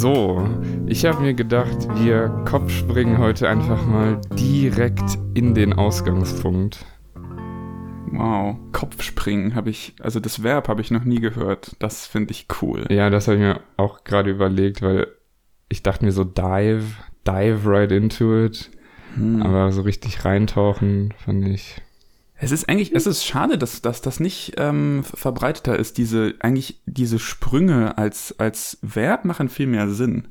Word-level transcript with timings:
So, 0.00 0.48
ich 0.86 1.04
habe 1.06 1.22
mir 1.22 1.34
gedacht, 1.34 1.88
wir 1.96 2.28
Kopfspringen 2.48 3.18
heute 3.18 3.48
einfach 3.48 3.84
mal 3.84 4.20
direkt 4.38 5.18
in 5.34 5.56
den 5.56 5.72
Ausgangspunkt. 5.72 6.86
Wow, 8.12 8.58
Kopfspringen 8.70 9.56
habe 9.56 9.70
ich, 9.70 9.96
also 9.98 10.20
das 10.20 10.44
Verb 10.44 10.68
habe 10.68 10.82
ich 10.82 10.92
noch 10.92 11.02
nie 11.02 11.18
gehört. 11.18 11.74
Das 11.80 12.06
finde 12.06 12.30
ich 12.30 12.46
cool. 12.62 12.86
Ja, 12.90 13.10
das 13.10 13.26
habe 13.26 13.38
ich 13.38 13.42
mir 13.42 13.60
auch 13.76 14.04
gerade 14.04 14.30
überlegt, 14.30 14.82
weil 14.82 15.08
ich 15.68 15.82
dachte 15.82 16.04
mir 16.04 16.12
so 16.12 16.22
dive, 16.22 16.84
dive 17.26 17.68
right 17.68 17.90
into 17.90 18.44
it. 18.44 18.70
Hm. 19.16 19.42
Aber 19.42 19.72
so 19.72 19.82
richtig 19.82 20.24
reintauchen 20.24 21.12
fand 21.18 21.48
ich. 21.48 21.82
Es 22.40 22.52
ist 22.52 22.68
eigentlich, 22.68 22.94
es 22.94 23.06
ist 23.06 23.24
schade, 23.24 23.58
dass, 23.58 23.82
dass 23.82 24.00
das 24.00 24.20
nicht 24.20 24.54
ähm, 24.58 25.02
verbreiteter 25.02 25.76
ist. 25.76 25.98
Diese, 25.98 26.34
eigentlich 26.40 26.80
diese 26.86 27.18
Sprünge 27.18 27.98
als, 27.98 28.38
als 28.38 28.78
Verb 28.80 29.24
machen 29.24 29.48
viel 29.48 29.66
mehr 29.66 29.88
Sinn. 29.88 30.28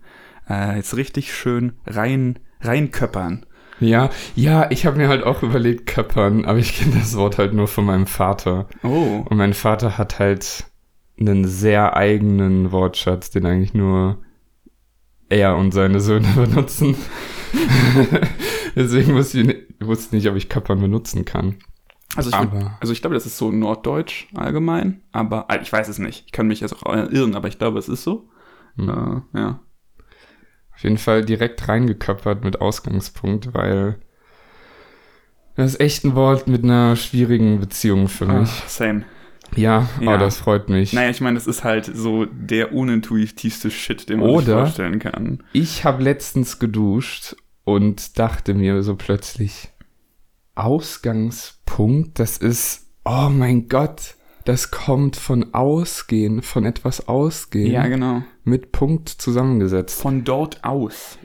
Äh, 0.50 0.78
jetzt 0.78 0.96
richtig 0.96 1.34
schön 1.34 1.74
rein, 1.86 2.40
reinköppern. 2.62 3.46
Ja, 3.80 4.10
ja, 4.36 4.72
ich 4.72 4.86
habe 4.86 4.98
mir 4.98 5.10
halt 5.10 5.24
auch 5.24 5.44
überlegt, 5.44 5.86
köppern, 5.86 6.46
aber 6.46 6.58
ich 6.58 6.80
kenne 6.80 6.96
das 6.96 7.16
Wort 7.16 7.38
halt 7.38 7.54
nur 7.54 7.68
von 7.68 7.86
meinem 7.86 8.08
Vater. 8.08 8.68
Oh. 8.84 9.26
Und 9.30 9.38
mein 9.38 9.54
Vater 9.54 9.98
hat 9.98 10.18
halt 10.18 10.66
einen 11.20 11.46
sehr 11.46 11.96
eigenen 11.96 12.72
Wortschatz, 12.72 13.30
den 13.30 13.46
eigentlich 13.46 13.74
nur 13.74 14.20
er 15.30 15.58
und 15.58 15.74
seine 15.74 16.00
Söhne 16.00 16.28
benutzen. 16.36 16.96
Deswegen 18.76 19.14
wusste 19.14 19.42
ich, 19.42 19.86
wusste 19.86 20.16
nicht, 20.16 20.28
ob 20.28 20.36
ich 20.36 20.50
Köppern 20.50 20.80
benutzen 20.80 21.26
kann. 21.26 21.58
Also 22.16 22.30
ich, 22.30 22.36
aber, 22.36 22.78
also 22.80 22.94
ich 22.94 23.02
glaube, 23.02 23.16
das 23.16 23.26
ist 23.26 23.38
so 23.38 23.52
Norddeutsch 23.52 24.28
allgemein, 24.34 25.02
aber 25.12 25.48
äh, 25.50 25.62
ich 25.62 25.72
weiß 25.72 25.88
es 25.88 26.00
nicht. 26.00 26.24
Ich 26.26 26.32
kann 26.32 26.48
mich 26.48 26.62
jetzt 26.62 26.74
auch 26.74 26.94
irren, 26.94 27.36
aber 27.36 27.48
ich 27.48 27.58
glaube, 27.58 27.80
es 27.80 27.90
ist 27.90 28.04
so. 28.04 28.30
Hm. 28.78 28.90
Äh, 29.34 29.40
ja. 29.40 29.60
Auf 30.74 30.84
jeden 30.84 30.98
Fall 30.98 31.26
direkt 31.26 31.68
reingeköpfert 31.68 32.44
mit 32.44 32.62
Ausgangspunkt, 32.62 33.54
weil 33.54 34.00
das 35.56 35.74
ist 35.74 35.80
echt 35.80 36.06
ein 36.06 36.16
Wort 36.16 36.48
mit 36.48 36.64
einer 36.64 36.96
schwierigen 36.96 37.60
Beziehung 37.60 38.08
für 38.08 38.28
mich. 38.28 38.50
Ach, 38.64 38.70
same. 38.70 39.06
Ja, 39.56 39.90
ja. 40.00 40.16
Oh, 40.16 40.18
das 40.18 40.38
freut 40.38 40.70
mich. 40.70 40.94
Naja, 40.94 41.10
ich 41.10 41.22
meine, 41.22 41.36
das 41.36 41.48
ist 41.48 41.64
halt 41.64 41.86
so 41.86 42.26
der 42.26 42.74
unintuitivste 42.74 43.72
Shit, 43.72 44.08
den 44.10 44.20
man 44.20 44.30
Oder 44.30 44.42
sich 44.42 44.54
vorstellen 44.54 45.00
kann. 45.00 45.44
Ich 45.54 45.84
habe 45.84 46.04
letztens 46.04 46.60
geduscht 46.60 47.36
und 47.64 48.20
dachte 48.20 48.54
mir 48.54 48.84
so 48.84 48.96
plötzlich, 48.96 49.70
Ausgangspunkt, 50.54 51.57
das 52.14 52.38
ist, 52.38 52.88
oh 53.06 53.30
mein 53.30 53.68
Gott, 53.68 54.16
das 54.46 54.72
kommt 54.72 55.16
von 55.16 55.54
Ausgehen, 55.54 56.42
von 56.42 56.66
etwas 56.66 57.08
Ausgehen. 57.08 57.72
Ja, 57.72 57.88
genau. 57.88 58.24
Mit 58.44 58.72
Punkt 58.72 59.10
zusammengesetzt. 59.10 60.02
Von 60.02 60.24
dort 60.24 60.64
aus. 60.64 61.20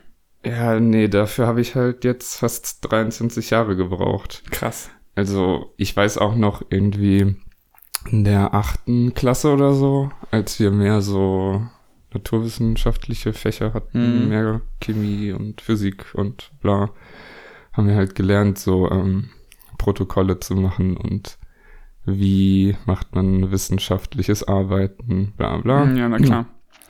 Ja, 0.45 0.81
nee, 0.81 1.09
dafür 1.09 1.47
habe 1.47 1.61
ich 1.61 1.77
halt 1.77 2.05
jetzt 2.05 2.37
fast 2.37 2.79
23 2.91 3.51
Jahre 3.51 3.77
gebraucht. 3.77 4.43
Krass. 4.51 4.91
Also, 5.15 5.73
ich 5.77 5.97
weiß 5.97 6.19
auch 6.19 6.35
noch 6.35 6.63
irgendwie 6.71 7.37
in 8.11 8.25
der 8.25 8.55
achten 8.55 9.15
Klasse 9.15 9.53
oder 9.53 9.73
so, 9.73 10.11
als 10.31 10.59
wir 10.59 10.71
mehr 10.71 11.01
so 11.01 11.63
naturwissenschaftliche 12.13 13.33
Fächer 13.33 13.73
hatten, 13.73 14.25
mhm. 14.25 14.29
mehr 14.29 14.61
Chemie 14.81 15.33
und 15.33 15.61
Physik 15.61 16.15
und 16.15 16.51
bla, 16.61 16.91
haben 17.73 17.87
wir 17.87 17.95
halt 17.95 18.15
gelernt, 18.15 18.59
so 18.59 18.91
ähm, 18.91 19.31
Protokolle 19.83 20.39
zu 20.39 20.55
machen 20.55 20.97
und 20.97 21.39
wie 22.05 22.77
macht 22.87 23.17
man 23.17 23.51
wissenschaftliches 23.51 24.47
Arbeiten, 24.47 25.33
bla 25.37 25.57
bla. 25.59 25.85
Ja, 25.93 26.09
na 26.09 26.19
klar. 26.19 26.47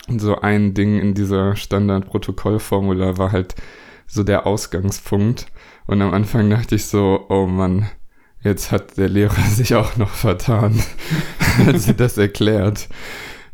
Und 0.09 0.21
so 0.21 0.41
ein 0.41 0.75
Ding 0.75 0.99
in 0.99 1.15
dieser 1.15 1.57
Standardprotokollformula 1.57 3.17
war 3.17 3.33
halt 3.33 3.55
so 4.07 4.25
der 4.25 4.47
Ausgangspunkt. 4.47 5.47
Und 5.87 6.03
am 6.03 6.13
Anfang 6.13 6.51
dachte 6.51 6.75
ich 6.75 6.85
so, 6.85 7.25
oh 7.31 7.47
Mann, 7.47 7.87
jetzt 8.43 8.73
hat 8.73 8.99
der 8.99 9.09
Lehrer 9.09 9.41
sich 9.51 9.75
auch 9.75 9.97
noch 9.97 10.11
vertan, 10.11 10.79
als 11.67 11.85
sie 11.85 11.95
das 11.95 12.19
erklärt. 12.19 12.91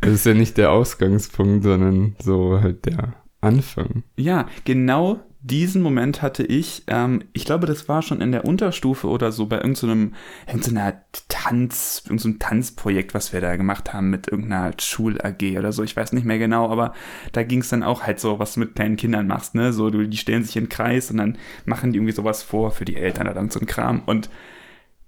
Das 0.01 0.11
ist 0.11 0.27
ja 0.27 0.35
nicht 0.35 0.57
der 0.57 0.73
Ausgangspunkt, 0.73 1.63
sondern 1.63 2.17
so 2.19 2.61
halt 2.61 2.87
der 2.87 3.15
Anfang. 3.41 4.03
Ja, 4.17 4.49
genau 4.65 5.21
diesen 5.41 5.83
Moment 5.83 6.21
hatte 6.21 6.43
ich, 6.43 6.83
ähm, 6.89 7.23
ich 7.33 7.45
glaube, 7.45 7.67
das 7.67 7.89
war 7.89 8.03
schon 8.03 8.21
in 8.21 8.33
der 8.33 8.45
Unterstufe 8.45 9.07
oder 9.07 9.31
so 9.31 9.47
bei 9.47 9.57
irgendeinem, 9.57 10.15
irgendeiner 10.47 11.01
Tanz, 11.29 12.03
irgendeinem 12.05 12.39
Tanzprojekt, 12.41 13.15
was 13.15 13.33
wir 13.33 13.41
da 13.41 13.57
gemacht 13.57 13.93
haben 13.93 14.11
mit 14.11 14.29
irgendeiner 14.29 14.73
Schul-AG 14.79 15.59
oder 15.59 15.73
so. 15.73 15.85
Ich 15.85 15.97
weiß 15.97 16.13
nicht 16.13 16.27
mehr 16.27 16.39
genau, 16.39 16.69
aber 16.71 16.93
da 17.33 17.45
ging 17.45 17.61
es 17.61 17.69
dann 17.69 17.85
auch 17.85 18.03
halt 18.03 18.19
so, 18.19 18.39
was 18.39 18.55
du 18.55 18.61
mit 18.61 18.75
kleinen 18.75 18.97
Kindern 18.97 19.29
machst, 19.29 19.55
ne? 19.55 19.73
So, 19.73 19.91
die 19.91 20.17
stellen 20.17 20.43
sich 20.43 20.57
in 20.57 20.65
den 20.65 20.71
Kreis 20.71 21.11
und 21.11 21.19
dann 21.19 21.39
machen 21.65 21.93
die 21.93 21.99
irgendwie 21.99 22.15
sowas 22.15 22.43
vor 22.43 22.73
für 22.73 22.85
die 22.85 22.97
Eltern 22.97 23.27
oder 23.27 23.35
dann 23.35 23.51
so 23.51 23.61
ein 23.61 23.67
Kram. 23.67 24.03
Und 24.07 24.29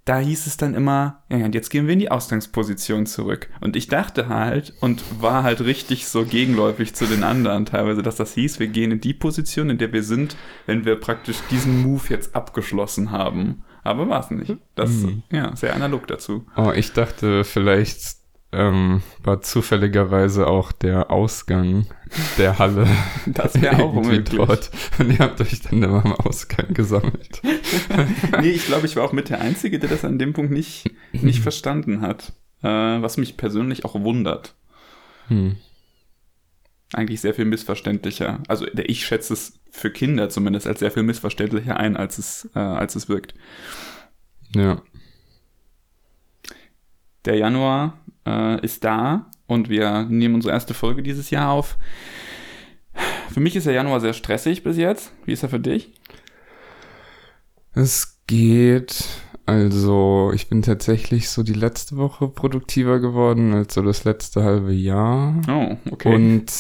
da 0.04 0.18
hieß 0.18 0.46
es 0.46 0.56
dann 0.56 0.74
immer, 0.74 1.22
ja, 1.28 1.44
und 1.44 1.54
jetzt 1.54 1.70
gehen 1.70 1.86
wir 1.86 1.92
in 1.92 1.98
die 1.98 2.10
Ausgangsposition 2.10 3.06
zurück. 3.06 3.48
Und 3.60 3.76
ich 3.76 3.88
dachte 3.88 4.28
halt 4.28 4.72
und 4.80 5.02
war 5.20 5.42
halt 5.42 5.60
richtig 5.60 6.08
so 6.08 6.24
gegenläufig 6.24 6.94
zu 6.94 7.06
den 7.06 7.22
anderen 7.22 7.66
teilweise, 7.66 8.02
dass 8.02 8.16
das 8.16 8.34
hieß, 8.34 8.60
wir 8.60 8.68
gehen 8.68 8.92
in 8.92 9.00
die 9.00 9.14
Position, 9.14 9.70
in 9.70 9.78
der 9.78 9.92
wir 9.92 10.02
sind, 10.02 10.36
wenn 10.66 10.84
wir 10.84 10.96
praktisch 10.96 11.38
diesen 11.50 11.82
Move 11.82 12.02
jetzt 12.08 12.34
abgeschlossen 12.34 13.10
haben. 13.10 13.64
Aber 13.82 14.08
war 14.08 14.20
es 14.20 14.30
nicht. 14.30 14.56
Das, 14.74 14.90
mhm. 14.90 15.22
ja, 15.30 15.54
sehr 15.56 15.74
analog 15.74 16.06
dazu. 16.06 16.46
Oh, 16.56 16.72
ich 16.74 16.92
dachte 16.92 17.44
vielleicht 17.44 18.19
ähm, 18.52 19.02
war 19.22 19.42
zufälligerweise 19.42 20.46
auch 20.46 20.72
der 20.72 21.10
Ausgang 21.10 21.86
der 22.38 22.58
Halle. 22.58 22.88
Das 23.26 23.60
wäre 23.60 23.76
auch 23.82 23.94
unmöglich. 23.94 24.36
Dort. 24.36 24.70
Und 24.98 25.12
ihr 25.12 25.18
habt 25.18 25.40
euch 25.40 25.60
dann 25.62 25.82
immer 25.82 26.04
am 26.04 26.12
Ausgang 26.14 26.74
gesammelt. 26.74 27.42
nee, 28.40 28.50
ich 28.50 28.66
glaube, 28.66 28.86
ich 28.86 28.96
war 28.96 29.04
auch 29.04 29.12
mit 29.12 29.28
der 29.28 29.40
Einzige, 29.40 29.78
der 29.78 29.88
das 29.88 30.04
an 30.04 30.18
dem 30.18 30.32
Punkt 30.32 30.50
nicht, 30.50 30.90
nicht 31.12 31.40
verstanden 31.40 32.00
hat. 32.00 32.32
Äh, 32.62 32.68
was 32.68 33.16
mich 33.16 33.36
persönlich 33.36 33.84
auch 33.84 33.94
wundert. 33.94 34.54
Hm. 35.28 35.56
Eigentlich 36.92 37.20
sehr 37.20 37.34
viel 37.34 37.44
missverständlicher. 37.44 38.42
Also 38.48 38.66
ich 38.74 39.06
schätze 39.06 39.32
es 39.32 39.60
für 39.70 39.90
Kinder 39.90 40.28
zumindest 40.28 40.66
als 40.66 40.80
sehr 40.80 40.90
viel 40.90 41.04
missverständlicher 41.04 41.76
ein, 41.76 41.96
als 41.96 42.18
es, 42.18 42.50
äh, 42.54 42.58
als 42.58 42.96
es 42.96 43.08
wirkt. 43.08 43.34
Ja. 44.54 44.82
Der 47.24 47.36
Januar 47.36 47.99
äh, 48.26 48.60
ist 48.64 48.84
da 48.84 49.30
und 49.46 49.68
wir 49.68 50.04
nehmen 50.04 50.36
unsere 50.36 50.52
erste 50.52 50.74
Folge 50.74 51.02
dieses 51.02 51.30
Jahr 51.30 51.50
auf. 51.50 51.78
Für 53.32 53.40
mich 53.40 53.56
ist 53.56 53.66
der 53.66 53.74
Januar 53.74 54.00
sehr 54.00 54.12
stressig 54.12 54.62
bis 54.62 54.76
jetzt. 54.76 55.12
Wie 55.24 55.32
ist 55.32 55.42
er 55.42 55.48
für 55.48 55.60
dich? 55.60 55.92
Es 57.72 58.18
geht. 58.26 59.04
Also, 59.46 60.30
ich 60.34 60.48
bin 60.48 60.62
tatsächlich 60.62 61.28
so 61.28 61.42
die 61.42 61.54
letzte 61.54 61.96
Woche 61.96 62.28
produktiver 62.28 63.00
geworden 63.00 63.52
als 63.52 63.74
so 63.74 63.82
das 63.82 64.04
letzte 64.04 64.44
halbe 64.44 64.72
Jahr. 64.72 65.40
Oh, 65.48 65.76
okay. 65.90 66.14
Und 66.14 66.52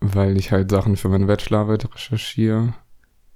weil 0.00 0.36
ich 0.36 0.52
halt 0.52 0.70
Sachen 0.70 0.96
für 0.96 1.08
meine 1.08 1.26
Bachelorarbeit 1.26 1.92
recherchiere. 1.94 2.74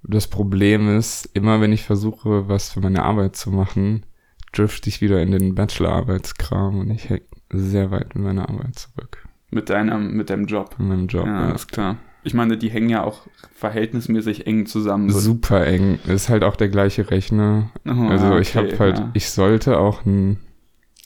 Das 0.03 0.27
Problem 0.27 0.95
ist, 0.97 1.29
immer 1.33 1.61
wenn 1.61 1.73
ich 1.73 1.83
versuche, 1.83 2.47
was 2.47 2.71
für 2.71 2.81
meine 2.81 3.03
Arbeit 3.03 3.35
zu 3.35 3.51
machen, 3.51 4.05
drifte 4.51 4.89
ich 4.89 5.01
wieder 5.01 5.21
in 5.21 5.31
den 5.31 5.55
Bachelorarbeitskram 5.55 6.79
und 6.79 6.91
ich 6.91 7.09
hänge 7.09 7.23
sehr 7.51 7.91
weit 7.91 8.15
in 8.15 8.23
meiner 8.23 8.49
Arbeit 8.49 8.75
zurück. 8.75 9.27
Mit 9.49 9.69
deinem, 9.69 10.13
mit 10.13 10.29
deinem 10.29 10.45
Job. 10.45 10.75
In 10.79 10.87
meinem 10.87 11.07
Job. 11.07 11.25
Ja, 11.25 11.49
ja. 11.49 11.55
ist 11.55 11.71
klar. 11.71 11.97
Ich 12.23 12.33
meine, 12.33 12.57
die 12.57 12.69
hängen 12.69 12.89
ja 12.89 13.03
auch 13.03 13.27
verhältnismäßig 13.55 14.45
eng 14.45 14.67
zusammen. 14.67 15.09
Super 15.09 15.65
eng. 15.65 15.99
Ist 16.07 16.29
halt 16.29 16.43
auch 16.43 16.55
der 16.55 16.69
gleiche 16.69 17.09
Rechner. 17.09 17.71
Oh, 17.85 18.07
also 18.07 18.27
okay, 18.27 18.41
ich 18.41 18.55
habe 18.55 18.79
halt, 18.79 18.99
ja. 18.99 19.11
ich 19.13 19.29
sollte 19.31 19.79
auch 19.79 20.05
einen 20.05 20.39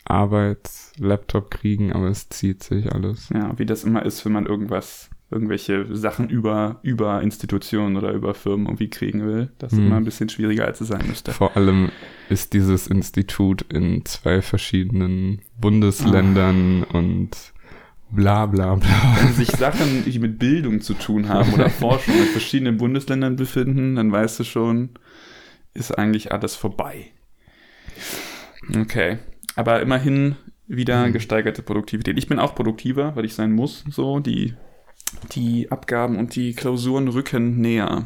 Arbeitslaptop 0.03 1.49
kriegen, 1.49 1.93
aber 1.93 2.07
es 2.07 2.29
zieht 2.29 2.63
sich 2.63 2.91
alles. 2.91 3.29
Ja, 3.29 3.57
wie 3.57 3.65
das 3.65 3.85
immer 3.85 4.05
ist, 4.05 4.25
wenn 4.25 4.33
man 4.33 4.45
irgendwas 4.45 5.09
irgendwelche 5.31 5.95
Sachen 5.95 6.29
über, 6.29 6.79
über 6.83 7.21
Institutionen 7.21 7.97
oder 7.97 8.11
über 8.11 8.33
Firmen 8.33 8.67
irgendwie 8.67 8.89
kriegen 8.89 9.25
will. 9.25 9.51
Das 9.57 9.73
ist 9.73 9.79
hm. 9.79 9.87
immer 9.87 9.97
ein 9.97 10.05
bisschen 10.05 10.29
schwieriger, 10.29 10.65
als 10.65 10.81
es 10.81 10.89
sein 10.89 11.05
müsste. 11.07 11.31
Vor 11.31 11.57
allem 11.57 11.91
ist 12.29 12.53
dieses 12.53 12.87
Institut 12.87 13.63
in 13.73 14.05
zwei 14.05 14.41
verschiedenen 14.41 15.41
Bundesländern 15.59 16.85
ah. 16.89 16.97
und 16.97 17.31
bla 18.11 18.45
bla 18.45 18.75
bla. 18.75 19.17
Wenn 19.19 19.33
sich 19.33 19.49
Sachen, 19.49 20.05
die 20.05 20.19
mit 20.19 20.37
Bildung 20.37 20.81
zu 20.81 20.93
tun 20.93 21.27
haben 21.27 21.53
oder 21.53 21.69
Forschung 21.71 22.15
in 22.15 22.25
verschiedenen 22.25 22.77
Bundesländern 22.77 23.35
befinden, 23.35 23.95
dann 23.95 24.11
weißt 24.11 24.39
du 24.39 24.43
schon, 24.43 24.91
ist 25.73 25.97
eigentlich 25.97 26.31
alles 26.31 26.55
vorbei. 26.55 27.07
Okay. 28.79 29.17
Aber 29.55 29.81
immerhin 29.81 30.35
wieder 30.67 31.05
hm. 31.05 31.13
gesteigerte 31.13 31.63
Produktivität. 31.63 32.17
Ich 32.17 32.27
bin 32.27 32.39
auch 32.39 32.53
produktiver, 32.53 33.15
weil 33.15 33.25
ich 33.25 33.33
sein 33.33 33.51
muss. 33.51 33.83
So, 33.89 34.19
die 34.19 34.53
die 35.31 35.71
Abgaben 35.71 36.17
und 36.17 36.35
die 36.35 36.53
Klausuren 36.53 37.07
rücken 37.07 37.59
näher. 37.59 38.05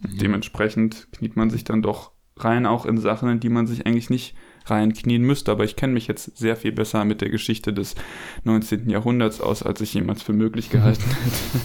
Mhm. 0.00 0.18
Dementsprechend 0.18 1.08
kniet 1.12 1.36
man 1.36 1.50
sich 1.50 1.64
dann 1.64 1.82
doch 1.82 2.12
rein 2.36 2.66
auch 2.66 2.86
in 2.86 2.98
Sachen, 2.98 3.28
in 3.28 3.40
die 3.40 3.48
man 3.48 3.66
sich 3.66 3.86
eigentlich 3.86 4.10
nicht 4.10 4.34
reinknien 4.66 5.22
müsste. 5.22 5.50
Aber 5.50 5.64
ich 5.64 5.76
kenne 5.76 5.92
mich 5.92 6.06
jetzt 6.06 6.36
sehr 6.36 6.56
viel 6.56 6.72
besser 6.72 7.04
mit 7.04 7.20
der 7.20 7.30
Geschichte 7.30 7.72
des 7.72 7.94
19. 8.44 8.88
Jahrhunderts 8.90 9.40
aus, 9.40 9.62
als 9.62 9.80
ich 9.80 9.94
jemals 9.94 10.22
für 10.22 10.32
möglich 10.32 10.70
gehalten 10.70 11.02
hätte. 11.24 11.64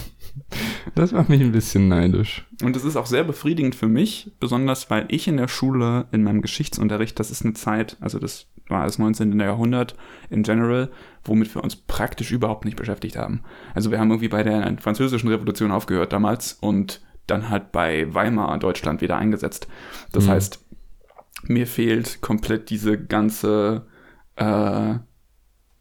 Das 0.94 1.12
macht 1.12 1.28
mich 1.28 1.40
ein 1.40 1.52
bisschen 1.52 1.88
neidisch. 1.88 2.46
Und 2.62 2.76
es 2.76 2.84
ist 2.84 2.96
auch 2.96 3.06
sehr 3.06 3.24
befriedigend 3.24 3.74
für 3.74 3.88
mich, 3.88 4.32
besonders 4.40 4.90
weil 4.90 5.06
ich 5.08 5.28
in 5.28 5.36
der 5.36 5.48
Schule, 5.48 6.06
in 6.12 6.22
meinem 6.22 6.42
Geschichtsunterricht, 6.42 7.18
das 7.18 7.30
ist 7.30 7.44
eine 7.44 7.54
Zeit, 7.54 7.96
also 8.00 8.18
das 8.18 8.48
war 8.68 8.84
das 8.84 8.98
19. 8.98 9.38
Jahrhundert 9.38 9.96
in 10.30 10.42
general, 10.42 10.90
womit 11.24 11.54
wir 11.54 11.62
uns 11.62 11.76
praktisch 11.76 12.32
überhaupt 12.32 12.64
nicht 12.64 12.76
beschäftigt 12.76 13.16
haben. 13.16 13.42
Also 13.74 13.90
wir 13.90 13.98
haben 13.98 14.10
irgendwie 14.10 14.28
bei 14.28 14.42
der 14.42 14.76
französischen 14.80 15.28
Revolution 15.28 15.70
aufgehört 15.70 16.12
damals 16.12 16.54
und 16.54 17.02
dann 17.26 17.50
halt 17.50 17.72
bei 17.72 18.12
Weimar 18.12 18.58
Deutschland 18.58 19.00
wieder 19.00 19.16
eingesetzt. 19.16 19.66
Das 20.12 20.26
mhm. 20.26 20.30
heißt, 20.30 20.64
mir 21.44 21.66
fehlt 21.66 22.20
komplett 22.20 22.70
diese 22.70 22.98
ganze 22.98 23.86
äh, 24.36 24.94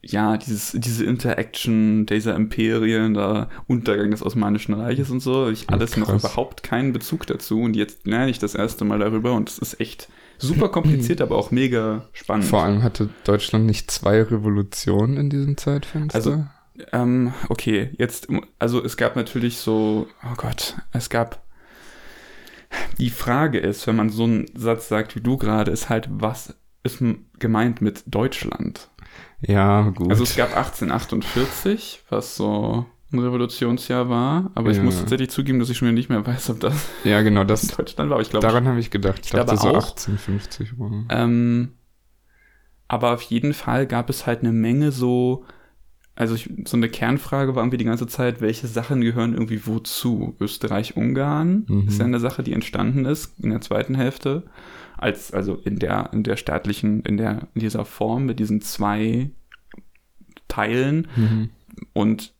ja, 0.05 0.35
dieses, 0.35 0.73
diese 0.73 1.05
Interaction 1.05 2.05
dieser 2.05 2.35
Imperien, 2.35 3.13
der 3.13 3.47
Untergang 3.67 4.11
des 4.11 4.21
Osmanischen 4.21 4.73
Reiches 4.73 5.09
und 5.09 5.21
so, 5.21 5.49
ich 5.49 5.69
alles 5.69 5.91
Krass. 5.91 6.07
noch 6.07 6.13
überhaupt 6.13 6.61
keinen 6.61 6.91
Bezug 6.91 7.25
dazu 7.25 7.61
und 7.61 7.75
jetzt 7.77 8.05
lerne 8.05 8.29
ich 8.29 8.37
das 8.37 8.53
erste 8.53 8.83
Mal 8.83 8.99
darüber 8.99 9.31
und 9.31 9.49
es 9.49 9.59
ist 9.59 9.79
echt 9.79 10.09
super 10.47 10.69
kompliziert, 10.69 11.21
aber 11.21 11.37
auch 11.37 11.51
mega 11.51 12.07
spannend. 12.13 12.45
Vor 12.45 12.63
allem 12.63 12.83
hatte 12.83 13.09
Deutschland 13.23 13.65
nicht 13.65 13.89
zwei 13.89 14.21
Revolutionen 14.21 15.17
in 15.17 15.29
diesem 15.29 15.57
Zeitfenster. 15.57 16.15
Also, 16.15 16.45
ähm, 16.91 17.33
okay, 17.49 17.91
jetzt, 17.97 18.27
also 18.59 18.83
es 18.83 18.97
gab 18.97 19.15
natürlich 19.15 19.57
so, 19.57 20.07
oh 20.23 20.35
Gott, 20.37 20.75
es 20.91 21.09
gab 21.09 21.43
die 22.97 23.09
Frage 23.09 23.59
ist, 23.59 23.85
wenn 23.87 23.95
man 23.95 24.09
so 24.09 24.23
einen 24.23 24.45
Satz 24.55 24.87
sagt 24.87 25.15
wie 25.15 25.21
du 25.21 25.37
gerade, 25.37 25.71
ist 25.71 25.89
halt, 25.89 26.07
was 26.09 26.55
ist 26.83 27.03
gemeint 27.39 27.81
mit 27.81 28.03
Deutschland? 28.07 28.89
Ja, 29.41 29.89
gut. 29.89 30.09
Also 30.09 30.23
es 30.23 30.35
gab 30.35 30.55
1848, 30.55 32.03
was 32.09 32.35
so 32.35 32.85
ein 33.13 33.19
Revolutionsjahr 33.19 34.09
war, 34.09 34.51
aber 34.55 34.71
ja. 34.71 34.77
ich 34.77 34.83
muss 34.83 34.99
tatsächlich 34.99 35.29
zugeben, 35.29 35.59
dass 35.59 35.69
ich 35.69 35.77
schon 35.77 35.93
nicht 35.93 36.09
mehr 36.09 36.25
weiß, 36.25 36.49
ob 36.49 36.59
das 36.59 36.89
ja 37.03 37.21
genau 37.21 37.43
das 37.45 37.67
Deutschland 37.67 38.09
war. 38.09 38.19
Ich 38.21 38.29
glaube, 38.29 38.45
daran 38.45 38.67
habe 38.67 38.79
ich 38.79 38.91
gedacht. 38.91 39.19
Ich, 39.19 39.27
ich 39.27 39.31
dachte 39.31 39.57
so 39.57 39.69
auch, 39.69 39.85
1850 39.85 40.79
war. 40.79 41.05
Ähm, 41.09 41.73
aber 42.87 43.13
auf 43.13 43.21
jeden 43.21 43.53
Fall 43.53 43.87
gab 43.87 44.09
es 44.09 44.27
halt 44.27 44.41
eine 44.41 44.51
Menge 44.51 44.91
so, 44.91 45.45
also 46.15 46.35
ich, 46.35 46.49
so 46.65 46.77
eine 46.77 46.89
Kernfrage 46.89 47.55
war 47.55 47.63
irgendwie 47.63 47.77
die 47.77 47.85
ganze 47.85 48.07
Zeit, 48.07 48.41
welche 48.41 48.67
Sachen 48.67 49.01
gehören 49.01 49.33
irgendwie 49.33 49.65
wozu? 49.65 50.35
Österreich-Ungarn 50.39 51.65
mhm. 51.67 51.87
ist 51.87 51.99
ja 51.99 52.05
eine 52.05 52.19
Sache, 52.19 52.43
die 52.43 52.53
entstanden 52.53 53.05
ist 53.05 53.39
in 53.39 53.49
der 53.49 53.61
zweiten 53.61 53.95
Hälfte 53.95 54.43
als 54.97 55.33
also 55.33 55.55
in 55.55 55.79
der 55.79 56.11
in 56.13 56.23
der 56.23 56.37
staatlichen 56.37 57.01
in 57.01 57.17
der 57.17 57.47
in 57.53 57.61
dieser 57.61 57.83
Form 57.83 58.25
mit 58.25 58.39
diesen 58.39 58.61
zwei 58.61 59.31
Teilen 60.47 61.07
mhm. 61.15 61.49
und 61.93 62.32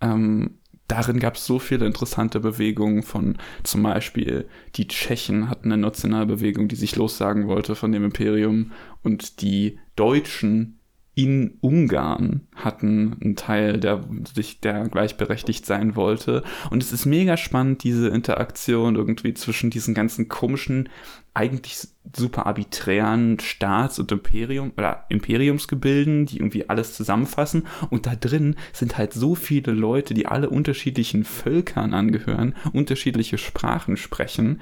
ähm, 0.00 0.58
darin 0.88 1.20
gab 1.20 1.36
es 1.36 1.46
so 1.46 1.58
viele 1.58 1.86
interessante 1.86 2.40
Bewegungen 2.40 3.02
von 3.02 3.38
zum 3.62 3.82
Beispiel 3.82 4.48
die 4.74 4.88
Tschechen 4.88 5.48
hatten 5.48 5.72
eine 5.72 5.80
Nationalbewegung, 5.80 6.68
die 6.68 6.76
sich 6.76 6.96
lossagen 6.96 7.46
wollte 7.46 7.74
von 7.74 7.92
dem 7.92 8.04
Imperium 8.04 8.72
und 9.02 9.40
die 9.42 9.78
Deutschen 9.96 10.80
in 11.14 11.58
Ungarn 11.60 12.46
hatten 12.54 13.16
einen 13.20 13.36
Teil, 13.36 13.78
der 13.78 14.04
sich 14.34 14.60
der 14.60 14.88
gleichberechtigt 14.88 15.66
sein 15.66 15.96
wollte. 15.96 16.42
Und 16.70 16.82
es 16.82 16.92
ist 16.92 17.04
mega 17.04 17.36
spannend, 17.36 17.82
diese 17.82 18.08
Interaktion 18.08 18.94
irgendwie 18.96 19.34
zwischen 19.34 19.70
diesen 19.70 19.92
ganzen 19.92 20.28
komischen, 20.28 20.88
eigentlich 21.34 21.86
super 22.16 22.46
arbiträren 22.46 23.38
Staats- 23.38 23.98
und 23.98 24.10
Imperium 24.10 24.72
oder 24.76 25.04
Imperiumsgebilden, 25.08 26.26
die 26.26 26.38
irgendwie 26.38 26.68
alles 26.68 26.94
zusammenfassen. 26.94 27.66
Und 27.88 28.06
da 28.06 28.16
drin 28.16 28.56
sind 28.72 28.98
halt 28.98 29.12
so 29.12 29.34
viele 29.34 29.72
Leute, 29.72 30.12
die 30.14 30.26
alle 30.26 30.50
unterschiedlichen 30.50 31.24
Völkern 31.24 31.94
angehören, 31.94 32.54
unterschiedliche 32.72 33.38
Sprachen 33.38 33.96
sprechen. 33.96 34.60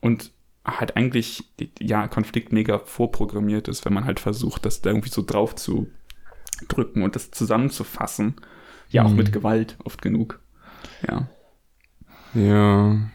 Und 0.00 0.32
halt 0.64 0.96
eigentlich, 0.96 1.44
ja, 1.78 2.08
Konflikt 2.08 2.52
mega 2.52 2.78
vorprogrammiert 2.78 3.68
ist, 3.68 3.84
wenn 3.84 3.92
man 3.92 4.04
halt 4.04 4.18
versucht, 4.18 4.64
das 4.64 4.82
da 4.82 4.90
irgendwie 4.90 5.10
so 5.10 5.22
drauf 5.22 5.54
zu 5.54 5.88
drücken 6.68 7.02
und 7.02 7.14
das 7.14 7.30
zusammenzufassen. 7.30 8.36
Ja, 8.88 9.04
auch 9.04 9.10
mhm. 9.10 9.16
mit 9.16 9.32
Gewalt 9.32 9.76
oft 9.84 10.02
genug. 10.02 10.40
Ja. 11.08 11.28
Ja, 12.34 13.10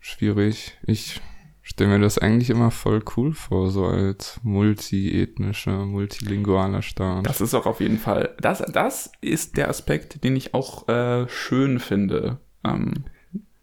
schwierig. 0.00 0.78
Ich 0.86 1.20
stelle 1.64 1.90
mir 1.90 1.98
das 1.98 2.18
eigentlich 2.18 2.50
immer 2.50 2.70
voll 2.70 3.02
cool 3.16 3.32
vor, 3.32 3.70
so 3.70 3.86
als 3.86 4.38
multiethnischer, 4.42 5.86
multilingualer 5.86 6.82
Staat. 6.82 7.26
Das 7.26 7.40
ist 7.40 7.54
auch 7.54 7.64
auf 7.64 7.80
jeden 7.80 7.98
Fall, 7.98 8.36
das, 8.38 8.62
das 8.70 9.10
ist 9.22 9.56
der 9.56 9.70
Aspekt, 9.70 10.22
den 10.22 10.36
ich 10.36 10.52
auch 10.52 10.86
äh, 10.88 11.26
schön 11.28 11.80
finde. 11.80 12.38
Ähm, 12.64 12.92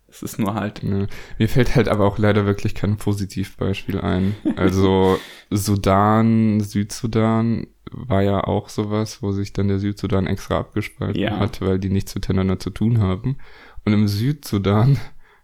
es 0.10 0.24
ist 0.24 0.40
nur 0.40 0.56
halt. 0.56 0.82
Ja. 0.84 1.06
Mir 1.38 1.48
fällt 1.48 1.76
halt 1.76 1.88
aber 1.88 2.06
auch 2.06 2.18
leider 2.18 2.46
wirklich 2.46 2.76
kein 2.76 2.98
Positivbeispiel 2.98 4.02
ein. 4.02 4.36
Also 4.58 5.20
Sudan, 5.52 6.60
Südsudan 6.60 7.68
war 7.92 8.24
ja 8.24 8.44
auch 8.44 8.70
sowas, 8.70 9.22
wo 9.22 9.32
sich 9.32 9.54
dann 9.54 9.68
der 9.68 9.80
Südsudan 9.80 10.26
extra 10.26 10.60
abgespalten 10.60 11.22
ja. 11.22 11.38
hat, 11.40 11.62
weil 11.62 11.78
die 11.78 11.90
nichts 11.90 12.16
miteinander 12.16 12.60
zu 12.60 12.72
tun 12.72 13.00
haben. 13.00 13.38
Und 13.86 13.94
im 13.94 14.08
Südsudan 14.08 14.98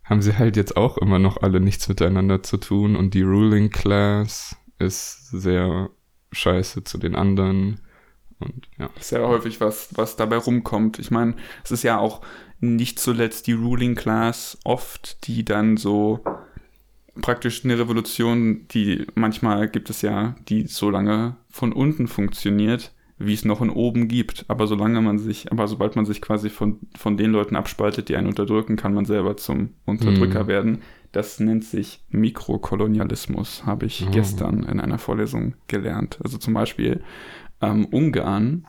haben 0.10 0.22
sie 0.22 0.38
halt 0.38 0.56
jetzt 0.56 0.78
auch 0.78 0.98
immer 0.98 1.20
noch 1.20 1.42
alle 1.42 1.60
nichts 1.60 1.88
miteinander 1.88 2.42
zu 2.44 2.58
tun 2.58 2.96
und 2.96 3.14
die 3.14 3.22
Ruling 3.22 3.70
Class 3.70 4.56
ist 4.80 5.30
sehr 5.32 5.90
scheiße 6.32 6.84
zu 6.84 6.98
den 6.98 7.16
anderen. 7.16 7.82
Und 8.40 8.68
ja. 8.78 8.90
Sehr 9.00 9.28
häufig 9.28 9.60
was, 9.60 9.90
was 9.96 10.16
dabei 10.16 10.38
rumkommt. 10.38 11.00
Ich 11.00 11.12
meine, 11.12 11.36
es 11.64 11.72
ist 11.72 11.84
ja 11.84 11.98
auch 11.98 12.22
nicht 12.60 13.00
zuletzt 13.00 13.48
die 13.48 13.54
Ruling 13.54 13.96
Class 13.96 14.58
oft, 14.64 15.28
die 15.28 15.44
dann 15.44 15.78
so 15.78 16.24
praktisch 17.22 17.66
eine 17.66 17.78
Revolution, 17.78 18.68
die 18.70 19.08
manchmal 19.16 19.68
gibt 19.68 19.90
es 19.90 20.02
ja, 20.02 20.36
die 20.48 20.68
so 20.68 20.90
lange 20.90 21.36
von 21.50 21.74
unten 21.74 22.08
funktioniert, 22.08 22.94
wie 23.20 23.34
es 23.34 23.46
noch 23.46 23.62
in 23.62 23.70
oben 23.70 24.08
gibt. 24.08 24.46
Aber 24.48 24.68
solange 24.68 25.02
man 25.02 25.18
sich, 25.18 25.52
aber 25.52 25.68
sobald 25.68 25.96
man 25.96 26.06
sich 26.06 26.22
quasi 26.22 26.50
von, 26.50 26.80
von 26.96 27.18
den 27.18 27.32
Leuten 27.32 27.56
abspaltet, 27.56 28.10
die 28.10 28.16
einen 28.16 28.28
unterdrücken, 28.28 28.76
kann 28.76 28.94
man 28.94 29.06
selber 29.06 29.38
zum 29.38 29.72
Unterdrücker 29.86 30.44
mhm. 30.44 30.48
werden. 30.48 30.82
Das 31.12 31.40
nennt 31.40 31.64
sich 31.64 32.04
Mikrokolonialismus, 32.10 33.66
habe 33.66 33.86
ich 33.86 34.06
oh. 34.08 34.12
gestern 34.12 34.64
in 34.64 34.80
einer 34.80 35.00
Vorlesung 35.00 35.56
gelernt. 35.68 36.20
Also 36.24 36.38
zum 36.38 36.54
Beispiel 36.54 37.02
ähm, 37.62 37.86
Ungarn 37.86 38.68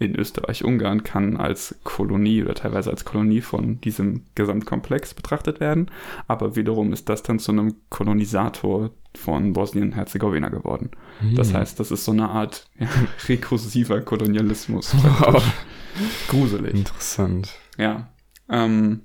in 0.00 0.16
Österreich-Ungarn 0.16 1.04
kann 1.04 1.36
als 1.36 1.76
Kolonie 1.84 2.42
oder 2.42 2.54
teilweise 2.54 2.90
als 2.90 3.04
Kolonie 3.04 3.42
von 3.42 3.80
diesem 3.82 4.24
Gesamtkomplex 4.34 5.12
betrachtet 5.12 5.60
werden. 5.60 5.90
Aber 6.26 6.56
wiederum 6.56 6.94
ist 6.94 7.10
das 7.10 7.22
dann 7.22 7.38
zu 7.38 7.52
einem 7.52 7.74
Kolonisator 7.90 8.90
von 9.14 9.52
Bosnien-Herzegowina 9.52 10.48
geworden. 10.48 10.90
Mhm. 11.20 11.34
Das 11.34 11.52
heißt, 11.52 11.78
das 11.78 11.90
ist 11.90 12.06
so 12.06 12.12
eine 12.12 12.30
Art 12.30 12.66
ja, 12.78 12.88
rekursiver 13.28 14.00
Kolonialismus. 14.00 14.96
Wow. 15.20 15.44
Gruselig. 16.28 16.72
Interessant. 16.72 17.52
Ja. 17.76 18.08
Ähm, 18.48 19.02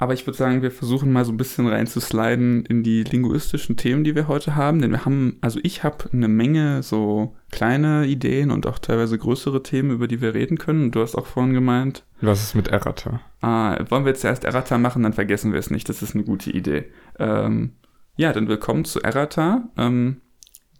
aber 0.00 0.14
ich 0.14 0.24
würde 0.26 0.36
sagen, 0.36 0.62
wir 0.62 0.70
versuchen 0.70 1.12
mal 1.12 1.24
so 1.24 1.32
ein 1.32 1.36
bisschen 1.36 1.66
reinzusliden 1.66 2.64
in 2.66 2.84
die 2.84 3.02
linguistischen 3.02 3.76
Themen, 3.76 4.04
die 4.04 4.14
wir 4.14 4.28
heute 4.28 4.54
haben. 4.54 4.80
Denn 4.80 4.92
wir 4.92 5.04
haben, 5.04 5.38
also 5.40 5.58
ich 5.64 5.82
habe 5.82 6.08
eine 6.12 6.28
Menge 6.28 6.84
so 6.84 7.34
kleine 7.50 8.06
Ideen 8.06 8.52
und 8.52 8.68
auch 8.68 8.78
teilweise 8.78 9.18
größere 9.18 9.64
Themen, 9.64 9.90
über 9.90 10.06
die 10.06 10.20
wir 10.20 10.34
reden 10.34 10.56
können. 10.56 10.84
Und 10.84 10.94
du 10.94 11.00
hast 11.00 11.16
auch 11.16 11.26
vorhin 11.26 11.52
gemeint. 11.52 12.04
Was 12.20 12.44
ist 12.44 12.54
mit 12.54 12.68
Errata? 12.68 13.20
Ah, 13.40 13.76
wollen 13.88 14.04
wir 14.04 14.12
jetzt 14.12 14.24
erst 14.24 14.44
Errata 14.44 14.78
machen, 14.78 15.02
dann 15.02 15.14
vergessen 15.14 15.52
wir 15.52 15.58
es 15.58 15.70
nicht. 15.70 15.88
Das 15.88 16.00
ist 16.00 16.14
eine 16.14 16.24
gute 16.24 16.52
Idee. 16.52 16.84
Ähm, 17.18 17.72
ja, 18.16 18.32
dann 18.32 18.46
willkommen 18.46 18.84
zu 18.84 19.00
Errata, 19.02 19.68
ähm, 19.76 20.20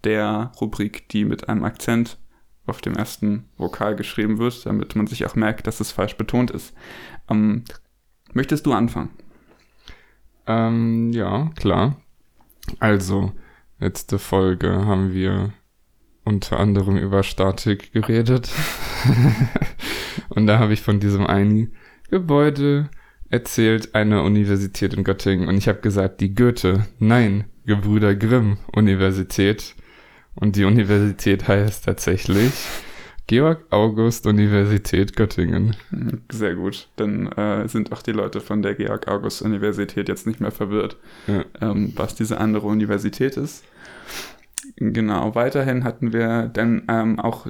der 0.04 0.52
Rubrik, 0.60 1.08
die 1.08 1.24
mit 1.24 1.48
einem 1.48 1.64
Akzent 1.64 2.18
auf 2.66 2.80
dem 2.80 2.94
ersten 2.94 3.48
Vokal 3.56 3.96
geschrieben 3.96 4.38
wird, 4.38 4.64
damit 4.64 4.94
man 4.94 5.08
sich 5.08 5.26
auch 5.26 5.34
merkt, 5.34 5.66
dass 5.66 5.80
es 5.80 5.90
falsch 5.90 6.16
betont 6.16 6.52
ist. 6.52 6.72
Ähm, 7.28 7.64
Möchtest 8.38 8.66
du 8.66 8.72
anfangen? 8.72 9.10
Ähm, 10.46 11.10
ja, 11.10 11.50
klar. 11.56 11.96
Also, 12.78 13.32
letzte 13.80 14.20
Folge 14.20 14.86
haben 14.86 15.12
wir 15.12 15.52
unter 16.22 16.60
anderem 16.60 16.96
über 16.96 17.24
Statik 17.24 17.92
geredet. 17.92 18.48
Und 20.28 20.46
da 20.46 20.60
habe 20.60 20.72
ich 20.72 20.82
von 20.82 21.00
diesem 21.00 21.26
einen 21.26 21.72
Gebäude 22.10 22.90
erzählt, 23.28 23.96
eine 23.96 24.22
Universität 24.22 24.94
in 24.94 25.02
Göttingen. 25.02 25.48
Und 25.48 25.56
ich 25.56 25.66
habe 25.66 25.80
gesagt, 25.80 26.20
die 26.20 26.32
Goethe, 26.32 26.86
nein, 27.00 27.46
Gebrüder 27.66 28.14
Grimm 28.14 28.58
Universität. 28.72 29.74
Und 30.36 30.54
die 30.54 30.64
Universität 30.64 31.48
heißt 31.48 31.86
tatsächlich 31.86 32.52
Georg 33.28 33.66
August 33.70 34.26
Universität 34.26 35.14
Göttingen. 35.14 35.76
Sehr 36.32 36.54
gut. 36.54 36.88
Dann 36.96 37.30
äh, 37.32 37.68
sind 37.68 37.92
auch 37.92 38.00
die 38.00 38.12
Leute 38.12 38.40
von 38.40 38.62
der 38.62 38.74
Georg 38.74 39.06
August 39.06 39.42
Universität 39.42 40.08
jetzt 40.08 40.26
nicht 40.26 40.40
mehr 40.40 40.50
verwirrt, 40.50 40.96
ja. 41.26 41.44
ähm, 41.60 41.92
was 41.94 42.14
diese 42.14 42.40
andere 42.40 42.66
Universität 42.66 43.36
ist. 43.36 43.64
Genau, 44.76 45.34
weiterhin 45.34 45.84
hatten 45.84 46.14
wir 46.14 46.50
dann 46.52 46.82
ähm, 46.88 47.20
auch 47.20 47.46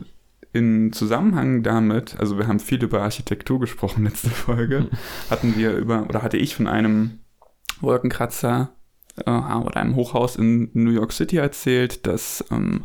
in 0.52 0.92
Zusammenhang 0.92 1.62
damit, 1.62 2.16
also 2.18 2.38
wir 2.38 2.48
haben 2.48 2.58
viel 2.58 2.82
über 2.82 3.02
Architektur 3.02 3.60
gesprochen 3.60 4.04
letzte 4.04 4.30
Folge, 4.30 4.88
hatten 5.30 5.56
wir 5.56 5.76
über, 5.76 6.06
oder 6.08 6.22
hatte 6.22 6.38
ich 6.38 6.56
von 6.56 6.66
einem 6.66 7.20
Wolkenkratzer 7.80 8.70
äh, 9.24 9.30
oder 9.30 9.76
einem 9.76 9.94
Hochhaus 9.94 10.34
in 10.34 10.70
New 10.72 10.90
York 10.90 11.12
City 11.12 11.36
erzählt, 11.36 12.04
das 12.04 12.44
ähm, 12.50 12.84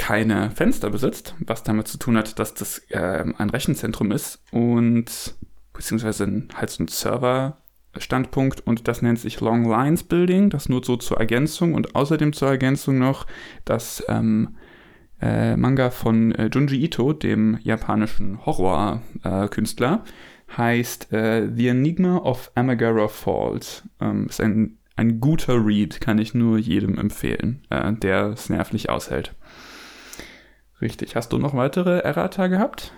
keine 0.00 0.50
Fenster 0.50 0.88
besitzt, 0.88 1.34
was 1.40 1.62
damit 1.62 1.86
zu 1.86 1.98
tun 1.98 2.16
hat, 2.16 2.38
dass 2.38 2.54
das 2.54 2.78
äh, 2.88 3.22
ein 3.36 3.50
Rechenzentrum 3.50 4.12
ist 4.12 4.42
und 4.50 5.34
beziehungsweise 5.74 6.44
halt 6.54 6.70
so 6.70 6.82
ein 6.82 6.88
Server-Standpunkt 6.88 8.66
und 8.66 8.88
das 8.88 9.02
nennt 9.02 9.18
sich 9.18 9.42
Long 9.42 9.68
Lines 9.68 10.02
Building, 10.04 10.48
das 10.48 10.70
nur 10.70 10.82
so 10.82 10.96
zur 10.96 11.18
Ergänzung 11.18 11.74
und 11.74 11.94
außerdem 11.94 12.32
zur 12.32 12.48
Ergänzung 12.48 12.98
noch 12.98 13.26
das 13.66 14.02
ähm, 14.08 14.56
äh, 15.20 15.54
Manga 15.58 15.90
von 15.90 16.32
äh, 16.32 16.48
Junji 16.50 16.82
Ito, 16.82 17.12
dem 17.12 17.58
japanischen 17.62 18.46
Horror-Künstler, 18.46 20.04
heißt 20.56 21.12
äh, 21.12 21.46
The 21.54 21.68
Enigma 21.68 22.16
of 22.16 22.50
Amagara 22.54 23.06
Falls. 23.08 23.82
Ähm, 24.00 24.28
ist 24.28 24.40
ein, 24.40 24.78
ein 24.96 25.20
guter 25.20 25.62
Read, 25.62 26.00
kann 26.00 26.18
ich 26.18 26.32
nur 26.32 26.56
jedem 26.56 26.96
empfehlen, 26.96 27.66
äh, 27.68 27.92
der 27.92 28.28
es 28.28 28.48
nervlich 28.48 28.88
aushält. 28.88 29.34
Richtig. 30.80 31.16
Hast 31.16 31.32
du 31.32 31.38
noch 31.38 31.54
weitere 31.54 31.98
Errata 31.98 32.46
gehabt? 32.46 32.92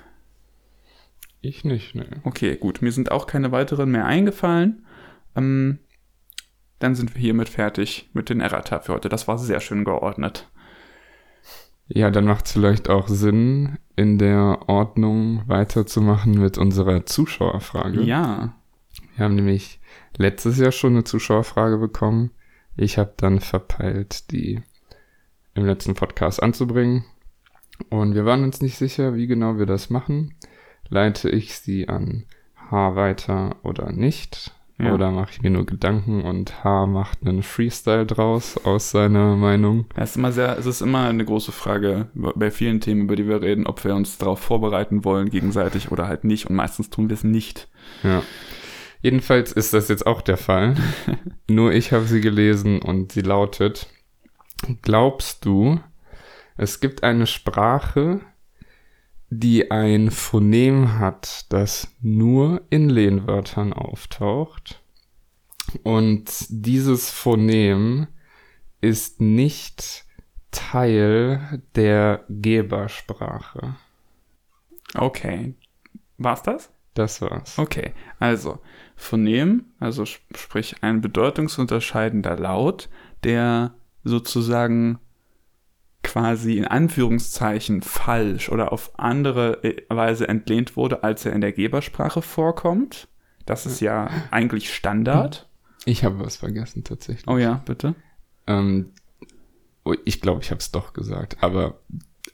Ich 1.41 1.65
nicht, 1.65 1.95
ne. 1.95 2.07
Okay, 2.23 2.57
gut. 2.57 2.83
Mir 2.83 2.93
sind 2.93 3.11
auch 3.11 3.27
keine 3.27 3.51
weiteren 3.51 3.91
mehr 3.91 4.07
eingefallen. 4.07 4.87
Ähm, 5.35 5.81
dann 6.79 6.95
sind 6.95 7.15
wir 7.15 7.21
hiermit 7.21 7.49
fertig 7.49 8.11
mit 8.13 8.29
den 8.29 8.41
Errata 8.41 8.81
für 8.81 8.95
heute. 8.95 9.09
Das 9.09 9.27
war 9.27 9.39
sehr 9.39 9.61
schön 9.61 9.85
geordnet. 9.85 10.49
Ja, 11.89 12.11
dann 12.11 12.25
macht 12.25 12.47
es 12.47 12.53
vielleicht 12.53 12.89
auch 12.89 13.09
Sinn, 13.09 13.79
in 13.97 14.19
der 14.19 14.61
Ordnung 14.69 15.43
weiterzumachen 15.47 16.41
mit 16.41 16.59
unserer 16.59 17.05
Zuschauerfrage. 17.05 18.03
Ja. 18.03 18.55
Wir 19.17 19.25
haben 19.25 19.35
nämlich 19.35 19.81
letztes 20.17 20.59
Jahr 20.59 20.73
schon 20.73 20.93
eine 20.93 21.05
Zuschauerfrage 21.05 21.79
bekommen. 21.79 22.31
Ich 22.77 22.99
habe 22.99 23.13
dann 23.17 23.41
verpeilt, 23.41 24.31
die 24.31 24.63
im 25.55 25.67
letzten 25.67 25.95
Podcast 25.95 26.43
anzubringen. 26.43 27.05
Und 27.91 28.15
wir 28.15 28.25
waren 28.25 28.45
uns 28.45 28.61
nicht 28.61 28.77
sicher, 28.77 29.15
wie 29.15 29.27
genau 29.27 29.59
wir 29.59 29.67
das 29.67 29.91
machen. 29.91 30.35
Leite 30.89 31.29
ich 31.31 31.57
sie 31.59 31.89
an 31.89 32.25
H 32.71 32.97
weiter 32.97 33.57
oder 33.63 33.93
nicht? 33.93 34.53
Ja. 34.79 34.95
Oder 34.95 35.11
mache 35.11 35.31
ich 35.31 35.43
mir 35.43 35.51
nur 35.51 35.65
Gedanken 35.65 36.23
und 36.23 36.65
H 36.65 36.87
macht 36.87 37.25
einen 37.25 37.43
Freestyle 37.43 38.07
draus 38.07 38.59
aus 38.65 38.91
seiner 38.91 39.37
Meinung? 39.37 39.87
Es 39.95 40.11
ist 40.11 40.17
immer 40.17 40.33
sehr, 40.33 40.59
es 40.59 40.67
ist 40.67 40.81
immer 40.81 41.07
eine 41.07 41.25
große 41.25 41.53
Frage 41.53 42.09
bei 42.15 42.51
vielen 42.51 42.81
Themen, 42.81 43.03
über 43.03 43.15
die 43.15 43.29
wir 43.29 43.43
reden, 43.43 43.67
ob 43.67 43.85
wir 43.85 43.95
uns 43.95 44.19
darauf 44.19 44.41
vorbereiten 44.41 45.05
wollen 45.05 45.31
gegenseitig 45.31 45.93
oder 45.93 46.09
halt 46.09 46.25
nicht. 46.25 46.47
Und 46.49 46.57
meistens 46.57 46.91
tun 46.91 47.09
wir 47.09 47.15
es 47.15 47.23
nicht. 47.23 47.69
Ja. 48.03 48.23
Jedenfalls 49.03 49.53
ist 49.53 49.73
das 49.73 49.89
jetzt 49.89 50.07
auch 50.07 50.23
der 50.23 50.37
Fall. 50.37 50.75
nur 51.49 51.73
ich 51.73 51.93
habe 51.93 52.07
sie 52.07 52.21
gelesen 52.21 52.81
und 52.81 53.13
sie 53.13 53.23
lautet: 53.23 53.87
Glaubst 54.81 55.45
du, 55.45 55.79
es 56.57 56.81
gibt 56.81 57.03
eine 57.03 57.27
Sprache, 57.27 58.21
die 59.31 59.71
ein 59.71 60.11
Phonem 60.11 60.99
hat, 60.99 61.47
das 61.51 61.89
nur 62.01 62.63
in 62.69 62.91
Lehnwörtern 62.91 63.73
auftaucht. 63.73 64.83
Und 65.83 66.31
dieses 66.51 67.11
Phonem 67.11 68.09
ist 68.83 69.21
nicht 69.21 70.05
Teil 70.51 71.63
der 71.75 72.25
Gebersprache. 72.29 73.77
Okay. 74.95 75.55
War's 76.19 76.43
das? 76.43 76.71
Das 76.95 77.23
war's. 77.23 77.59
Okay, 77.59 77.95
also 78.19 78.61
Phonem, 78.97 79.65
also 79.81 80.05
sprich 80.05 80.77
ein 80.83 81.01
bedeutungsunterscheidender 81.01 82.37
Laut, 82.37 82.91
der 83.25 83.75
sozusagen 84.05 84.99
quasi 86.03 86.59
in 86.59 86.65
Anführungszeichen 86.65 87.83
falsch 87.83 88.49
oder 88.49 88.73
auf 88.73 88.99
andere 88.99 89.63
äh, 89.63 89.83
Weise 89.89 90.29
entlehnt 90.29 90.77
wurde, 90.77 91.03
als 91.05 91.25
er 91.25 91.33
in 91.33 91.41
der 91.41 91.53
Gebersprache 91.53 92.23
vorkommt. 92.23 93.09
Das 93.47 93.67
ist 93.67 93.81
ja 93.81 94.09
eigentlich 94.31 94.73
Standard. 94.73 95.49
Ich 95.85 96.05
habe 96.05 96.21
was 96.21 96.37
vergessen 96.37 96.85
tatsächlich. 96.85 97.27
Oh 97.27 97.39
ja, 97.39 97.63
bitte. 97.65 97.95
Ähm, 98.47 98.91
oh, 99.85 99.95
ich 100.05 100.21
glaube, 100.21 100.43
ich 100.43 100.51
habe 100.51 100.61
es 100.61 100.71
doch 100.71 100.93
gesagt, 100.93 101.39
aber 101.41 101.81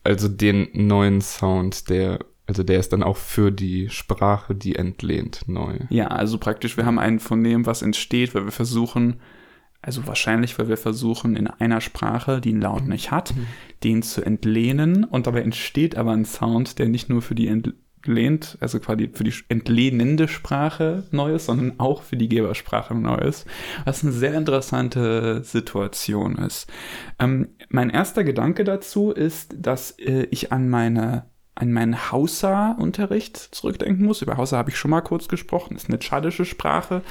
also 0.04 0.28
den 0.28 0.68
neuen 0.74 1.20
Sound, 1.20 1.88
der 1.88 2.18
also 2.48 2.62
der 2.62 2.80
ist 2.80 2.94
dann 2.94 3.02
auch 3.02 3.18
für 3.18 3.52
die 3.52 3.90
Sprache, 3.90 4.54
die 4.54 4.74
entlehnt, 4.74 5.42
neu. 5.46 5.80
Ja, 5.90 6.06
also 6.06 6.38
praktisch, 6.38 6.78
wir 6.78 6.86
haben 6.86 6.98
einen 6.98 7.20
von 7.20 7.44
dem, 7.44 7.66
was 7.66 7.82
entsteht, 7.82 8.34
weil 8.34 8.46
wir 8.46 8.52
versuchen, 8.52 9.20
also 9.80 10.06
wahrscheinlich, 10.06 10.58
weil 10.58 10.68
wir 10.68 10.76
versuchen, 10.76 11.36
in 11.36 11.46
einer 11.46 11.80
Sprache, 11.80 12.40
die 12.40 12.50
einen 12.50 12.60
Laut 12.60 12.86
nicht 12.86 13.10
hat, 13.10 13.34
mhm. 13.34 13.46
den 13.84 14.02
zu 14.02 14.24
entlehnen 14.24 15.04
und 15.04 15.26
dabei 15.26 15.42
entsteht 15.42 15.96
aber 15.96 16.12
ein 16.12 16.24
Sound, 16.24 16.78
der 16.78 16.88
nicht 16.88 17.08
nur 17.08 17.22
für 17.22 17.36
die 17.36 17.46
entlehnt, 17.46 18.58
also 18.60 18.80
quasi 18.80 19.10
für 19.12 19.24
die 19.24 19.34
entlehnende 19.48 20.26
Sprache 20.26 21.04
neu 21.12 21.34
ist, 21.34 21.46
sondern 21.46 21.78
auch 21.78 22.02
für 22.02 22.16
die 22.16 22.28
Gebersprache 22.28 22.94
neu 22.94 23.16
ist, 23.18 23.46
was 23.84 24.02
eine 24.02 24.12
sehr 24.12 24.34
interessante 24.34 25.42
Situation 25.44 26.36
ist. 26.36 26.68
Ähm, 27.20 27.48
mein 27.68 27.90
erster 27.90 28.24
Gedanke 28.24 28.64
dazu 28.64 29.12
ist, 29.12 29.54
dass 29.58 29.92
äh, 29.92 30.26
ich 30.30 30.52
an 30.52 30.68
meine 30.68 31.26
an 31.54 31.72
meinen 31.72 32.12
Hausa-Unterricht 32.12 33.36
zurückdenken 33.36 34.06
muss. 34.06 34.22
Über 34.22 34.36
Hausa 34.36 34.56
habe 34.56 34.70
ich 34.70 34.78
schon 34.78 34.92
mal 34.92 35.00
kurz 35.00 35.26
gesprochen, 35.26 35.74
ist 35.74 35.88
eine 35.88 35.98
tschadische 35.98 36.44
Sprache. 36.44 37.02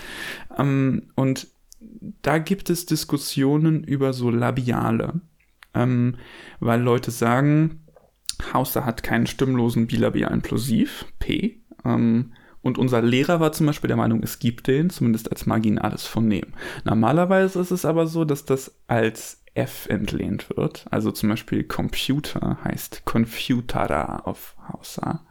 Ähm, 0.57 1.09
und 1.15 1.47
da 1.79 2.37
gibt 2.37 2.69
es 2.69 2.85
Diskussionen 2.85 3.83
über 3.83 4.13
so 4.13 4.29
Labiale, 4.29 5.21
ähm, 5.73 6.15
weil 6.59 6.81
Leute 6.81 7.11
sagen, 7.11 7.83
Hauser 8.53 8.85
hat 8.85 9.03
keinen 9.03 9.27
stimmlosen 9.27 9.87
bilabialen 9.87 10.41
Plosiv, 10.41 11.05
P, 11.19 11.61
ähm, 11.85 12.33
und 12.61 12.77
unser 12.77 13.01
Lehrer 13.01 13.39
war 13.39 13.53
zum 13.53 13.67
Beispiel 13.67 13.87
der 13.87 13.95
Meinung, 13.95 14.21
es 14.23 14.39
gibt 14.39 14.67
den, 14.67 14.89
zumindest 14.89 15.31
als 15.31 15.45
marginales 15.45 16.05
Phonem. 16.05 16.53
Normalerweise 16.83 17.61
ist 17.61 17.71
es 17.71 17.85
aber 17.85 18.07
so, 18.07 18.25
dass 18.25 18.43
das 18.43 18.75
als 18.87 19.41
F 19.53 19.87
entlehnt 19.87 20.49
wird. 20.55 20.85
Also 20.91 21.11
zum 21.11 21.29
Beispiel 21.29 21.63
Computer 21.63 22.57
heißt 22.65 23.03
Confutara 23.05 24.17
auf 24.25 24.57
Hausa. 24.67 25.25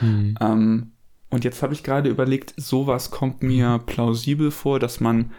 Hm. 0.00 0.36
Ähm, 0.38 0.92
und 1.30 1.44
jetzt 1.44 1.62
habe 1.62 1.72
ich 1.72 1.82
gerade 1.82 2.10
überlegt, 2.10 2.52
sowas 2.58 3.10
kommt 3.10 3.42
mir 3.42 3.80
plausibel 3.86 4.50
vor, 4.50 4.78
dass 4.78 5.00
man 5.00 5.30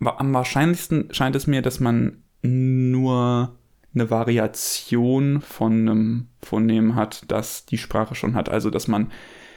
am 0.00 0.32
wahrscheinlichsten 0.32 1.12
scheint 1.12 1.36
es 1.36 1.46
mir, 1.46 1.62
dass 1.62 1.80
man 1.80 2.22
nur 2.42 3.56
eine 3.94 4.10
Variation 4.10 5.40
von 5.40 5.72
einem 5.72 6.26
Phonem 6.42 6.94
hat, 6.94 7.24
das 7.28 7.66
die 7.66 7.78
Sprache 7.78 8.14
schon 8.14 8.34
hat. 8.34 8.48
Also, 8.48 8.70
dass 8.70 8.86
man 8.86 9.10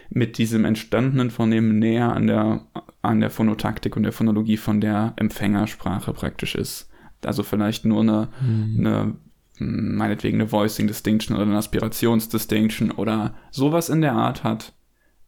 mit 0.09 0.37
diesem 0.37 0.65
entstandenen 0.65 1.31
Phonem 1.31 1.79
näher 1.79 2.13
an 2.13 2.27
der, 2.27 2.65
an 3.01 3.21
der 3.21 3.29
Phonotaktik 3.29 3.95
und 3.95 4.03
der 4.03 4.11
Phonologie 4.11 4.57
von 4.57 4.81
der 4.81 5.13
Empfängersprache 5.15 6.13
praktisch 6.13 6.55
ist. 6.55 6.89
Also 7.23 7.43
vielleicht 7.43 7.85
nur 7.85 8.01
eine, 8.01 8.27
mhm. 8.41 8.75
eine 8.79 9.15
meinetwegen 9.57 10.41
eine 10.41 10.51
Voicing 10.51 10.87
Distinction 10.87 11.35
oder 11.35 11.45
eine 11.45 11.57
Aspirations 11.57 12.27
Distinction 12.29 12.91
oder 12.91 13.35
sowas 13.51 13.89
in 13.89 14.01
der 14.01 14.13
Art 14.13 14.43
hat, 14.43 14.73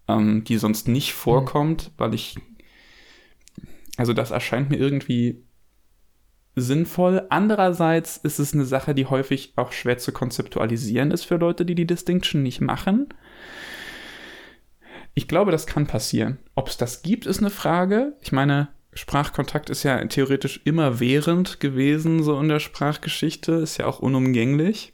ähm, 0.08 0.44
die 0.44 0.58
sonst 0.58 0.88
nicht 0.88 1.14
vorkommt, 1.14 1.86
mhm. 1.90 1.94
weil 1.98 2.14
ich 2.14 2.38
also 3.98 4.14
das 4.14 4.32
erscheint 4.32 4.70
mir 4.70 4.78
irgendwie 4.78 5.44
sinnvoll. 6.56 7.26
Andererseits 7.30 8.18
ist 8.18 8.40
es 8.40 8.54
eine 8.54 8.66
Sache, 8.66 8.94
die 8.94 9.06
häufig 9.06 9.54
auch 9.56 9.72
schwer 9.72 9.98
zu 9.98 10.12
konzeptualisieren 10.12 11.12
ist 11.12 11.24
für 11.24 11.38
Leute, 11.38 11.66
die 11.66 11.76
die 11.76 11.88
Distinction 11.88 12.44
nicht 12.44 12.62
machen. 12.62 13.10
Ich 15.16 15.28
glaube, 15.28 15.52
das 15.52 15.68
kann 15.68 15.88
passieren. 15.88 16.40
Ob 16.56 16.68
es 16.68 16.78
das 16.78 17.02
gibt, 17.02 17.26
ist 17.26 17.40
eine 17.40 17.50
Frage. 17.50 18.16
Ich 18.22 18.32
meine, 18.32 18.70
Sprachkontakt 18.94 19.70
ist 19.70 19.84
ja 19.84 20.04
theoretisch 20.06 20.62
immer 20.66 21.00
während 21.00 21.60
gewesen, 21.60 22.24
so 22.24 22.40
in 22.40 22.48
der 22.48 22.60
Sprachgeschichte, 22.60 23.54
ist 23.54 23.78
ja 23.78 23.86
auch 23.86 24.00
unumgänglich. 24.00 24.94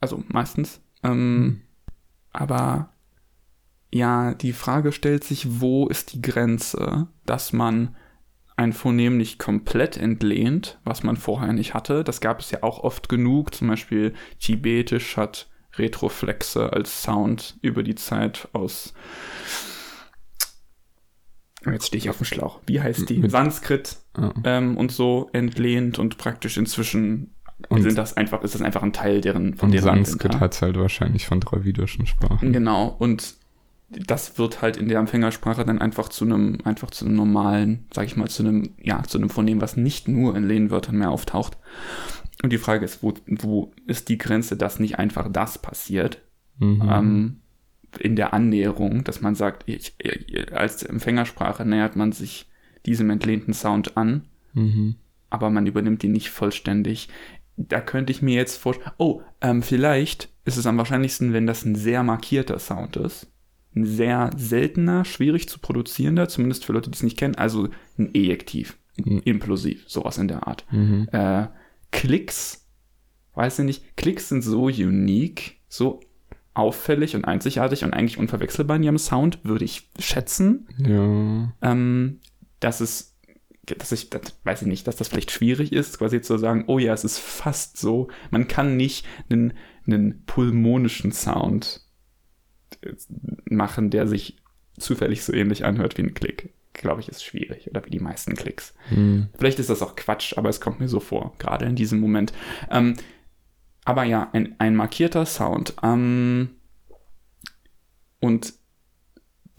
Also 0.00 0.22
meistens. 0.28 0.80
Ähm. 1.02 1.62
Aber 2.32 2.90
ja, 3.92 4.34
die 4.34 4.52
Frage 4.52 4.92
stellt 4.92 5.24
sich, 5.24 5.60
wo 5.60 5.86
ist 5.88 6.12
die 6.12 6.22
Grenze, 6.22 7.08
dass 7.24 7.52
man 7.52 7.96
ein 8.56 8.72
Phonem 8.72 9.16
nicht 9.18 9.38
komplett 9.38 9.96
entlehnt, 9.98 10.78
was 10.84 11.02
man 11.02 11.16
vorher 11.16 11.52
nicht 11.52 11.74
hatte. 11.74 12.04
Das 12.04 12.20
gab 12.20 12.40
es 12.40 12.50
ja 12.50 12.62
auch 12.62 12.80
oft 12.80 13.08
genug. 13.08 13.54
Zum 13.54 13.68
Beispiel 13.68 14.14
Tibetisch 14.40 15.16
hat 15.16 15.48
Retroflexe 15.76 16.72
als 16.72 17.02
Sound 17.02 17.58
über 17.60 17.82
die 17.82 17.94
Zeit 17.94 18.48
aus. 18.54 18.94
Jetzt 21.64 21.88
stehe 21.88 21.98
ich 21.98 22.08
auf 22.08 22.18
dem 22.18 22.24
Schlauch. 22.26 22.60
Wie 22.66 22.80
heißt 22.80 23.08
die? 23.10 23.18
Mit- 23.18 23.30
Sanskrit 23.30 23.96
Ja. 24.16 24.32
ähm, 24.44 24.76
und 24.76 24.92
so 24.92 25.28
entlehnt 25.32 25.98
und 25.98 26.16
praktisch 26.16 26.56
inzwischen 26.56 27.34
Und- 27.68 27.82
sind 27.82 27.98
das 27.98 28.16
einfach, 28.16 28.42
ist 28.42 28.54
das 28.54 28.62
einfach 28.62 28.82
ein 28.82 28.92
Teil 28.92 29.20
deren 29.20 29.54
von 29.54 29.68
Und 29.68 29.72
deren 29.72 29.84
Sanskrit 30.04 30.38
hat 30.40 30.54
es 30.54 30.62
halt 30.62 30.78
wahrscheinlich 30.78 31.26
von 31.26 31.40
dravidischen 31.40 32.06
Sprachen. 32.06 32.52
Genau, 32.52 32.88
und 32.98 33.34
das 33.88 34.38
wird 34.38 34.62
halt 34.62 34.76
in 34.76 34.88
der 34.88 34.98
Empfängersprache 34.98 35.64
dann 35.64 35.80
einfach 35.80 36.08
zu 36.08 36.24
einem, 36.24 36.58
einfach 36.64 36.90
zu 36.90 37.04
einem 37.04 37.14
normalen, 37.14 37.86
sag 37.92 38.06
ich 38.06 38.16
mal, 38.16 38.28
zu 38.28 38.42
einem, 38.42 38.70
ja, 38.82 39.02
zu 39.04 39.18
einem 39.18 39.30
Phonem, 39.30 39.60
was 39.60 39.76
nicht 39.76 40.08
nur 40.08 40.36
in 40.36 40.46
Lehnwörtern 40.46 40.96
mehr 40.96 41.10
auftaucht. 41.10 41.56
Und 42.42 42.52
die 42.52 42.58
Frage 42.58 42.84
ist, 42.84 43.02
wo, 43.02 43.14
wo 43.26 43.72
ist 43.86 44.08
die 44.08 44.18
Grenze, 44.18 44.56
dass 44.56 44.80
nicht 44.80 44.98
einfach 44.98 45.30
das 45.30 45.58
passiert? 45.58 46.20
Mhm. 46.58 46.82
Ähm, 46.90 47.36
in 48.00 48.16
der 48.16 48.34
Annäherung, 48.34 49.04
dass 49.04 49.20
man 49.20 49.34
sagt, 49.34 49.62
ich, 49.66 49.94
ich, 49.98 50.52
als 50.52 50.82
Empfängersprache 50.82 51.64
nähert 51.64 51.96
man 51.96 52.12
sich 52.12 52.46
diesem 52.84 53.10
entlehnten 53.10 53.54
Sound 53.54 53.96
an, 53.96 54.24
Mhm. 54.52 54.96
aber 55.30 55.50
man 55.50 55.66
übernimmt 55.66 56.02
ihn 56.02 56.12
nicht 56.12 56.30
vollständig. 56.30 57.08
Da 57.56 57.80
könnte 57.80 58.10
ich 58.10 58.22
mir 58.22 58.34
jetzt 58.34 58.56
vorstellen, 58.56 58.92
oh, 58.98 59.22
ähm, 59.40 59.62
vielleicht 59.62 60.28
ist 60.44 60.56
es 60.56 60.66
am 60.66 60.78
wahrscheinlichsten, 60.78 61.32
wenn 61.32 61.46
das 61.46 61.64
ein 61.64 61.74
sehr 61.74 62.02
markierter 62.02 62.58
Sound 62.58 62.96
ist. 62.96 63.28
Ein 63.76 63.84
sehr 63.84 64.30
seltener, 64.36 65.04
schwierig 65.04 65.48
zu 65.48 65.58
produzierender, 65.60 66.28
zumindest 66.28 66.64
für 66.64 66.72
Leute, 66.72 66.90
die 66.90 66.96
es 66.96 67.02
nicht 67.02 67.18
kennen, 67.18 67.34
also 67.34 67.68
ein 67.98 68.10
Ejektiv, 68.14 68.78
Mhm. 68.96 69.20
implosiv, 69.26 69.84
sowas 69.86 70.16
in 70.16 70.28
der 70.28 70.46
Art. 70.46 70.64
Mhm. 70.72 71.06
Äh, 71.12 71.48
Klicks, 71.92 72.66
weiß 73.34 73.58
ich 73.58 73.64
nicht, 73.66 73.96
Klicks 73.96 74.30
sind 74.30 74.42
so 74.42 74.64
unique, 74.64 75.58
so 75.68 76.00
auffällig 76.54 77.14
und 77.14 77.26
einzigartig 77.26 77.84
und 77.84 77.92
eigentlich 77.92 78.16
unverwechselbar 78.16 78.78
in 78.78 78.82
ihrem 78.84 78.98
Sound, 78.98 79.40
würde 79.44 79.66
ich 79.66 79.90
schätzen 79.98 80.66
Ja. 80.78 81.52
ähm, 81.60 82.20
dass 82.60 82.80
es, 82.80 83.14
dass 83.66 83.92
ich, 83.92 84.08
das 84.08 84.38
weiß 84.44 84.62
ich 84.62 84.68
nicht, 84.68 84.86
dass 84.86 84.96
das 84.96 85.08
vielleicht 85.08 85.30
schwierig 85.30 85.72
ist, 85.72 85.98
quasi 85.98 86.22
zu 86.22 86.38
sagen, 86.38 86.64
oh 86.66 86.78
ja, 86.78 86.94
es 86.94 87.04
ist 87.04 87.18
fast 87.18 87.76
so. 87.76 88.08
Man 88.30 88.48
kann 88.48 88.76
nicht 88.78 89.04
einen, 89.28 89.52
einen 89.86 90.24
pulmonischen 90.24 91.12
Sound 91.12 91.82
machen, 93.48 93.90
der 93.90 94.06
sich 94.06 94.36
zufällig 94.78 95.24
so 95.24 95.32
ähnlich 95.32 95.64
anhört 95.64 95.96
wie 95.98 96.02
ein 96.02 96.14
Klick. 96.14 96.52
Glaube 96.72 97.00
ich, 97.00 97.08
ist 97.08 97.24
schwierig. 97.24 97.70
Oder 97.70 97.84
wie 97.86 97.90
die 97.90 98.00
meisten 98.00 98.34
Klicks. 98.34 98.74
Mhm. 98.90 99.28
Vielleicht 99.38 99.58
ist 99.58 99.70
das 99.70 99.82
auch 99.82 99.96
Quatsch, 99.96 100.36
aber 100.36 100.50
es 100.50 100.60
kommt 100.60 100.80
mir 100.80 100.88
so 100.88 101.00
vor, 101.00 101.34
gerade 101.38 101.64
in 101.64 101.76
diesem 101.76 102.00
Moment. 102.00 102.32
Ähm, 102.70 102.96
aber 103.84 104.04
ja, 104.04 104.28
ein, 104.32 104.56
ein 104.58 104.76
markierter 104.76 105.24
Sound. 105.24 105.74
Ähm, 105.82 106.50
und 108.20 108.52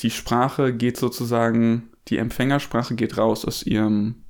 die 0.01 0.11
Sprache 0.11 0.73
geht 0.73 0.97
sozusagen, 0.97 1.89
die 2.09 2.17
Empfängersprache 2.17 2.95
geht 2.95 3.17
raus 3.17 3.45
aus 3.45 3.63
ihrem 3.63 4.25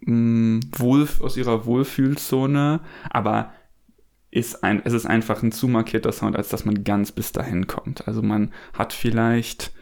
mh, 0.00 0.60
Wohl, 0.76 1.08
aus 1.20 1.36
ihrer 1.36 1.66
Wohlfühlzone, 1.66 2.80
aber 3.10 3.52
ist 4.30 4.62
ein, 4.64 4.82
es 4.84 4.92
ist 4.92 5.06
einfach 5.06 5.42
ein 5.42 5.52
zu 5.52 5.68
markierter 5.68 6.12
Sound, 6.12 6.36
als 6.36 6.48
dass 6.48 6.64
man 6.64 6.84
ganz 6.84 7.12
bis 7.12 7.32
dahin 7.32 7.66
kommt. 7.66 8.06
Also 8.06 8.22
man 8.22 8.52
hat 8.72 8.92
vielleicht 8.92 9.72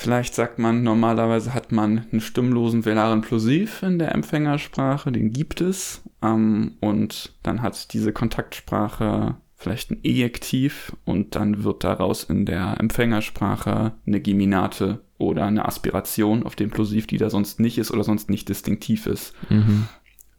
Vielleicht 0.00 0.36
sagt 0.36 0.60
man, 0.60 0.84
normalerweise 0.84 1.54
hat 1.54 1.72
man 1.72 2.06
einen 2.12 2.20
stimmlosen 2.20 2.84
velaren 2.84 3.20
Plosiv 3.20 3.82
in 3.82 3.98
der 3.98 4.14
Empfängersprache, 4.14 5.10
den 5.10 5.32
gibt 5.32 5.60
es. 5.60 6.04
Ähm, 6.22 6.76
und 6.78 7.34
dann 7.42 7.62
hat 7.62 7.92
diese 7.92 8.12
Kontaktsprache 8.12 9.38
vielleicht 9.56 9.90
ein 9.90 9.98
Ejektiv 10.04 10.96
und 11.04 11.34
dann 11.34 11.64
wird 11.64 11.82
daraus 11.82 12.22
in 12.22 12.46
der 12.46 12.76
Empfängersprache 12.78 13.94
eine 14.06 14.20
Geminate 14.20 15.00
oder 15.18 15.46
eine 15.46 15.64
Aspiration 15.64 16.44
auf 16.44 16.54
den 16.54 16.70
Plosiv, 16.70 17.08
die 17.08 17.18
da 17.18 17.28
sonst 17.28 17.58
nicht 17.58 17.76
ist 17.76 17.90
oder 17.90 18.04
sonst 18.04 18.30
nicht 18.30 18.48
distinktiv 18.48 19.06
ist. 19.06 19.34
Mhm. 19.50 19.88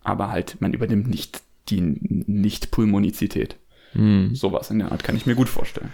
Aber 0.03 0.32
halt, 0.32 0.62
man 0.62 0.72
übernimmt 0.72 1.10
nicht 1.10 1.41
die 1.69 1.81
Nicht-Pulmonizität. 1.81 3.57
Mhm. 3.94 4.35
Sowas 4.35 4.70
in 4.70 4.79
der 4.79 4.91
Art 4.91 5.03
kann 5.03 5.15
ich 5.15 5.25
mir 5.25 5.35
gut 5.35 5.50
vorstellen. 5.50 5.89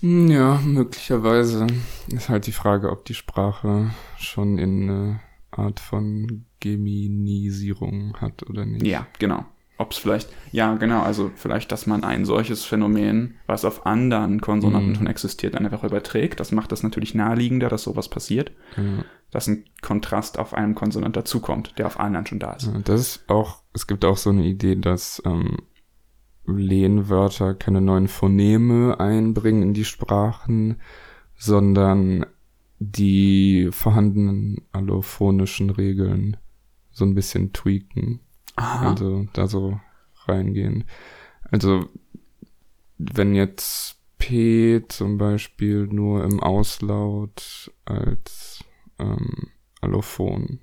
Hm, 0.00 0.28
Ja, 0.30 0.60
möglicherweise 0.64 1.66
ist 2.08 2.28
halt 2.28 2.46
die 2.46 2.52
Frage, 2.52 2.90
ob 2.90 3.04
die 3.04 3.14
Sprache 3.14 3.90
schon 4.18 4.58
in 4.58 4.88
eine 4.90 5.20
Art 5.50 5.80
von 5.80 6.44
Geminisierung 6.60 8.16
hat 8.20 8.48
oder 8.48 8.64
nicht. 8.64 8.86
Ja, 8.86 9.06
genau. 9.18 9.44
Ob 9.80 9.92
es 9.92 9.98
vielleicht, 9.98 10.28
ja, 10.52 10.74
genau, 10.74 11.00
also 11.00 11.30
vielleicht, 11.36 11.72
dass 11.72 11.86
man 11.86 12.04
ein 12.04 12.26
solches 12.26 12.66
Phänomen, 12.66 13.36
was 13.46 13.64
auf 13.64 13.86
anderen 13.86 14.42
Konsonanten 14.42 14.90
Mhm. 14.90 14.94
schon 14.96 15.06
existiert, 15.06 15.54
dann 15.54 15.64
einfach 15.64 15.84
überträgt. 15.84 16.38
Das 16.38 16.52
macht 16.52 16.70
das 16.70 16.82
natürlich 16.82 17.14
naheliegender, 17.14 17.70
dass 17.70 17.84
sowas 17.84 18.08
passiert, 18.10 18.52
Ja. 18.76 19.04
dass 19.30 19.46
ein 19.46 19.64
Kontrast 19.80 20.38
auf 20.38 20.52
einem 20.52 20.74
Konsonant 20.74 21.16
dazukommt, 21.16 21.78
der 21.78 21.86
auf 21.86 21.98
anderen 21.98 22.26
schon 22.26 22.38
da 22.40 22.52
ist. 22.52 22.70
Das 22.84 23.00
ist 23.00 23.30
auch, 23.30 23.62
es 23.72 23.86
gibt 23.86 24.04
auch 24.04 24.18
so 24.18 24.28
eine 24.28 24.44
Idee, 24.44 24.76
dass 24.76 25.22
ähm, 25.24 25.56
Lehnwörter 26.46 27.54
keine 27.54 27.80
neuen 27.80 28.08
Phoneme 28.08 29.00
einbringen 29.00 29.62
in 29.62 29.72
die 29.74 29.84
Sprachen, 29.86 30.76
sondern 31.36 32.26
die 32.78 33.68
vorhandenen 33.72 34.62
allophonischen 34.72 35.70
Regeln 35.70 36.36
so 36.90 37.04
ein 37.04 37.14
bisschen 37.14 37.52
tweaken. 37.52 38.20
Aha. 38.56 38.90
Also 38.90 39.26
da 39.32 39.46
so 39.46 39.80
reingehen. 40.26 40.84
Also 41.50 41.88
wenn 42.98 43.34
jetzt 43.34 43.96
P 44.18 44.82
zum 44.88 45.16
Beispiel 45.18 45.86
nur 45.86 46.24
im 46.24 46.40
Auslaut 46.40 47.72
als 47.86 48.62
ähm, 48.98 49.48
Allophon 49.80 50.60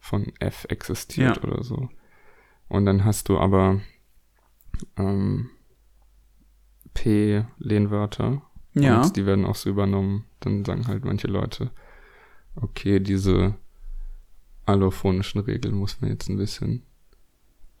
von 0.00 0.32
F 0.38 0.66
existiert 0.68 1.38
Ja. 1.38 1.42
oder 1.42 1.64
so. 1.64 1.88
Und 2.68 2.86
dann 2.86 3.04
hast 3.04 3.28
du 3.28 3.38
aber 3.38 3.80
ähm, 4.96 5.50
P-Lehnwörter. 6.94 8.42
ja. 8.74 9.02
Und 9.02 9.16
die 9.16 9.26
werden 9.26 9.44
auch 9.44 9.54
so 9.56 9.70
übernommen. 9.70 10.24
Dann 10.40 10.64
sagen 10.64 10.86
halt 10.86 11.04
manche 11.04 11.26
Leute, 11.28 11.70
okay, 12.56 13.00
diese 13.00 13.54
allophonischen 14.66 15.40
Regeln 15.40 15.74
muss 15.74 16.00
man 16.00 16.10
jetzt 16.10 16.28
ein 16.28 16.36
bisschen 16.36 16.84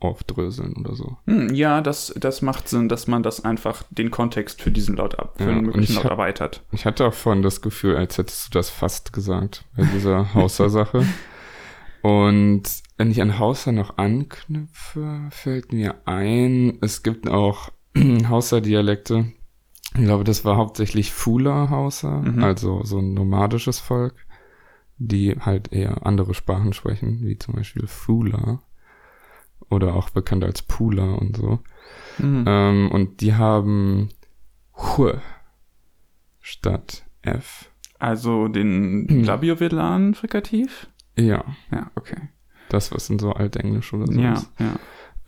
aufdröseln 0.00 0.74
oder 0.78 0.94
so. 0.94 1.16
Hm, 1.26 1.54
ja, 1.54 1.80
das, 1.80 2.12
das 2.18 2.42
macht 2.42 2.68
Sinn, 2.68 2.88
dass 2.88 3.06
man 3.06 3.22
das 3.22 3.44
einfach 3.44 3.82
den 3.90 4.10
Kontext 4.10 4.62
für 4.62 4.70
diesen 4.70 4.96
Laut 4.96 5.18
ab, 5.18 5.34
für 5.36 5.44
Ja, 5.50 5.56
und 5.58 5.66
möglichen 5.66 5.92
ich 5.92 6.02
Laut 6.02 6.10
erweitert. 6.10 6.62
Ich 6.72 6.86
hatte 6.86 7.06
auch 7.06 7.14
vorhin 7.14 7.42
das 7.42 7.60
Gefühl, 7.60 7.96
als 7.96 8.16
hättest 8.18 8.46
du 8.46 8.58
das 8.58 8.70
fast 8.70 9.12
gesagt 9.12 9.64
bei 9.76 9.84
dieser 9.84 10.32
Hauser-Sache. 10.34 11.04
Und 12.02 12.62
wenn 12.96 13.10
ich 13.10 13.20
an 13.20 13.38
Hauser 13.38 13.72
noch 13.72 13.98
anknüpfe, 13.98 15.28
fällt 15.30 15.72
mir 15.72 15.96
ein, 16.06 16.78
es 16.80 17.02
gibt 17.02 17.28
auch 17.28 17.70
Hauser-Dialekte. 18.28 19.32
Ich 19.94 20.02
glaube, 20.04 20.24
das 20.24 20.44
war 20.44 20.56
hauptsächlich 20.56 21.12
Fula-Hauser, 21.12 22.22
Mhm. 22.22 22.42
also 22.44 22.84
so 22.84 22.98
ein 22.98 23.12
nomadisches 23.12 23.80
Volk, 23.80 24.14
die 24.98 25.36
halt 25.40 25.72
eher 25.72 26.06
andere 26.06 26.32
Sprachen 26.34 26.72
sprechen, 26.72 27.20
wie 27.22 27.36
zum 27.38 27.54
Beispiel 27.54 27.86
Fula 27.86 28.62
oder 29.70 29.94
auch 29.94 30.10
bekannt 30.10 30.44
als 30.44 30.62
Pula 30.62 31.12
und 31.14 31.36
so. 31.36 31.60
Mhm. 32.18 32.44
Ähm, 32.46 32.90
und 32.92 33.20
die 33.22 33.34
haben 33.34 34.10
Hu 34.74 35.10
statt 36.40 37.04
F. 37.22 37.70
Also 37.98 38.48
den 38.48 39.06
Hm. 39.08 39.24
labiovelaren 39.24 40.14
Frikativ? 40.14 40.88
Ja, 41.16 41.44
Ja, 41.70 41.90
okay. 41.96 42.16
das, 42.70 42.92
was 42.92 43.10
in 43.10 43.18
so 43.18 43.32
Altenglisch 43.32 43.92
oder 43.92 44.06
so 44.06 44.18
Ja, 44.18 44.34
ist. 44.34 44.50
ja. 44.58 44.76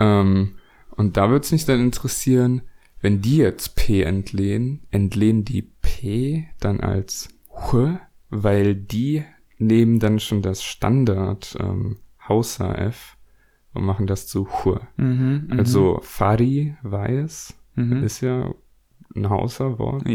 Ähm, 0.00 0.56
und 0.90 1.16
da 1.16 1.28
würde 1.30 1.44
es 1.44 1.52
mich 1.52 1.64
dann 1.66 1.80
interessieren, 1.80 2.62
wenn 3.00 3.20
die 3.20 3.36
jetzt 3.38 3.74
P 3.76 4.02
entlehnen, 4.02 4.86
entlehnen 4.90 5.44
die 5.44 5.62
P 5.62 6.48
dann 6.60 6.80
als 6.80 7.28
Hu, 7.50 7.96
weil 8.30 8.74
die 8.74 9.24
nehmen 9.58 9.98
dann 9.98 10.18
schon 10.20 10.40
das 10.42 10.62
Standard 10.62 11.56
ähm, 11.60 11.98
Hausa 12.28 12.74
F 12.74 13.16
und 13.74 13.84
machen 13.84 14.06
das 14.06 14.26
zu 14.26 14.48
Hu. 14.48 14.76
Mhm, 14.96 15.46
mhm. 15.48 15.58
Also 15.58 16.00
Fari, 16.02 16.76
weiß, 16.82 17.54
mhm. 17.74 18.02
ist 18.04 18.20
ja 18.20 18.54
ein 19.14 19.28
Hausa-Wort. 19.28 20.08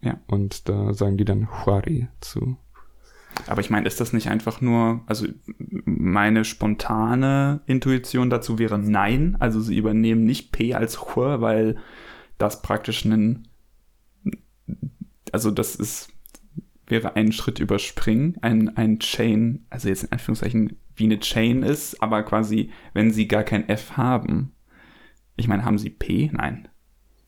ja. 0.00 0.20
Und 0.26 0.68
da 0.68 0.92
sagen 0.94 1.16
die 1.16 1.24
dann 1.24 1.48
Huari 1.48 2.08
zu. 2.20 2.56
Aber 3.46 3.60
ich 3.60 3.70
meine, 3.70 3.86
ist 3.86 4.00
das 4.00 4.12
nicht 4.12 4.28
einfach 4.28 4.60
nur, 4.60 5.02
also 5.06 5.26
meine 5.84 6.44
spontane 6.44 7.60
Intuition 7.66 8.30
dazu 8.30 8.58
wäre 8.58 8.78
nein. 8.78 9.36
Also 9.38 9.60
sie 9.60 9.76
übernehmen 9.76 10.24
nicht 10.24 10.50
P 10.50 10.74
als 10.74 10.98
Chur, 11.00 11.40
weil 11.40 11.76
das 12.38 12.62
praktisch 12.62 13.04
ein, 13.04 13.48
also 15.32 15.50
das 15.50 15.76
ist, 15.76 16.10
wäre 16.90 17.16
ein 17.16 17.32
Schritt 17.32 17.58
überspringen, 17.60 18.36
ein, 18.42 18.76
ein 18.76 18.98
Chain, 18.98 19.66
also 19.70 19.88
jetzt 19.88 20.04
in 20.04 20.12
Anführungszeichen 20.12 20.76
wie 20.96 21.04
eine 21.04 21.20
Chain 21.20 21.62
ist, 21.62 22.02
aber 22.02 22.22
quasi, 22.24 22.70
wenn 22.94 23.10
sie 23.12 23.28
gar 23.28 23.44
kein 23.44 23.68
F 23.68 23.96
haben. 23.96 24.52
Ich 25.36 25.46
meine, 25.48 25.64
haben 25.64 25.78
sie 25.78 25.90
P? 25.90 26.30
Nein. 26.32 26.68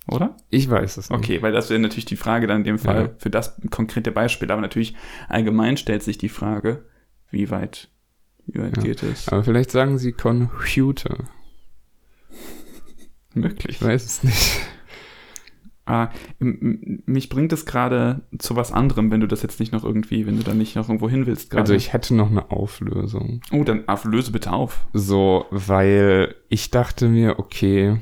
oder? 0.09 0.37
Ich 0.51 0.68
weiß 0.68 0.96
es 0.96 1.11
nicht. 1.11 1.18
Okay, 1.18 1.40
weil 1.42 1.53
das 1.53 1.70
wäre 1.70 1.79
natürlich 1.79 2.05
die 2.07 2.16
Frage 2.16 2.46
dann 2.49 2.59
in 2.59 2.64
dem 2.64 2.79
Fall 2.79 3.03
Ja. 3.05 3.11
für 3.18 3.31
das 3.31 3.61
konkrete 3.70 4.11
Beispiel. 4.11 4.51
Aber 4.51 4.61
natürlich 4.61 4.94
allgemein 5.29 5.77
stellt 5.77 6.03
sich 6.03 6.18
die 6.18 6.29
Frage, 6.29 6.85
wie 7.31 7.51
weit, 7.51 7.90
wie 8.46 8.61
weit 8.61 8.77
Ja. 8.79 8.83
geht 8.83 9.03
es? 9.05 9.29
Aber 9.29 9.44
vielleicht 9.44 9.70
sagen 9.70 9.99
sie 9.99 10.11
Computer. 10.12 11.29
Möglich. 13.35 13.77
Ich 13.77 13.83
weiß 13.83 14.05
es 14.05 14.23
nicht. 14.25 14.61
M- 16.40 17.03
mich 17.07 17.29
bringt 17.29 17.53
es 17.53 17.66
gerade 17.66 18.22
zu 18.38 18.57
was 18.57 18.72
anderem, 18.72 19.11
wenn 19.11 19.20
du 19.20 19.26
das 19.26 19.42
jetzt 19.42 19.61
nicht 19.61 19.72
noch 19.72 19.85
irgendwie, 19.85 20.26
wenn 20.26 20.37
du 20.37 20.42
da 20.42 20.55
nicht 20.55 20.76
noch 20.76 20.88
irgendwo 20.88 21.09
hin 21.09 21.26
willst 21.26 21.50
gerade. 21.50 21.62
Also 21.62 21.74
ich 21.74 21.92
hätte 21.92 22.14
noch 22.14 22.31
eine 22.31 22.50
Auflösung. 22.50 23.40
oh, 23.53 23.64
dann 23.64 23.85
löse 24.05 24.33
bitte 24.33 24.53
auf. 24.53 24.87
So, 24.92 25.46
weil 25.50 26.35
ich 26.48 26.70
dachte 26.70 27.09
mir, 27.09 27.38
okay, 27.38 27.98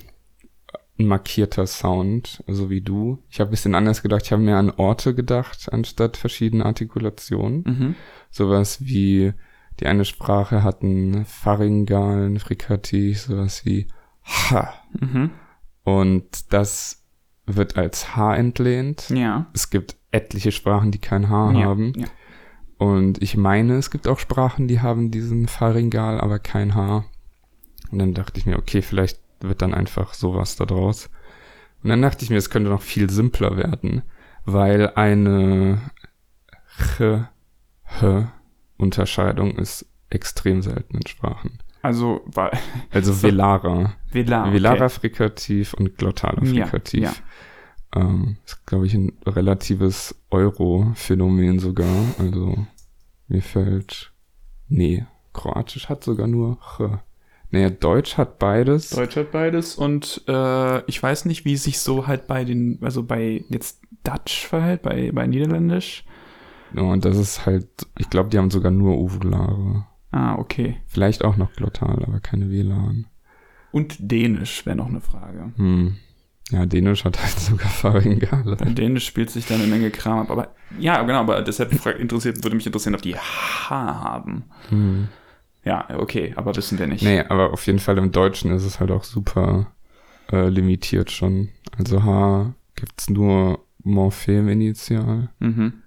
ein 0.98 1.07
markierter 1.07 1.66
Sound, 1.66 2.42
so 2.48 2.70
wie 2.70 2.81
du. 2.81 3.22
Ich 3.31 3.38
habe 3.38 3.48
ein 3.48 3.53
bisschen 3.53 3.74
anders 3.77 4.03
gedacht. 4.03 4.22
Ich 4.24 4.33
habe 4.33 4.42
mehr 4.42 4.57
an 4.57 4.70
Orte 4.70 5.14
gedacht, 5.14 5.68
anstatt 5.72 6.16
verschiedene 6.16 6.66
Artikulationen. 6.66 7.62
Mhm. 7.64 7.94
Sowas 8.31 8.85
wie, 8.85 9.33
die 9.79 9.87
eine 9.87 10.05
Sprache 10.05 10.64
hat 10.64 10.83
einen 10.83 11.24
pharyngalen 11.24 12.40
Frikativ, 12.40 13.20
sowas 13.20 13.64
wie 13.64 13.87
ha. 14.24 14.74
Mhm. 14.98 15.31
Und 15.85 16.53
das 16.53 17.07
wird 17.57 17.77
als 17.77 18.17
H 18.17 18.37
entlehnt. 18.37 19.09
Ja. 19.11 19.47
Es 19.53 19.71
gibt 19.71 19.97
etliche 20.11 20.53
Sprachen, 20.53 20.91
die 20.91 20.99
kein 20.99 21.29
H 21.29 21.53
ja. 21.53 21.65
haben. 21.65 21.93
Ja. 21.97 22.07
Und 22.79 23.23
ich 23.23 23.37
meine, 23.37 23.77
es 23.77 23.91
gibt 23.91 24.07
auch 24.07 24.19
Sprachen, 24.19 24.69
die 24.69 24.81
haben 24.81 25.11
diesen 25.11 25.49
Pharyngal, 25.49 26.21
aber 26.21 26.39
kein 26.39 26.75
H. 26.75 27.05
Und 27.91 27.99
dann 27.99 28.15
dachte 28.15 28.39
ich 28.39 28.47
mir, 28.47 28.59
okay, 28.59 28.83
vielleicht 28.83 29.21
wird 29.41 29.63
dann 29.63 29.75
einfach 29.75 30.15
sowas 30.15 30.57
da 30.57 30.65
draus. 30.65 31.11
Und 31.83 31.91
dann 31.91 32.03
dachte 32.03 32.25
ich 32.25 32.31
mir, 32.31 32.37
es 32.37 32.51
könnte 32.51 32.71
noch 32.71 32.83
viel 32.83 33.11
simpler 33.11 33.57
werden, 33.57 34.03
weil 34.45 34.91
eine 34.95 35.81
Ch, 36.79 37.01
H 37.85 38.33
Unterscheidung 38.77 39.57
ist 39.59 39.87
extrem 40.11 40.63
selten 40.63 40.97
in 40.97 41.07
Sprachen. 41.07 41.59
Also, 41.83 42.23
war, 42.27 42.51
Also 42.91 43.13
So. 43.15 43.23
Velara. 43.23 43.95
Velar. 44.11 44.53
Velara 44.53 44.89
Frikativ 44.89 45.75
und 45.75 45.97
Glottaler 45.97 46.45
Ja, 46.45 46.67
Frikativ. 46.67 47.03
ja. 47.03 47.13
Ähm, 47.94 48.37
ist, 48.44 48.66
glaube 48.66 48.87
ich, 48.87 48.94
ein 48.94 49.12
relatives 49.27 50.14
Euro-Phänomen 50.31 51.59
sogar. 51.59 51.94
Also 52.18 52.66
mir 53.29 53.42
fällt. 53.42 54.12
Nee, 54.68 55.07
Kroatisch 55.33 55.88
hat 55.88 56.05
sogar 56.05 56.27
nur 56.27 56.59
Ch. 56.59 56.98
Naja, 57.51 57.70
Deutsch 57.70 58.18
hat 58.18 58.38
beides. 58.38 58.90
Deutsch 58.90 59.16
hat 59.16 59.33
beides 59.33 59.74
und 59.77 60.22
äh, 60.29 60.85
ich 60.85 61.03
weiß 61.03 61.24
nicht, 61.24 61.46
wie 61.46 61.57
sich 61.57 61.79
so 61.79 62.07
halt 62.07 62.27
bei 62.27 62.44
den, 62.44 62.79
also 62.83 63.03
bei 63.03 63.42
jetzt 63.48 63.81
Dutch 64.05 64.46
verhält, 64.46 64.83
bei, 64.83 65.11
bei 65.12 65.27
Niederländisch. 65.27 66.05
Ja, 66.74 66.83
und 66.83 67.07
das 67.07 67.16
ist 67.16 67.46
halt, 67.46 67.68
ich 67.96 68.11
glaube, 68.11 68.29
die 68.29 68.37
haben 68.37 68.51
sogar 68.51 68.70
nur 68.70 68.98
Uvulare. 68.98 69.87
Ah, 70.11 70.37
okay. 70.37 70.77
Vielleicht 70.87 71.24
auch 71.24 71.37
noch 71.37 71.53
Glottal, 71.55 72.05
aber 72.05 72.20
keine 72.20 72.51
WLAN. 72.51 73.07
Und 73.72 73.96
Dänisch 73.98 74.66
wäre 74.66 74.77
noch 74.77 74.88
eine 74.88 75.01
Frage. 75.01 75.53
Hm. 75.57 75.96
Ja, 76.51 76.65
Dänisch 76.65 77.05
hat 77.05 77.21
halt 77.21 77.39
sogar 77.39 77.69
Pharyngale. 77.69 78.57
Bei 78.57 78.65
Dänisch 78.71 79.07
spielt 79.07 79.31
sich 79.31 79.47
da 79.47 79.55
eine 79.57 79.67
Menge 79.67 79.91
Kram 79.91 80.21
ab. 80.21 80.31
Aber 80.31 80.55
ja, 80.79 81.03
genau, 81.03 81.19
aber 81.21 81.43
deshalb 81.43 81.73
interessiert, 81.99 82.43
würde 82.43 82.57
mich 82.57 82.65
interessieren, 82.67 82.95
ob 82.95 83.03
die 83.03 83.17
H 83.17 83.69
haben. 83.71 84.45
Hm. 84.71 85.09
Ja, 85.65 85.87
okay, 85.99 86.33
aber 86.37 86.57
wissen 86.57 86.79
wir 86.79 86.87
nicht. 86.87 87.03
Nee, 87.03 87.21
aber 87.21 87.53
auf 87.53 87.67
jeden 87.67 87.79
Fall 87.81 87.99
im 87.99 88.13
Deutschen 88.13 88.51
ist 88.53 88.65
es 88.65 88.81
halt 88.81 88.91
auch 88.91 89.05
super 89.05 89.73
äh, 90.33 90.49
limitiert 90.49 91.11
schon. 91.11 91.51
Also 91.77 92.03
H 92.05 92.55
gibt's 92.77 93.11
nur 93.11 93.65
Morphem 93.83 94.49
initial 94.49 95.29
Mhm. 95.41 95.83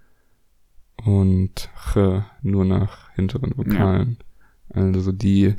und 1.04 1.70
Ch 1.76 1.98
nur 2.44 2.66
nach 2.66 3.10
hinteren 3.16 3.58
Vokalen. 3.58 4.18
Also 4.70 5.12
die 5.12 5.56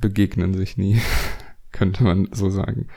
begegnen 0.00 0.54
sich 0.54 0.76
nie, 0.78 1.00
könnte 1.72 2.04
man 2.04 2.28
so 2.32 2.48
sagen. 2.50 2.88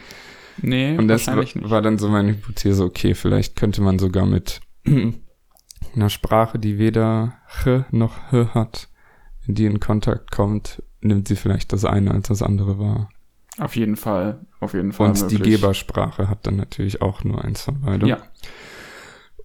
Nee, 0.62 0.98
Und 0.98 1.08
das 1.08 1.28
war, 1.28 1.38
war 1.70 1.82
dann 1.82 1.98
so 1.98 2.10
meine 2.10 2.32
Hypothese, 2.32 2.84
okay, 2.84 3.14
vielleicht 3.14 3.56
könnte 3.56 3.82
man 3.82 4.00
sogar 4.00 4.26
mit 4.26 4.62
einer 5.96 6.10
Sprache, 6.10 6.60
die 6.60 6.78
weder 6.78 7.36
Ch 7.48 7.84
noch 7.92 8.32
H 8.32 8.54
hat, 8.54 8.90
wenn 9.46 9.56
die 9.56 9.66
in 9.66 9.80
Kontakt 9.80 10.32
kommt, 10.32 10.82
nimmt 11.02 11.28
sie 11.28 11.36
vielleicht 11.36 11.74
das 11.74 11.86
eine 11.86 12.12
als 12.12 12.28
das 12.28 12.42
andere 12.42 12.80
wahr. 12.80 13.10
Auf 13.60 13.76
jeden 13.76 13.96
Fall, 13.96 14.46
auf 14.60 14.74
jeden 14.74 14.92
Fall. 14.92 15.10
Und 15.10 15.32
die 15.32 15.38
möglich. 15.38 15.56
Gebersprache 15.56 16.30
hat 16.30 16.46
dann 16.46 16.58
natürlich 16.58 17.02
auch 17.02 17.24
nur 17.24 17.44
eins 17.44 17.62
von 17.62 17.82
beidem. 17.82 18.08
Ja. 18.08 18.20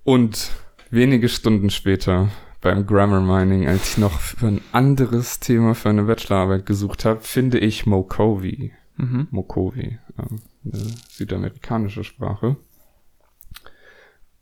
Und 0.05 0.51
wenige 0.90 1.29
Stunden 1.29 1.70
später 1.70 2.29
beim 2.61 2.87
Grammar 2.87 3.20
Mining, 3.20 3.66
als 3.66 3.92
ich 3.92 3.98
noch 3.98 4.20
für 4.20 4.46
ein 4.46 4.61
anderes 4.72 5.40
Thema 5.40 5.75
für 5.75 5.88
eine 5.88 6.05
Bachelorarbeit 6.05 6.66
gesucht 6.66 7.05
habe, 7.05 7.20
finde 7.20 7.59
ich 7.59 7.87
Mokovi. 7.87 8.72
Mhm. 8.96 9.29
Mokovi, 9.31 9.98
ähm, 10.18 10.42
eine 10.64 10.83
südamerikanische 11.09 12.05
Sprache. 12.05 12.57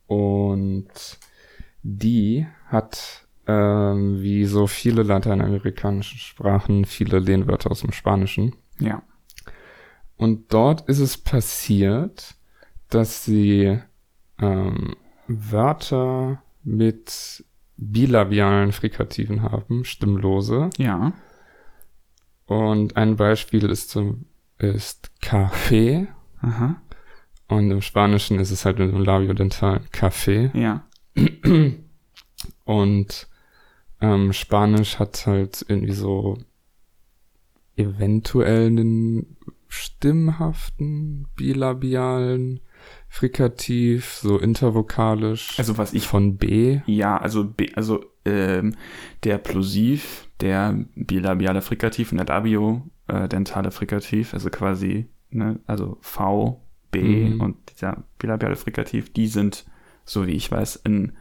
Und 0.07 1.19
die 1.83 2.47
hat, 2.67 3.27
ähm, 3.47 4.21
wie 4.21 4.45
so 4.45 4.67
viele 4.67 5.03
lateinamerikanische 5.03 6.19
Sprachen, 6.19 6.85
viele 6.85 7.19
Lehnwörter 7.19 7.71
aus 7.71 7.81
dem 7.81 7.93
Spanischen. 7.93 8.57
Ja. 8.79 9.03
Und 10.17 10.53
dort 10.53 10.89
ist 10.89 10.99
es 10.99 11.17
passiert, 11.17 12.35
dass 12.89 13.25
sie 13.25 13.81
ähm, 14.39 14.97
Wörter 15.29 16.43
mit 16.63 17.45
bilabialen 17.77 18.73
Frikativen 18.73 19.43
haben, 19.43 19.85
stimmlose. 19.85 20.69
Ja. 20.77 21.13
Und 22.47 22.97
ein 22.97 23.17
Beispiel 23.17 23.71
ist 23.71 23.91
zum 23.91 24.27
ist 24.63 25.11
Café. 25.23 26.09
Aha. 26.41 26.81
Und 27.49 27.71
im 27.71 27.83
Spanischen 27.83 28.39
ist 28.39 28.51
es 28.51 28.65
halt 28.65 28.79
mit 28.79 28.93
dem 28.93 29.05
Labiodental 29.05 29.81
Café. 29.93 30.57
Ja. 30.57 30.87
Und 32.65 33.29
ähm, 34.01 34.33
Spanisch 34.33 34.99
hat 34.99 35.27
halt 35.27 35.65
irgendwie 35.69 35.93
so 35.93 36.39
eventuell 37.77 38.67
einen 38.67 39.37
stimmhaften, 39.69 41.27
bilabialen 41.37 42.61
Frikativ, 43.09 44.15
so 44.15 44.39
intervokalisch 44.39 45.59
Also 45.59 45.79
was 45.79 45.93
ich 45.93 46.07
von 46.07 46.37
B. 46.37 46.81
Ja, 46.87 47.17
also, 47.19 47.45
B, 47.45 47.73
also 47.75 48.05
ähm, 48.25 48.75
der 49.25 49.39
Plosiv, 49.39 50.29
der 50.41 50.85
bilabiale 50.95 51.63
Frikativ 51.63 52.13
und 52.13 52.19
der 52.19 52.25
labio-dentale 53.11 53.71
Frikativ, 53.71 54.35
also 54.35 54.51
quasi, 54.51 55.09
ne, 55.31 55.61
also 55.67 55.99
V, 56.01 56.63
B 56.91 57.29
Mhm. 57.31 57.41
und 57.41 57.57
dieser 57.71 58.05
bilabiale 58.19 58.57
Frikativ, 58.57 59.13
die 59.13 59.27
sind, 59.27 59.65
so 60.05 60.27
wie 60.27 60.33
ich 60.33 60.51
weiß, 60.51 60.77
in 60.77 61.13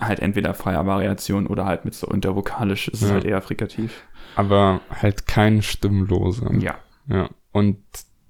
halt 0.00 0.20
entweder 0.20 0.54
freier 0.54 0.86
Variation 0.86 1.46
oder 1.46 1.64
halt 1.66 1.84
mit 1.84 1.94
so 1.94 2.08
intervokalisch 2.08 2.88
ist 2.88 3.02
es 3.02 3.08
Ja. 3.08 3.14
halt 3.14 3.24
eher 3.24 3.42
Frikativ. 3.42 4.02
aber 4.34 4.80
halt 4.90 5.26
kein 5.26 5.62
stimmloser. 5.62 6.52
Ja. 6.58 6.76
Ja. 7.06 7.28
Und 7.52 7.78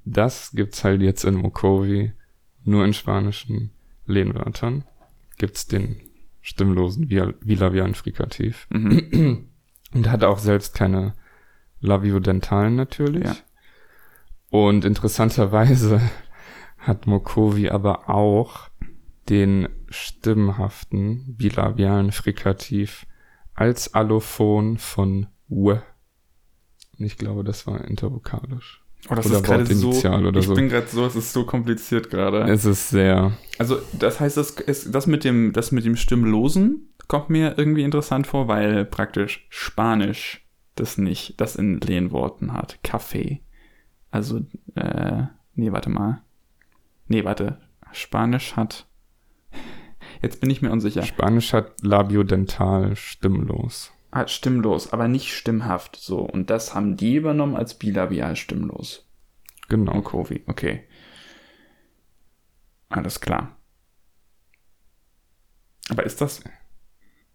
das 0.05 0.51
gibt's 0.53 0.83
halt 0.85 1.01
jetzt 1.01 1.25
in 1.25 1.35
Mokovi 1.35 2.13
nur 2.65 2.85
in 2.85 2.93
spanischen 2.93 3.71
Lehnwörtern. 4.07 4.85
Gibt's 5.39 5.67
den 5.67 5.97
stimmlosen 6.41 7.07
Bil- 7.07 7.35
bilabialen 7.45 7.95
Frikativ. 7.95 8.67
Mhm. 8.71 9.47
Und 9.95 10.11
hat 10.11 10.25
auch 10.25 10.39
selbst 10.39 10.75
keine 10.75 11.15
Labiodentalen 11.83 12.77
natürlich. 12.77 13.25
Ja. 13.25 13.37
Und 14.51 14.85
interessanterweise 14.85 16.01
hat 16.79 17.07
Mokovi 17.07 17.69
aber 17.69 18.09
auch 18.09 18.69
den 19.29 19.69
stimmhaften 19.89 21.37
bilabialen 21.37 22.13
Frikativ 22.13 23.07
als 23.55 23.95
Allophon 23.95 24.79
von 24.79 25.27
W. 25.49 25.79
Und 26.99 27.05
ich 27.05 27.19
glaube, 27.19 27.45
das 27.45 27.67
war 27.67 27.85
intervokalisch. 27.85 28.83
Oh, 29.11 29.15
das 29.15 29.27
Oder 29.27 29.39
ist 29.39 29.45
gerade 29.45 29.75
so, 29.75 29.91
oder 29.91 30.39
ich 30.39 30.47
so. 30.47 30.55
bin 30.55 30.69
gerade 30.69 30.87
so, 30.87 31.05
es 31.05 31.17
ist 31.17 31.33
so 31.33 31.45
kompliziert 31.45 32.09
gerade. 32.09 32.43
Es 32.51 32.65
ist 32.65 32.91
sehr, 32.91 33.33
Also, 33.59 33.79
das 33.93 34.21
heißt, 34.21 34.37
das, 34.37 34.51
ist, 34.53 34.95
das, 34.95 35.09
mit 35.09 35.25
dem, 35.25 35.53
das 35.53 35.73
mit 35.73 35.85
dem 35.85 35.97
Stimmlosen 35.97 36.93
kommt 37.09 37.29
mir 37.29 37.59
irgendwie 37.59 37.83
interessant 37.83 38.29
vor, 38.29 38.47
weil 38.47 38.85
praktisch 38.85 39.47
Spanisch 39.51 40.42
das 40.75 40.99
nicht, 40.99 41.41
das 41.41 41.57
in 41.57 41.81
Lehnworten 41.81 42.53
hat. 42.53 42.83
Kaffee. 42.83 43.43
Also, 44.11 44.41
äh, 44.75 45.25
nee, 45.55 45.73
warte 45.73 45.91
mal. 45.91 46.23
Nee, 47.09 47.25
warte. 47.25 47.61
Spanisch 47.93 48.57
hat. 48.57 48.87
Jetzt 50.23 50.41
bin 50.41 50.51
ich 50.51 50.63
mir 50.63 50.71
unsicher. 50.71 51.03
Spanisch 51.03 51.53
hat 51.53 51.83
labiodental 51.83 52.97
stimmlos. 52.97 53.93
Hat 54.13 54.31
stimmlos, 54.31 54.93
aber 54.93 55.09
nicht 55.09 55.35
stimmhaft. 55.35 55.97
So. 55.97 56.21
Und 56.21 56.51
das 56.51 56.75
haben 56.75 56.97
die 56.97 57.17
übernommen 57.17 57.57
als 57.57 57.75
bilabial 57.75 58.37
stimmlos. 58.37 59.09
Genau. 59.69 59.95
Mokovi, 59.95 60.45
okay. 60.47 60.85
Alles 62.89 63.21
klar. 63.21 63.57
Aber 65.89 66.05
ist 66.05 66.21
das. 66.21 66.43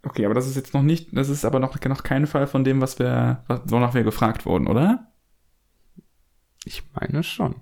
Okay, 0.04 0.26
aber 0.26 0.34
das 0.34 0.48
ist 0.48 0.56
jetzt 0.56 0.74
noch 0.74 0.84
nicht, 0.84 1.10
das 1.16 1.30
ist 1.30 1.44
aber 1.44 1.60
noch, 1.60 1.80
noch 1.84 2.04
kein 2.04 2.28
Fall 2.28 2.48
von 2.48 2.64
dem, 2.64 2.82
was 2.82 3.00
wir, 3.00 3.44
wonach 3.66 3.94
wir 3.94 4.04
gefragt 4.04 4.46
wurden, 4.46 4.68
oder? 4.68 5.12
Ich 6.66 6.84
meine 6.94 7.24
schon. 7.24 7.56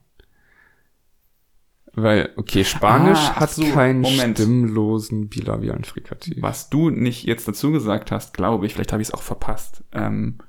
Weil, 1.93 2.33
okay, 2.35 2.65
Spanisch 2.65 3.19
ah, 3.19 3.39
hat 3.39 3.51
so, 3.51 3.63
keinen 3.71 4.01
Moment. 4.01 4.37
stimmlosen 4.37 5.29
bilabialen 5.29 5.85
Frikativ. 5.85 6.41
Was 6.41 6.69
du 6.69 6.89
nicht 6.89 7.23
jetzt 7.23 7.47
dazu 7.47 7.71
gesagt 7.71 8.11
hast, 8.11 8.33
glaube 8.33 8.65
ich, 8.65 8.73
vielleicht 8.73 8.91
habe 8.91 9.01
ich 9.01 9.07
es 9.07 9.13
auch 9.13 9.21
verpasst. 9.21 9.83
Ähm, 9.93 10.39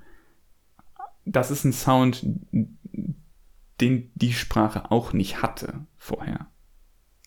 das 1.25 1.53
ist 1.53 1.65
ein 1.65 1.73
Sound, 1.73 2.27
den 3.81 4.11
die 4.15 4.33
Sprache 4.33 4.91
auch 4.91 5.13
nicht 5.13 5.41
hatte 5.41 5.87
vorher. 5.97 6.49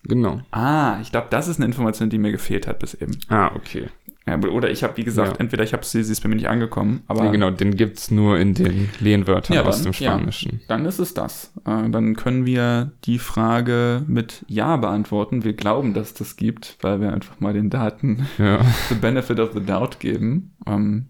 Genau. 0.03 0.41
Ah, 0.51 0.99
ich 1.01 1.11
glaube, 1.11 1.27
das 1.29 1.47
ist 1.47 1.57
eine 1.57 1.65
Information, 1.65 2.09
die 2.09 2.17
mir 2.17 2.31
gefehlt 2.31 2.67
hat 2.67 2.79
bis 2.79 2.93
eben. 2.95 3.17
Ah, 3.29 3.51
okay. 3.55 3.89
Ja, 4.27 4.37
oder 4.37 4.69
ich 4.69 4.83
habe, 4.83 4.97
wie 4.97 5.03
gesagt, 5.03 5.33
ja. 5.33 5.39
entweder 5.39 5.63
ich 5.63 5.73
habe 5.73 5.83
sie, 5.83 6.03
sie 6.03 6.11
ist 6.11 6.21
bei 6.21 6.29
mir 6.29 6.35
nicht 6.35 6.49
angekommen, 6.49 7.01
aber. 7.07 7.25
Ja, 7.25 7.31
genau, 7.31 7.49
den 7.51 7.75
gibt's 7.75 8.11
nur 8.11 8.37
in 8.37 8.53
den 8.53 8.89
Lehnwörtern 8.99 9.55
ja, 9.55 9.63
aus 9.63 9.77
dann, 9.77 9.85
dem 9.85 9.93
Spanischen. 9.93 10.61
dann 10.67 10.85
ist 10.85 10.99
es 10.99 11.13
das. 11.13 11.53
Äh, 11.65 11.89
dann 11.89 12.15
können 12.15 12.45
wir 12.45 12.91
die 13.05 13.17
Frage 13.17 14.03
mit 14.07 14.45
Ja 14.47 14.77
beantworten. 14.77 15.43
Wir 15.43 15.53
glauben, 15.53 15.93
dass 15.93 16.13
das 16.13 16.35
gibt, 16.35 16.77
weil 16.81 17.01
wir 17.01 17.11
einfach 17.13 17.39
mal 17.39 17.53
den 17.53 17.69
Daten 17.69 18.27
the 18.37 18.95
benefit 18.95 19.39
of 19.39 19.51
the 19.53 19.61
doubt 19.61 19.99
geben. 19.99 20.55
Ähm, 20.67 21.07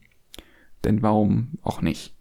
denn 0.84 1.02
warum 1.02 1.58
auch 1.62 1.82
nicht? 1.82 2.16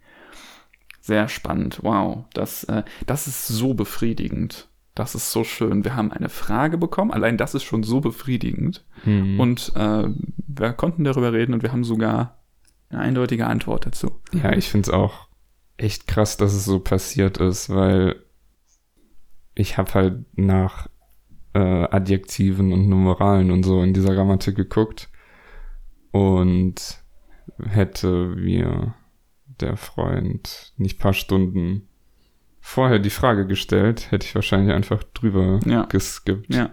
Sehr 1.01 1.27
spannend. 1.27 1.79
Wow, 1.81 2.25
das, 2.33 2.65
äh, 2.65 2.83
das 3.05 3.27
ist 3.27 3.47
so 3.47 3.73
befriedigend. 3.73 4.68
Das 4.99 5.15
ist 5.15 5.31
so 5.31 5.45
schön. 5.45 5.85
Wir 5.85 5.95
haben 5.95 6.11
eine 6.11 6.27
Frage 6.27 6.77
bekommen. 6.77 7.11
Allein 7.11 7.37
das 7.37 7.55
ist 7.55 7.63
schon 7.63 7.83
so 7.83 8.01
befriedigend. 8.01 8.83
Mhm. 9.05 9.39
Und 9.39 9.71
äh, 9.77 10.09
wir 10.45 10.73
konnten 10.73 11.05
darüber 11.05 11.31
reden 11.31 11.53
und 11.53 11.63
wir 11.63 11.71
haben 11.71 11.85
sogar 11.85 12.43
eine 12.89 12.99
eindeutige 12.99 13.47
Antwort 13.47 13.85
dazu. 13.85 14.19
Ja, 14.33 14.51
ich 14.51 14.67
finde 14.67 14.89
es 14.89 14.93
auch 14.93 15.29
echt 15.77 16.05
krass, 16.05 16.35
dass 16.35 16.53
es 16.53 16.65
so 16.65 16.81
passiert 16.81 17.37
ist, 17.37 17.69
weil 17.69 18.21
ich 19.55 19.77
habe 19.77 19.93
halt 19.93 20.25
nach 20.37 20.89
äh, 21.53 21.59
Adjektiven 21.59 22.73
und 22.73 22.89
Numeralen 22.89 23.51
und 23.51 23.63
so 23.63 23.81
in 23.81 23.93
dieser 23.93 24.13
Grammatik 24.13 24.57
geguckt 24.57 25.09
und 26.11 27.01
hätte 27.63 28.35
mir 28.35 28.95
der 29.45 29.77
Freund 29.77 30.73
nicht 30.75 30.99
paar 30.99 31.13
Stunden 31.13 31.88
vorher 32.69 32.99
die 32.99 33.09
Frage 33.09 33.47
gestellt, 33.47 34.11
hätte 34.11 34.27
ich 34.27 34.35
wahrscheinlich 34.35 34.73
einfach 34.73 35.03
drüber 35.15 35.59
ja. 35.65 35.85
geskippt. 35.85 36.53
Ja. 36.53 36.69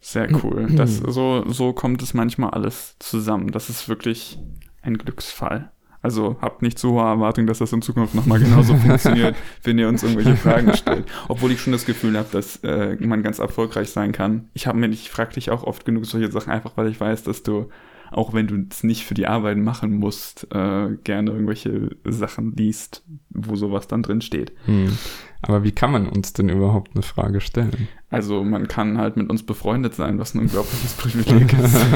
Sehr 0.00 0.28
cool. 0.44 0.68
Das, 0.70 0.98
so, 0.98 1.44
so 1.48 1.72
kommt 1.72 2.02
es 2.02 2.12
manchmal 2.12 2.50
alles 2.50 2.96
zusammen. 2.98 3.50
Das 3.50 3.70
ist 3.70 3.88
wirklich 3.88 4.38
ein 4.82 4.98
Glücksfall. 4.98 5.72
Also 6.02 6.36
habt 6.42 6.60
nicht 6.60 6.78
so 6.78 6.92
hohe 6.92 7.04
Erwartungen, 7.04 7.46
dass 7.46 7.58
das 7.58 7.72
in 7.72 7.80
Zukunft 7.80 8.14
nochmal 8.14 8.38
genauso 8.38 8.76
funktioniert, 8.76 9.34
wenn 9.64 9.78
ihr 9.78 9.88
uns 9.88 10.02
irgendwelche 10.02 10.36
Fragen 10.36 10.74
stellt. 10.76 11.06
Obwohl 11.28 11.50
ich 11.50 11.60
schon 11.60 11.72
das 11.72 11.86
Gefühl 11.86 12.16
habe, 12.16 12.28
dass 12.30 12.56
äh, 12.62 12.96
man 13.00 13.22
ganz 13.22 13.38
erfolgreich 13.38 13.88
sein 13.88 14.12
kann. 14.12 14.50
Ich 14.52 14.66
habe 14.66 14.78
mir, 14.78 14.88
ich 14.90 15.10
frage 15.10 15.34
dich 15.34 15.50
auch 15.50 15.64
oft 15.64 15.86
genug 15.86 16.04
solche 16.04 16.30
Sachen, 16.30 16.52
einfach 16.52 16.76
weil 16.76 16.88
ich 16.88 17.00
weiß, 17.00 17.24
dass 17.24 17.42
du 17.42 17.70
auch 18.10 18.32
wenn 18.32 18.46
du 18.46 18.66
es 18.70 18.84
nicht 18.84 19.04
für 19.04 19.14
die 19.14 19.26
Arbeit 19.26 19.58
machen 19.58 19.96
musst, 19.98 20.46
äh, 20.52 20.96
gerne 21.04 21.30
irgendwelche 21.30 21.96
Sachen 22.04 22.54
liest, 22.56 23.04
wo 23.30 23.56
sowas 23.56 23.88
dann 23.88 24.02
drin 24.02 24.20
steht. 24.20 24.52
Hm. 24.64 24.96
Aber 25.42 25.62
wie 25.62 25.72
kann 25.72 25.92
man 25.92 26.08
uns 26.08 26.32
denn 26.32 26.48
überhaupt 26.48 26.92
eine 26.94 27.02
Frage 27.02 27.40
stellen? 27.40 27.88
Also 28.10 28.42
man 28.42 28.66
kann 28.66 28.98
halt 28.98 29.16
mit 29.16 29.30
uns 29.30 29.44
befreundet 29.44 29.94
sein, 29.94 30.18
was 30.18 30.34
ein 30.34 30.40
unglaubliches 30.40 30.94
Privileg 30.96 31.52
ist. 31.52 31.86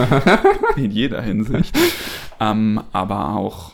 In 0.77 0.91
jeder 0.91 1.23
Hinsicht. 1.23 1.77
Ähm, 2.39 2.81
aber 2.93 3.35
auch 3.35 3.73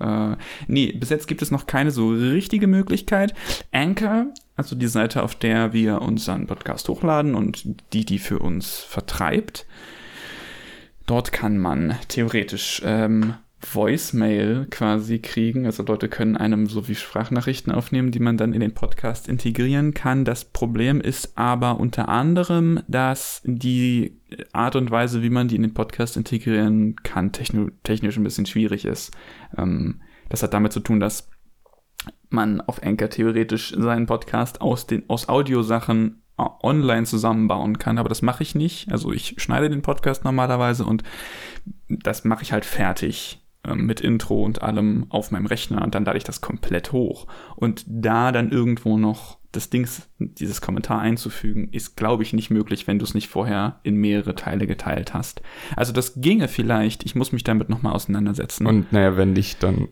äh, 0.00 0.36
nee, 0.66 0.92
bis 0.92 1.10
jetzt 1.10 1.28
gibt 1.28 1.42
es 1.42 1.50
noch 1.50 1.66
keine 1.66 1.90
so 1.90 2.10
richtige 2.10 2.66
Möglichkeit. 2.66 3.34
Anchor, 3.70 4.26
also 4.56 4.74
die 4.74 4.88
Seite, 4.88 5.22
auf 5.22 5.34
der 5.34 5.72
wir 5.72 6.02
unseren 6.02 6.46
Podcast 6.46 6.88
hochladen 6.88 7.34
und 7.34 7.64
die, 7.92 8.04
die 8.04 8.18
für 8.18 8.38
uns 8.38 8.78
vertreibt, 8.78 9.66
Dort 11.10 11.32
kann 11.32 11.58
man 11.58 11.96
theoretisch 12.06 12.82
ähm, 12.84 13.34
Voicemail 13.60 14.68
quasi 14.70 15.18
kriegen. 15.18 15.66
Also 15.66 15.82
Leute 15.82 16.08
können 16.08 16.36
einem 16.36 16.66
so 16.66 16.86
wie 16.86 16.94
Sprachnachrichten 16.94 17.72
aufnehmen, 17.72 18.12
die 18.12 18.20
man 18.20 18.36
dann 18.36 18.52
in 18.52 18.60
den 18.60 18.74
Podcast 18.74 19.28
integrieren 19.28 19.92
kann. 19.92 20.24
Das 20.24 20.44
Problem 20.44 21.00
ist 21.00 21.36
aber 21.36 21.80
unter 21.80 22.08
anderem, 22.08 22.84
dass 22.86 23.42
die 23.44 24.20
Art 24.52 24.76
und 24.76 24.92
Weise, 24.92 25.20
wie 25.20 25.30
man 25.30 25.48
die 25.48 25.56
in 25.56 25.62
den 25.62 25.74
Podcast 25.74 26.16
integrieren 26.16 26.94
kann, 27.02 27.32
technisch 27.32 28.16
ein 28.16 28.22
bisschen 28.22 28.46
schwierig 28.46 28.84
ist. 28.84 29.10
Ähm, 29.58 30.02
das 30.28 30.44
hat 30.44 30.54
damit 30.54 30.72
zu 30.72 30.78
tun, 30.78 31.00
dass 31.00 31.28
man 32.28 32.60
auf 32.60 32.84
Anchor 32.84 33.10
theoretisch 33.10 33.74
seinen 33.76 34.06
Podcast 34.06 34.60
aus 34.60 34.86
den 34.86 35.10
aus 35.10 35.28
Audiosachen 35.28 36.22
online 36.62 37.04
zusammenbauen 37.04 37.78
kann, 37.78 37.98
aber 37.98 38.08
das 38.08 38.22
mache 38.22 38.42
ich 38.42 38.54
nicht. 38.54 38.90
Also 38.90 39.12
ich 39.12 39.34
schneide 39.38 39.70
den 39.70 39.82
Podcast 39.82 40.24
normalerweise 40.24 40.84
und 40.84 41.02
das 41.88 42.24
mache 42.24 42.42
ich 42.42 42.52
halt 42.52 42.64
fertig 42.64 43.40
äh, 43.64 43.74
mit 43.74 44.00
Intro 44.00 44.42
und 44.44 44.62
allem 44.62 45.06
auf 45.10 45.30
meinem 45.30 45.46
Rechner 45.46 45.82
und 45.82 45.94
dann 45.94 46.04
lade 46.04 46.18
ich 46.18 46.24
das 46.24 46.40
komplett 46.40 46.92
hoch. 46.92 47.26
Und 47.56 47.84
da 47.86 48.32
dann 48.32 48.50
irgendwo 48.50 48.96
noch 48.96 49.38
das 49.52 49.68
Dings, 49.68 50.08
dieses 50.18 50.60
Kommentar 50.60 51.00
einzufügen, 51.00 51.68
ist, 51.72 51.96
glaube 51.96 52.22
ich, 52.22 52.32
nicht 52.32 52.50
möglich, 52.50 52.86
wenn 52.86 52.98
du 52.98 53.04
es 53.04 53.14
nicht 53.14 53.28
vorher 53.28 53.80
in 53.82 53.96
mehrere 53.96 54.34
Teile 54.34 54.66
geteilt 54.66 55.12
hast. 55.12 55.42
Also 55.76 55.92
das 55.92 56.20
ginge 56.20 56.46
vielleicht, 56.46 57.04
ich 57.04 57.16
muss 57.16 57.32
mich 57.32 57.42
damit 57.42 57.68
nochmal 57.68 57.92
auseinandersetzen. 57.92 58.66
Und 58.66 58.92
naja, 58.92 59.16
wenn 59.16 59.32
nicht, 59.32 59.62
dann 59.62 59.88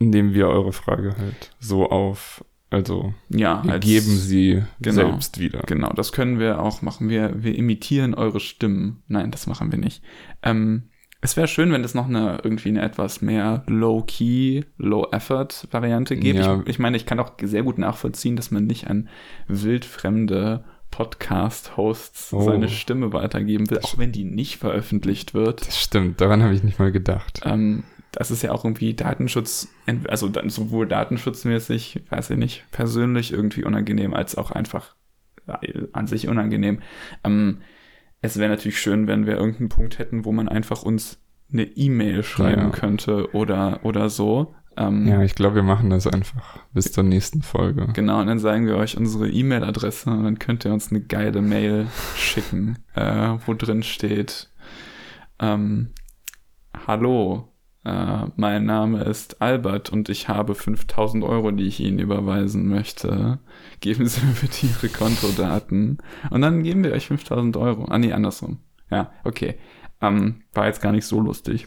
nehmen 0.00 0.34
wir 0.34 0.48
eure 0.48 0.72
Frage 0.72 1.14
halt 1.16 1.52
so 1.60 1.88
auf, 1.88 2.44
also 2.70 3.14
ja, 3.30 3.62
als, 3.62 3.84
geben 3.84 4.16
sie 4.16 4.62
genau, 4.80 4.94
selbst 4.94 5.38
wieder. 5.38 5.62
Genau, 5.66 5.92
das 5.94 6.12
können 6.12 6.38
wir 6.38 6.60
auch 6.60 6.82
machen. 6.82 7.08
Wir, 7.08 7.42
wir 7.42 7.54
imitieren 7.54 8.14
eure 8.14 8.40
Stimmen. 8.40 9.02
Nein, 9.08 9.30
das 9.30 9.46
machen 9.46 9.72
wir 9.72 9.78
nicht. 9.78 10.02
Ähm, 10.42 10.84
es 11.20 11.36
wäre 11.36 11.48
schön, 11.48 11.72
wenn 11.72 11.82
es 11.82 11.94
noch 11.94 12.08
eine 12.08 12.40
irgendwie 12.44 12.68
eine 12.68 12.82
etwas 12.82 13.22
mehr 13.22 13.64
Low-Key, 13.66 14.62
Low-Effort-Variante 14.76 16.16
gibt. 16.16 16.38
Ja. 16.38 16.60
Ich, 16.60 16.68
ich, 16.68 16.78
meine, 16.78 16.96
ich 16.96 17.06
kann 17.06 17.18
auch 17.18 17.32
sehr 17.42 17.62
gut 17.62 17.78
nachvollziehen, 17.78 18.36
dass 18.36 18.50
man 18.50 18.66
nicht 18.66 18.86
an 18.86 19.08
wildfremde 19.48 20.64
Podcast-Hosts 20.90 22.32
oh. 22.32 22.42
seine 22.42 22.68
Stimme 22.68 23.12
weitergeben 23.12 23.68
will, 23.68 23.80
auch 23.80 23.98
wenn 23.98 24.12
die 24.12 24.24
nicht 24.24 24.58
veröffentlicht 24.58 25.34
wird. 25.34 25.66
Das 25.66 25.80
stimmt, 25.80 26.20
daran 26.20 26.42
habe 26.42 26.54
ich 26.54 26.62
nicht 26.62 26.78
mal 26.78 26.92
gedacht. 26.92 27.40
Ähm, 27.44 27.84
das 28.18 28.32
ist 28.32 28.42
ja 28.42 28.50
auch 28.50 28.64
irgendwie 28.64 28.94
Datenschutz, 28.94 29.68
also 30.08 30.28
sowohl 30.48 30.88
datenschutzmäßig, 30.88 32.02
weiß 32.10 32.30
ich 32.30 32.36
nicht, 32.36 32.64
persönlich 32.72 33.32
irgendwie 33.32 33.62
unangenehm, 33.62 34.12
als 34.12 34.36
auch 34.36 34.50
einfach 34.50 34.96
äh, 35.46 35.86
an 35.92 36.08
sich 36.08 36.26
unangenehm. 36.26 36.80
Ähm, 37.22 37.58
es 38.20 38.36
wäre 38.36 38.50
natürlich 38.50 38.80
schön, 38.80 39.06
wenn 39.06 39.24
wir 39.26 39.36
irgendeinen 39.36 39.68
Punkt 39.68 40.00
hätten, 40.00 40.24
wo 40.24 40.32
man 40.32 40.48
einfach 40.48 40.82
uns 40.82 41.20
eine 41.52 41.62
E-Mail 41.62 42.24
schreiben 42.24 42.62
ja. 42.62 42.70
könnte 42.70 43.32
oder, 43.36 43.84
oder 43.84 44.10
so. 44.10 44.52
Ähm, 44.76 45.06
ja, 45.06 45.22
ich 45.22 45.36
glaube, 45.36 45.54
wir 45.54 45.62
machen 45.62 45.88
das 45.88 46.08
einfach 46.08 46.58
bis 46.72 46.90
zur 46.90 47.04
nächsten 47.04 47.42
Folge. 47.42 47.86
Genau, 47.92 48.20
und 48.20 48.26
dann 48.26 48.40
sagen 48.40 48.66
wir 48.66 48.78
euch 48.78 48.96
unsere 48.96 49.28
E-Mail-Adresse 49.28 50.10
und 50.10 50.24
dann 50.24 50.40
könnt 50.40 50.64
ihr 50.64 50.72
uns 50.72 50.90
eine 50.90 51.02
geile 51.02 51.40
Mail 51.40 51.86
schicken, 52.16 52.78
äh, 52.96 53.36
wo 53.46 53.54
drin 53.54 53.84
steht, 53.84 54.50
ähm, 55.38 55.92
Hallo, 56.84 57.52
äh, 57.88 58.30
mein 58.36 58.66
Name 58.66 59.02
ist 59.04 59.40
Albert 59.40 59.90
und 59.90 60.08
ich 60.08 60.28
habe 60.28 60.54
5000 60.54 61.24
Euro, 61.24 61.50
die 61.50 61.66
ich 61.66 61.80
Ihnen 61.80 61.98
überweisen 61.98 62.68
möchte. 62.68 63.38
Geben 63.80 64.06
Sie 64.06 64.20
mir 64.26 64.34
bitte 64.34 64.66
Ihre 64.66 64.88
Kontodaten. 64.88 65.98
Und 66.30 66.42
dann 66.42 66.62
geben 66.62 66.84
wir 66.84 66.92
euch 66.92 67.06
5000 67.06 67.56
Euro. 67.56 67.86
Ah, 67.86 67.98
nee, 67.98 68.12
andersrum. 68.12 68.58
Ja, 68.90 69.12
okay. 69.24 69.54
Ähm, 70.00 70.42
war 70.52 70.66
jetzt 70.66 70.82
gar 70.82 70.92
nicht 70.92 71.06
so 71.06 71.20
lustig. 71.20 71.66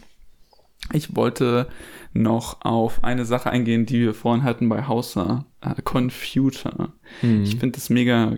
Ich 0.92 1.14
wollte 1.16 1.68
noch 2.12 2.62
auf 2.62 3.04
eine 3.04 3.24
Sache 3.24 3.50
eingehen, 3.50 3.86
die 3.86 4.00
wir 4.00 4.14
vorhin 4.14 4.44
hatten 4.44 4.68
bei 4.68 4.86
Hauser. 4.86 5.46
Äh, 5.60 5.80
Confuter. 5.82 6.92
Hm. 7.20 7.42
Ich 7.42 7.56
finde 7.56 7.72
das 7.72 7.90
mega, 7.90 8.36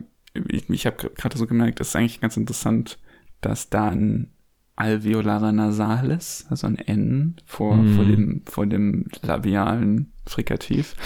ich, 0.49 0.69
ich 0.69 0.87
habe 0.87 1.11
gerade 1.11 1.39
so 1.39 1.47
gemerkt, 1.47 1.81
das 1.81 1.89
ist 1.89 1.97
eigentlich 1.97 2.21
ganz 2.21 2.37
interessant, 2.37 2.99
dass 3.41 3.71
da 3.71 3.89
ein 3.89 4.34
alveolarer 4.77 5.53
Nasales, 5.53 6.47
also 6.51 6.67
ein 6.67 6.79
N 6.79 7.37
vor, 7.47 7.77
mm. 7.77 7.95
vor, 7.95 8.05
dem, 8.05 8.43
vor 8.47 8.67
dem 8.67 9.07
labialen 9.23 10.13
Frikativ. 10.27 10.97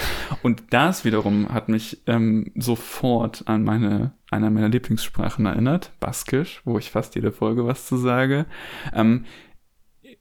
Und 0.41 0.63
das 0.71 1.05
wiederum 1.05 1.49
hat 1.49 1.69
mich 1.69 2.01
ähm, 2.07 2.51
sofort 2.55 3.47
an 3.47 3.63
meine, 3.63 4.13
einer 4.31 4.49
meiner 4.49 4.69
Lieblingssprachen 4.69 5.45
erinnert, 5.45 5.91
Baskisch, 5.99 6.61
wo 6.65 6.79
ich 6.79 6.89
fast 6.89 7.15
jede 7.15 7.31
Folge 7.31 7.65
was 7.65 7.85
zu 7.85 7.97
sage. 7.97 8.47
Ähm, 8.93 9.25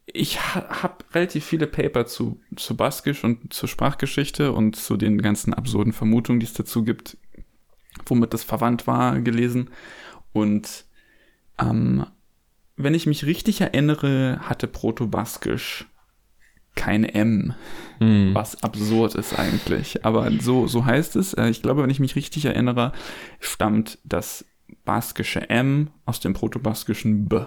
ich 0.04 0.40
ha 0.40 0.82
habe 0.82 1.04
relativ 1.14 1.44
viele 1.44 1.66
Paper 1.66 2.06
zu, 2.06 2.40
zu 2.56 2.76
Baskisch 2.76 3.24
und 3.24 3.52
zur 3.52 3.68
Sprachgeschichte 3.68 4.52
und 4.52 4.76
zu 4.76 4.96
den 4.96 5.20
ganzen 5.22 5.54
absurden 5.54 5.92
Vermutungen, 5.92 6.40
die 6.40 6.46
es 6.46 6.54
dazu 6.54 6.82
gibt, 6.82 7.16
womit 8.06 8.34
das 8.34 8.44
verwandt 8.44 8.86
war, 8.86 9.20
gelesen. 9.20 9.70
Und 10.32 10.84
ähm, 11.58 12.06
wenn 12.78 12.94
ich 12.94 13.06
mich 13.06 13.26
richtig 13.26 13.60
erinnere, 13.60 14.38
hatte 14.42 14.66
Proto-Baskisch 14.66 15.86
kein 16.74 17.04
M, 17.04 17.54
Hm. 17.98 18.30
was 18.34 18.62
absurd 18.62 19.16
ist 19.16 19.36
eigentlich. 19.38 20.04
Aber 20.04 20.30
so, 20.40 20.66
so 20.68 20.84
heißt 20.84 21.16
es. 21.16 21.34
Äh, 21.34 21.48
Ich 21.50 21.60
glaube, 21.62 21.82
wenn 21.82 21.90
ich 21.90 21.98
mich 22.00 22.14
richtig 22.14 22.44
erinnere, 22.44 22.92
stammt 23.40 23.98
das 24.04 24.44
baskische 24.84 25.50
M 25.50 25.90
aus 26.06 26.20
dem 26.20 26.34
protobaskischen 26.34 27.28
B. 27.28 27.40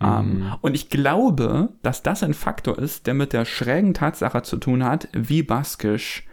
Ähm, 0.00 0.52
und 0.62 0.74
ich 0.74 0.88
glaube, 0.88 1.68
dass 1.82 2.02
das 2.02 2.22
ein 2.24 2.34
Faktor 2.34 2.78
ist, 2.78 3.06
der 3.06 3.14
mit 3.14 3.32
der 3.32 3.44
schrägen 3.44 3.94
Tatsache 3.94 4.42
zu 4.42 4.56
tun 4.56 4.84
hat, 4.84 5.08
wie 5.12 5.42
Baskisch 5.44 6.24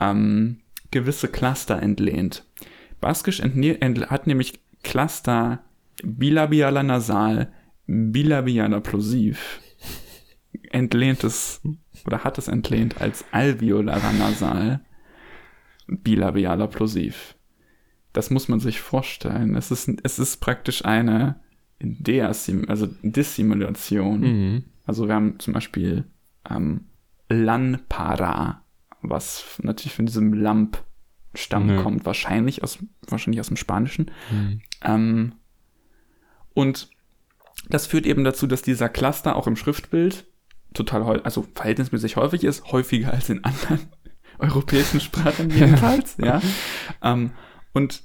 ähm, 0.00 0.60
gewisse 0.90 1.28
Cluster 1.28 1.82
entlehnt. 1.82 2.44
Baskisch 3.00 3.40
entne- 3.40 3.80
entl 3.82 4.06
hat 4.06 4.26
nämlich 4.26 4.60
Cluster 4.82 5.62
bilabialer 6.02 6.82
nasal, 6.82 7.52
bilabialer 7.86 8.80
plosiv. 8.80 9.60
Entlehnt 10.70 11.24
es 11.24 11.60
oder 12.06 12.24
hat 12.24 12.38
es 12.38 12.48
entlehnt 12.48 13.00
als 13.00 13.24
alveolarer 13.32 14.12
nasal, 14.12 14.80
bilabialer 15.86 16.66
plosiv. 16.68 17.36
Das 18.12 18.30
muss 18.30 18.48
man 18.48 18.60
sich 18.60 18.80
vorstellen. 18.80 19.54
Es 19.56 19.70
ist, 19.70 19.90
es 20.02 20.18
ist 20.18 20.38
praktisch 20.38 20.84
eine 20.84 21.40
Deassim 21.80 22.64
also 22.68 22.86
Dissimulation. 23.02 24.20
Mhm. 24.20 24.64
Also 24.86 25.08
wir 25.08 25.14
haben 25.14 25.38
zum 25.38 25.54
Beispiel 25.54 26.04
ähm, 26.48 26.86
Lanpara, 27.28 28.64
was 29.02 29.58
natürlich 29.62 29.94
von 29.94 30.06
diesem 30.06 30.32
Lamp-Stamm 30.34 31.68
Ja. 31.70 31.82
kommt, 31.82 32.06
wahrscheinlich 32.06 32.62
aus, 32.62 32.78
wahrscheinlich 33.08 33.40
aus 33.40 33.48
dem 33.48 33.56
Spanischen. 33.56 34.10
Mhm. 34.30 34.60
Ähm, 34.82 35.32
und 36.54 36.88
das 37.68 37.86
führt 37.86 38.06
eben 38.06 38.24
dazu, 38.24 38.46
dass 38.46 38.62
dieser 38.62 38.88
Cluster 38.88 39.36
auch 39.36 39.46
im 39.46 39.56
Schriftbild 39.56 40.26
total 40.72 41.20
also 41.22 41.46
verhältnismäßig 41.54 42.16
häufig 42.16 42.44
ist, 42.44 42.72
häufiger 42.72 43.12
als 43.12 43.28
in 43.30 43.44
anderen 43.44 43.80
europäischen 44.38 45.00
Sprachen 45.00 45.50
jedenfalls, 45.50 46.16
ja. 46.18 46.40
Ähm, 47.02 47.30
und 47.72 48.02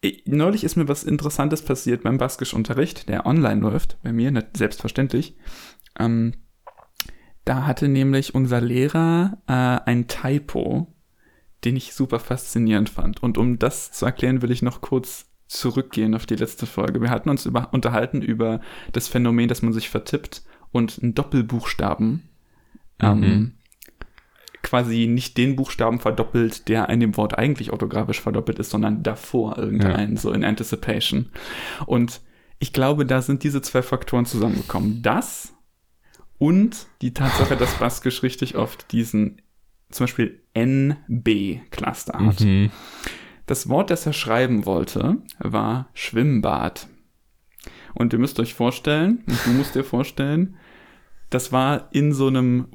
ich, 0.00 0.24
neulich 0.26 0.64
ist 0.64 0.76
mir 0.76 0.88
was 0.88 1.04
Interessantes 1.04 1.62
passiert 1.62 2.02
beim 2.02 2.18
Baskisch-Unterricht, 2.18 3.08
der 3.08 3.26
online 3.26 3.60
läuft, 3.60 3.98
bei 4.02 4.12
mir, 4.12 4.30
nicht 4.30 4.56
selbstverständlich. 4.56 5.36
Ähm, 5.98 6.34
da 7.44 7.66
hatte 7.66 7.88
nämlich 7.88 8.34
unser 8.34 8.60
Lehrer 8.60 9.38
äh, 9.46 9.52
ein 9.52 10.08
Typo, 10.08 10.94
den 11.64 11.76
ich 11.76 11.94
super 11.94 12.18
faszinierend 12.18 12.88
fand. 12.88 13.22
Und 13.22 13.38
um 13.38 13.58
das 13.58 13.92
zu 13.92 14.06
erklären, 14.06 14.42
will 14.42 14.50
ich 14.50 14.62
noch 14.62 14.80
kurz 14.80 15.29
zurückgehen 15.50 16.14
auf 16.14 16.26
die 16.26 16.36
letzte 16.36 16.64
Folge. 16.64 17.02
Wir 17.02 17.10
hatten 17.10 17.28
uns 17.28 17.44
über, 17.44 17.70
unterhalten 17.72 18.22
über 18.22 18.60
das 18.92 19.08
Phänomen, 19.08 19.48
dass 19.48 19.62
man 19.62 19.72
sich 19.72 19.90
vertippt 19.90 20.42
und 20.70 21.00
einen 21.02 21.14
Doppelbuchstaben 21.14 22.28
ähm, 23.00 23.20
Mhm. 23.20 23.52
quasi 24.62 25.08
nicht 25.08 25.36
den 25.36 25.56
Buchstaben 25.56 25.98
verdoppelt, 25.98 26.68
der 26.68 26.88
in 26.90 27.00
dem 27.00 27.16
Wort 27.16 27.36
eigentlich 27.36 27.72
orthografisch 27.72 28.20
verdoppelt 28.20 28.60
ist, 28.60 28.70
sondern 28.70 29.02
davor 29.02 29.58
irgendeinen, 29.58 30.16
so 30.16 30.30
in 30.32 30.44
Anticipation. 30.44 31.30
Und 31.86 32.20
ich 32.60 32.72
glaube, 32.72 33.04
da 33.04 33.20
sind 33.20 33.42
diese 33.42 33.60
zwei 33.60 33.82
Faktoren 33.82 34.26
zusammengekommen. 34.26 35.02
Das 35.02 35.54
und 36.38 36.86
die 37.02 37.12
Tatsache, 37.12 37.56
dass 37.56 37.74
Baskisch 37.74 38.22
richtig 38.22 38.54
oft 38.54 38.92
diesen 38.92 39.42
zum 39.90 40.04
Beispiel 40.04 40.42
NB-Cluster 40.54 42.20
hat. 42.20 42.40
Mhm. 42.40 42.70
Das 43.50 43.68
Wort, 43.68 43.90
das 43.90 44.06
er 44.06 44.12
schreiben 44.12 44.64
wollte, 44.64 45.16
war 45.40 45.88
Schwimmbad. 45.92 46.86
Und 47.94 48.12
ihr 48.12 48.20
müsst 48.20 48.38
euch 48.38 48.54
vorstellen, 48.54 49.24
du 49.44 49.50
musst 49.50 49.74
dir 49.74 49.82
vorstellen, 49.82 50.54
das 51.30 51.52
war 51.52 51.88
in 51.92 52.12
so 52.12 52.26
einem 52.26 52.66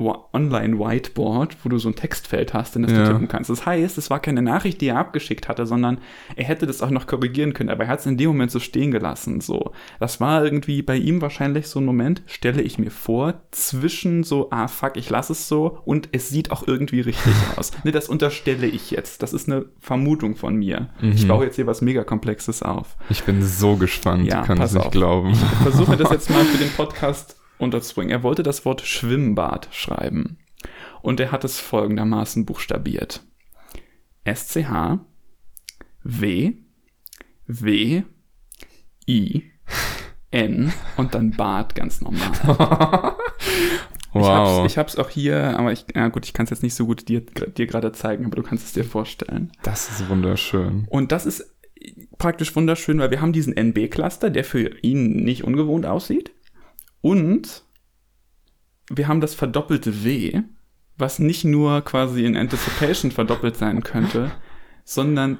Online-Whiteboard, 0.65 1.57
wo 1.63 1.69
du 1.69 1.77
so 1.77 1.89
ein 1.89 1.95
Textfeld 1.95 2.53
hast, 2.53 2.75
in 2.75 2.83
das 2.83 2.91
Ja. 2.91 3.03
du 3.05 3.11
tippen 3.11 3.27
kannst. 3.27 3.49
Das 3.49 3.65
heißt, 3.65 3.97
es 3.97 4.09
war 4.09 4.19
keine 4.19 4.41
Nachricht, 4.41 4.81
die 4.81 4.87
er 4.87 4.97
abgeschickt 4.97 5.47
hatte, 5.47 5.65
sondern 5.65 5.99
er 6.35 6.45
hätte 6.45 6.65
das 6.65 6.81
auch 6.81 6.89
noch 6.89 7.07
korrigieren 7.07 7.53
können, 7.53 7.69
aber 7.69 7.83
er 7.83 7.89
hat 7.89 7.99
es 7.99 8.05
in 8.05 8.17
dem 8.17 8.27
Moment 8.29 8.51
so 8.51 8.59
stehen 8.59 8.91
gelassen. 8.91 9.41
So, 9.41 9.71
das 9.99 10.19
war 10.21 10.43
irgendwie 10.43 10.81
bei 10.81 10.95
ihm 10.97 11.21
wahrscheinlich 11.21 11.67
so 11.67 11.79
ein 11.79 11.85
Moment, 11.85 12.21
stelle 12.27 12.61
ich 12.61 12.77
mir 12.79 12.91
vor, 12.91 13.41
zwischen 13.51 14.23
so, 14.23 14.47
ah 14.51 14.67
fuck, 14.67 14.97
ich 14.97 15.09
lasse 15.09 15.33
es 15.33 15.47
so 15.47 15.79
und 15.85 16.09
es 16.11 16.29
sieht 16.29 16.51
auch 16.51 16.67
irgendwie 16.67 17.01
richtig 17.01 17.33
aus. 17.57 17.71
Ne, 17.83 17.91
das 17.91 18.09
unterstelle 18.09 18.67
ich 18.67 18.91
jetzt. 18.91 19.21
Das 19.23 19.33
ist 19.33 19.49
eine 19.49 19.65
Vermutung 19.79 20.35
von 20.35 20.55
mir. 20.55 20.89
Ich 21.01 21.23
Mhm. 21.23 21.27
baue 21.27 21.45
jetzt 21.45 21.55
hier 21.55 21.67
was 21.67 21.81
mega 21.81 22.03
Komplexes 22.03 22.63
auf. 22.63 22.95
Ich 23.09 23.23
bin 23.23 23.41
so 23.43 23.75
gespannt, 23.75 24.27
Ja, 24.27 24.43
kannst 24.43 24.61
pass 24.61 24.73
nicht 24.73 24.85
auf. 24.85 24.91
glauben. 24.91 25.29
Ich 25.31 25.39
versuche 25.63 25.97
das 25.97 26.09
jetzt 26.11 26.29
mal 26.29 26.43
für 26.45 26.57
den 26.57 26.71
Podcast 26.71 27.34
unterzubringen. 27.57 28.11
Er 28.11 28.23
wollte 28.23 28.43
das 28.43 28.65
Wort 28.65 28.81
Schwimmbad 28.81 29.69
schreiben. 29.71 30.37
Und 31.01 31.19
er 31.19 31.31
hat 31.31 31.43
es 31.43 31.59
folgendermaßen 31.59 32.45
buchstabiert. 32.45 33.23
SCH 34.25 34.99
W 36.03 36.53
W 37.47 38.03
I 39.07 39.43
N 40.31 40.73
und 40.97 41.13
dann 41.13 41.31
Bad 41.31 41.75
ganz 41.75 42.01
normal. 42.01 43.15
Ich 44.17 44.21
Wow. 44.21 44.61
hab's, 44.61 44.71
ich 44.71 44.77
hab's 44.77 44.95
auch 44.97 45.09
hier, 45.09 45.59
aber 45.59 45.73
ich, 45.73 45.83
ja 45.93 46.07
gut, 46.07 46.25
ich 46.25 46.31
kann 46.31 46.45
es 46.45 46.49
jetzt 46.49 46.63
nicht 46.63 46.73
so 46.73 46.85
gut 46.85 47.09
dir, 47.09 47.19
dir 47.19 47.67
gerade 47.67 47.91
zeigen, 47.91 48.25
aber 48.25 48.37
du 48.37 48.43
kannst 48.43 48.65
es 48.65 48.71
dir 48.71 48.85
vorstellen. 48.85 49.51
das 49.61 49.89
ist 49.89 50.07
wunderschön. 50.07 50.85
Und 50.89 51.11
das 51.11 51.25
ist 51.25 51.53
praktisch 52.17 52.55
wunderschön, 52.55 52.97
weil 52.99 53.11
wir 53.11 53.19
haben 53.19 53.33
diesen 53.33 53.51
NB-Cluster, 53.57 54.29
der 54.29 54.45
für 54.45 54.69
ihn 54.81 55.25
nicht 55.25 55.43
ungewohnt 55.43 55.85
aussieht. 55.85 56.31
Und 57.05 57.61
wir 58.89 59.07
haben 59.07 59.21
das 59.21 59.35
verdoppelte 59.35 60.03
W, 60.03 60.41
was 60.97 61.19
nicht 61.19 61.45
nur 61.45 61.81
quasi 61.83 62.25
in 62.25 62.35
Anticipation 62.35 63.11
verdoppelt 63.11 63.55
sein 63.55 63.83
könnte, 63.83 64.31
sondern, 64.85 65.37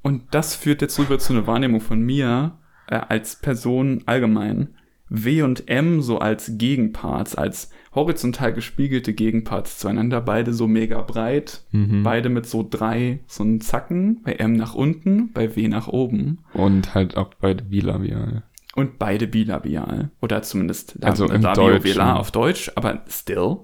und 0.00 0.22
das 0.30 0.54
führt 0.54 0.80
jetzt 0.80 0.98
rüber 0.98 1.18
zu 1.18 1.34
einer 1.34 1.46
Wahrnehmung 1.46 1.82
von 1.82 2.00
mir 2.00 2.56
äh, 2.88 2.94
als 2.96 3.36
Person 3.36 4.04
allgemein, 4.06 4.74
W 5.10 5.42
und 5.42 5.68
M 5.68 6.00
so 6.00 6.18
als 6.18 6.52
Gegenparts, 6.56 7.34
als 7.34 7.68
horizontal 7.94 8.54
gespiegelte 8.54 9.12
Gegenparts 9.12 9.78
zueinander, 9.78 10.22
beide 10.22 10.54
so 10.54 10.66
mega 10.66 11.02
breit, 11.02 11.66
Mhm. 11.72 12.04
beide 12.04 12.30
mit 12.30 12.46
so 12.46 12.66
drei, 12.68 13.20
so 13.26 13.42
einen 13.42 13.60
Zacken, 13.60 14.22
bei 14.22 14.32
M 14.32 14.54
nach 14.54 14.72
unten, 14.74 15.30
bei 15.34 15.54
W 15.56 15.68
nach 15.68 15.88
oben 15.88 16.38
Und 16.54 16.94
halt 16.94 17.18
auch 17.18 17.34
beide 17.34 17.64
bilabial. 17.64 18.44
Und 18.76 18.98
beide 18.98 19.26
bilabial. 19.26 20.10
Oder 20.20 20.42
zumindest 20.42 21.02
Also 21.02 21.26
Deutschen. 21.26 22.00
auf 22.00 22.30
Deutsch, 22.30 22.70
aber 22.74 23.02
still. 23.08 23.56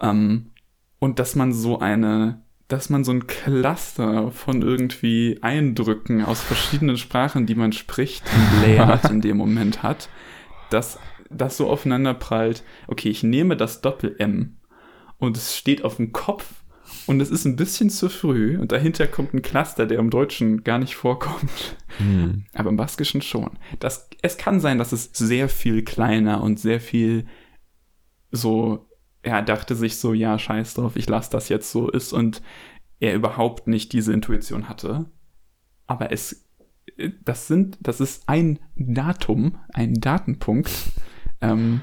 Ähm, 0.00 0.50
und 0.98 1.18
dass 1.18 1.36
man 1.36 1.52
so 1.52 1.78
eine, 1.78 2.42
dass 2.68 2.88
man 2.88 3.04
so 3.04 3.12
ein 3.12 3.26
Cluster 3.26 4.30
von 4.32 4.62
irgendwie 4.62 5.38
Eindrücken 5.42 6.24
aus 6.24 6.40
verschiedenen 6.40 6.96
Sprachen, 6.96 7.46
die 7.46 7.54
man 7.54 7.72
spricht, 7.72 8.24
layert 8.62 9.04
in 9.10 9.20
dem 9.20 9.36
Moment 9.36 9.82
hat, 9.82 10.08
dass 10.70 10.98
das 11.30 11.56
so 11.56 11.68
aufeinander 11.68 12.14
prallt. 12.14 12.62
Okay, 12.88 13.10
ich 13.10 13.22
nehme 13.22 13.56
das 13.56 13.82
Doppel-M 13.82 14.56
und 15.18 15.36
es 15.36 15.56
steht 15.56 15.84
auf 15.84 15.96
dem 15.96 16.12
Kopf 16.12 16.46
und 17.06 17.20
es 17.20 17.30
ist 17.30 17.44
ein 17.44 17.56
bisschen 17.56 17.90
zu 17.90 18.08
früh 18.08 18.58
und 18.58 18.72
dahinter 18.72 19.06
kommt 19.06 19.34
ein 19.34 19.42
Cluster, 19.42 19.86
der 19.86 19.98
im 19.98 20.10
Deutschen 20.10 20.64
gar 20.64 20.78
nicht 20.78 20.96
vorkommt. 20.96 21.76
Hm. 21.98 22.44
Aber 22.52 22.70
im 22.70 22.76
Baskischen 22.76 23.22
schon. 23.22 23.58
Das, 23.78 24.08
es 24.22 24.36
kann 24.36 24.60
sein, 24.60 24.78
dass 24.78 24.92
es 24.92 25.10
sehr 25.12 25.48
viel 25.48 25.82
kleiner 25.82 26.42
und 26.42 26.58
sehr 26.58 26.80
viel 26.80 27.26
so, 28.30 28.88
er 29.22 29.42
dachte 29.42 29.74
sich 29.74 29.98
so, 29.98 30.12
ja, 30.12 30.38
scheiß 30.38 30.74
drauf, 30.74 30.96
ich 30.96 31.08
lasse 31.08 31.30
das 31.30 31.48
jetzt 31.48 31.70
so 31.70 31.88
ist 31.88 32.12
und 32.12 32.42
er 33.00 33.14
überhaupt 33.14 33.66
nicht 33.66 33.92
diese 33.92 34.12
Intuition 34.12 34.68
hatte. 34.68 35.06
Aber 35.86 36.12
es, 36.12 36.44
äh, 36.96 37.10
das 37.24 37.46
sind, 37.46 37.78
das 37.80 38.00
ist 38.00 38.28
ein 38.28 38.58
Datum, 38.74 39.58
ein 39.72 39.94
Datenpunkt, 39.94 40.70
ähm, 41.40 41.82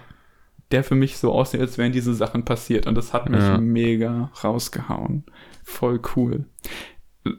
der 0.73 0.83
für 0.83 0.95
mich 0.95 1.17
so 1.17 1.31
aussieht, 1.31 1.61
als 1.61 1.77
wären 1.77 1.91
diese 1.93 2.13
Sachen 2.13 2.43
passiert. 2.43 2.85
Und 2.87 2.95
das 2.95 3.13
hat 3.13 3.29
mich 3.29 3.39
Ja. 3.39 3.57
mega 3.59 4.31
rausgehauen. 4.43 5.23
Voll 5.63 6.01
cool. 6.15 6.45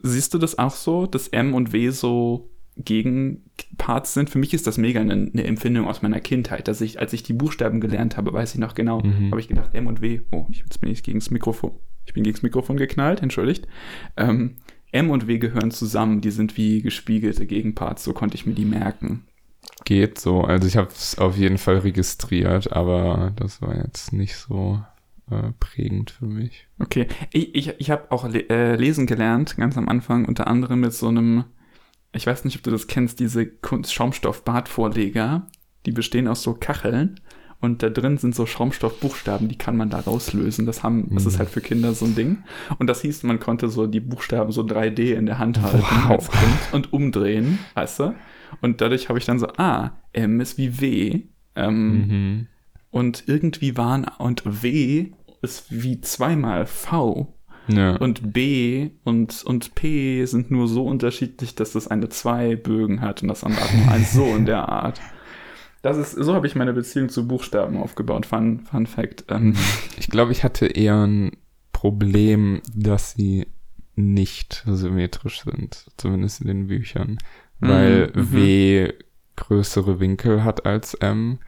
Siehst 0.01 0.33
du 0.33 0.39
das 0.39 0.57
auch 0.57 0.71
so, 0.71 1.05
dass 1.05 1.27
M 1.27 1.53
und 1.53 1.71
W 1.71 1.89
so 1.91 2.49
Gegenparts 2.77 4.13
sind? 4.13 4.29
Für 4.29 4.39
mich 4.39 4.53
ist 4.53 4.67
das 4.67 4.77
mega 4.77 4.99
eine, 5.01 5.13
eine 5.13 5.43
Empfindung 5.43 5.87
aus 5.87 6.01
meiner 6.01 6.19
Kindheit, 6.19 6.67
dass 6.67 6.81
ich, 6.81 6.99
als 6.99 7.13
ich 7.13 7.23
die 7.23 7.33
Buchstaben 7.33 7.79
gelernt 7.81 8.17
habe, 8.17 8.33
weiß 8.33 8.53
ich 8.55 8.59
noch 8.59 8.73
genau, 8.73 9.01
Mhm. 9.01 9.31
habe 9.31 9.39
ich 9.39 9.47
gedacht, 9.47 9.73
M 9.75 9.87
und 9.87 10.01
W, 10.01 10.21
oh, 10.31 10.47
ich- 10.49 10.59
jetzt 10.59 10.81
bin 10.81 10.89
ich 10.91 11.03
gegens 11.03 11.29
Mikrofon, 11.31 11.71
ich 12.05 12.13
bin 12.13 12.23
gegens 12.23 12.41
Mikrofon 12.43 12.77
geknallt, 12.77 13.21
entschuldigt. 13.21 13.67
Ähm, 14.17 14.55
M 14.91 15.09
und 15.09 15.27
W 15.27 15.37
gehören 15.37 15.71
zusammen, 15.71 16.21
die 16.21 16.31
sind 16.31 16.57
wie 16.57 16.81
gespiegelte 16.81 17.45
Gegenparts, 17.45 18.03
so 18.03 18.13
konnte 18.13 18.35
ich 18.35 18.45
mir 18.45 18.53
die 18.53 18.65
merken. 18.65 19.25
Geht 19.85 20.19
so. 20.19 20.41
Also 20.41 20.67
ich 20.67 20.77
habe 20.77 20.89
es 20.89 21.17
auf 21.17 21.37
jeden 21.37 21.57
Fall 21.57 21.77
registriert, 21.77 22.73
aber 22.73 23.31
das 23.35 23.61
war 23.61 23.75
jetzt 23.75 24.11
nicht 24.13 24.35
so 24.35 24.81
äh, 25.31 25.51
prägend 25.59 26.11
für 26.11 26.25
mich. 26.25 26.67
Okay, 26.79 27.07
ich, 27.31 27.55
ich, 27.55 27.73
ich 27.79 27.89
habe 27.91 28.11
auch 28.11 28.27
le 28.27 28.49
äh, 28.49 28.75
lesen 28.75 29.05
gelernt, 29.05 29.55
ganz 29.57 29.77
am 29.77 29.87
Anfang, 29.87 30.25
unter 30.25 30.47
anderem 30.47 30.79
mit 30.81 30.93
so 30.93 31.07
einem, 31.07 31.43
ich 32.13 32.25
weiß 32.27 32.45
nicht, 32.45 32.57
ob 32.57 32.63
du 32.63 32.71
das 32.71 32.87
kennst, 32.87 33.19
diese 33.19 33.47
Schaumstoff-Bartvorleger, 33.61 35.47
die 35.85 35.91
bestehen 35.91 36.27
aus 36.27 36.41
so 36.43 36.53
Kacheln 36.53 37.19
und 37.61 37.83
da 37.83 37.89
drin 37.89 38.17
sind 38.17 38.35
so 38.35 38.45
Schaumstoffbuchstaben, 38.45 39.47
die 39.47 39.57
kann 39.57 39.77
man 39.77 39.89
da 39.89 39.99
rauslösen. 39.99 40.65
Das 40.65 40.83
haben, 40.83 41.09
das 41.13 41.25
ist 41.25 41.39
halt 41.39 41.49
für 41.49 41.61
Kinder 41.61 41.93
so 41.93 42.05
ein 42.05 42.15
Ding. 42.15 42.37
Und 42.79 42.87
das 42.87 43.01
hieß, 43.01 43.23
man 43.23 43.39
konnte 43.39 43.69
so 43.69 43.87
die 43.87 44.01
Buchstaben 44.01 44.51
so 44.51 44.61
3D 44.61 45.13
in 45.13 45.25
der 45.25 45.39
Hand 45.39 45.61
halten 45.61 45.83
Wow. 46.07 46.29
und 46.73 46.91
umdrehen, 46.93 47.59
weißt 47.73 47.99
du? 47.99 48.15
Und 48.61 48.81
dadurch 48.81 49.09
habe 49.09 49.19
ich 49.19 49.25
dann 49.25 49.39
so, 49.39 49.47
ah, 49.57 49.91
M 50.13 50.39
ist 50.41 50.57
wie 50.57 50.79
W. 50.81 51.21
Ähm, 51.55 52.07
Mhm. 52.07 52.47
Und 52.91 53.23
irgendwie 53.27 53.75
waren, 53.75 54.05
und 54.19 54.43
W 54.63 55.07
ist 55.41 55.65
wie 55.69 55.99
zweimal 55.99 56.65
V. 56.65 57.33
Ja. 57.67 57.95
Und 57.97 58.31
B 58.31 58.91
und, 59.03 59.43
und 59.43 59.75
P 59.75 60.23
sind 60.25 60.49
nur 60.51 60.67
so 60.67 60.85
unterschiedlich, 60.85 61.55
dass 61.55 61.73
das 61.73 61.87
eine 61.87 62.09
zwei 62.09 62.55
Bögen 62.55 63.01
hat 63.01 63.21
und 63.21 63.27
das 63.27 63.43
andere 63.43 63.63
hat 63.65 63.73
nur 63.75 63.91
eins 63.91 64.13
so 64.13 64.35
in 64.35 64.45
der 64.45 64.69
Art. 64.69 65.01
Das 65.81 65.97
ist, 65.97 66.11
so 66.13 66.33
habe 66.33 66.47
ich 66.47 66.55
meine 66.55 66.73
Beziehung 66.73 67.09
zu 67.09 67.27
Buchstaben 67.27 67.77
aufgebaut. 67.77 68.25
Fun, 68.25 68.61
Fun 68.61 68.85
Fact. 68.87 69.25
Ähm, 69.29 69.55
Ich 69.97 70.07
glaube, 70.07 70.31
ich 70.31 70.43
hatte 70.43 70.65
eher 70.67 71.05
ein 71.05 71.31
Problem, 71.73 72.61
dass 72.73 73.11
sie 73.13 73.45
nicht 73.95 74.63
symmetrisch 74.67 75.43
sind, 75.43 75.85
zumindest 75.97 76.41
in 76.41 76.47
den 76.47 76.67
Büchern, 76.67 77.17
weil 77.59 78.11
Mhm, 78.15 78.31
mhm. 78.31 78.31
W 78.31 78.93
größere 79.37 79.99
Winkel 79.99 80.43
hat 80.43 80.65
als 80.65 80.93
M 80.95 81.39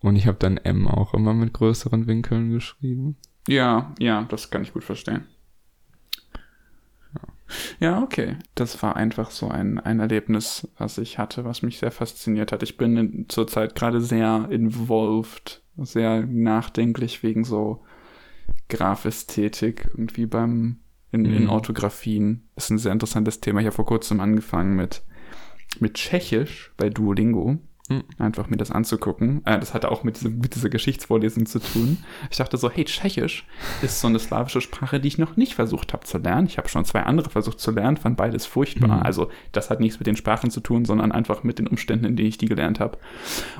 und 0.00 0.16
ich 0.16 0.26
habe 0.26 0.38
dann 0.38 0.56
M 0.56 0.86
auch 0.88 1.14
immer 1.14 1.34
mit 1.34 1.52
größeren 1.52 2.06
Winkeln 2.06 2.50
geschrieben. 2.50 3.16
ja, 3.48 3.92
ja, 3.98 4.24
das 4.28 4.50
kann 4.50 4.62
ich 4.62 4.72
gut 4.72 4.84
verstehen. 4.84 5.26
Ja, 7.80 8.02
okay. 8.02 8.36
Das 8.54 8.82
war 8.82 8.96
einfach 8.96 9.30
so 9.30 9.48
ein, 9.48 9.78
ein 9.80 10.00
Erlebnis, 10.00 10.68
was 10.76 10.98
ich 10.98 11.18
hatte, 11.18 11.44
was 11.44 11.62
mich 11.62 11.78
sehr 11.78 11.90
fasziniert 11.90 12.52
hat. 12.52 12.62
Ich 12.62 12.76
bin 12.76 12.96
in, 12.96 13.28
zurzeit 13.28 13.74
gerade 13.74 14.00
sehr 14.00 14.48
involved, 14.50 15.62
sehr 15.76 16.26
nachdenklich 16.26 17.22
wegen 17.22 17.44
so 17.44 17.82
Graphistätik 18.68 19.86
irgendwie 19.92 20.26
beim 20.26 20.80
in, 21.10 21.24
in 21.24 21.44
Mhm. 21.44 21.48
Orthografien. 21.48 22.48
Ist 22.56 22.70
ein 22.70 22.78
sehr 22.78 22.92
interessantes 22.92 23.40
Thema. 23.40 23.60
Ich 23.60 23.66
habe 23.66 23.76
vor 23.76 23.86
kurzem 23.86 24.20
angefangen 24.20 24.76
mit, 24.76 25.02
mit 25.80 25.94
Tschechisch 25.94 26.72
bei 26.76 26.90
Duolingo. 26.90 27.58
Mhm. 27.88 28.04
Einfach 28.18 28.50
mir 28.50 28.56
das 28.56 28.70
anzugucken. 28.70 29.40
Äh, 29.46 29.58
das 29.58 29.72
hatte 29.72 29.90
auch 29.90 30.04
mit, 30.04 30.16
diesem, 30.16 30.38
mit 30.38 30.54
dieser 30.54 30.68
Geschichtsvorlesung 30.68 31.46
zu 31.46 31.58
tun. 31.58 31.98
Ich 32.30 32.36
dachte 32.36 32.56
so, 32.56 32.70
hey, 32.70 32.84
Tschechisch 32.84 33.46
ist 33.82 34.00
so 34.00 34.08
eine 34.08 34.18
slawische 34.18 34.60
Sprache, 34.60 35.00
die 35.00 35.08
ich 35.08 35.18
noch 35.18 35.36
nicht 35.36 35.54
versucht 35.54 35.92
habe 35.92 36.04
zu 36.04 36.18
lernen. 36.18 36.46
Ich 36.46 36.58
habe 36.58 36.68
schon 36.68 36.84
zwei 36.84 37.04
andere 37.04 37.30
versucht 37.30 37.60
zu 37.60 37.70
lernen, 37.70 37.96
fand 37.96 38.16
beides 38.16 38.44
furchtbar. 38.44 38.98
Mhm. 38.98 39.02
Also 39.02 39.30
das 39.52 39.70
hat 39.70 39.80
nichts 39.80 39.98
mit 39.98 40.06
den 40.06 40.16
Sprachen 40.16 40.50
zu 40.50 40.60
tun, 40.60 40.84
sondern 40.84 41.12
einfach 41.12 41.42
mit 41.44 41.58
den 41.58 41.66
Umständen, 41.66 42.04
in 42.04 42.16
denen 42.16 42.28
ich 42.28 42.38
die 42.38 42.48
gelernt 42.48 42.78
habe. 42.78 42.98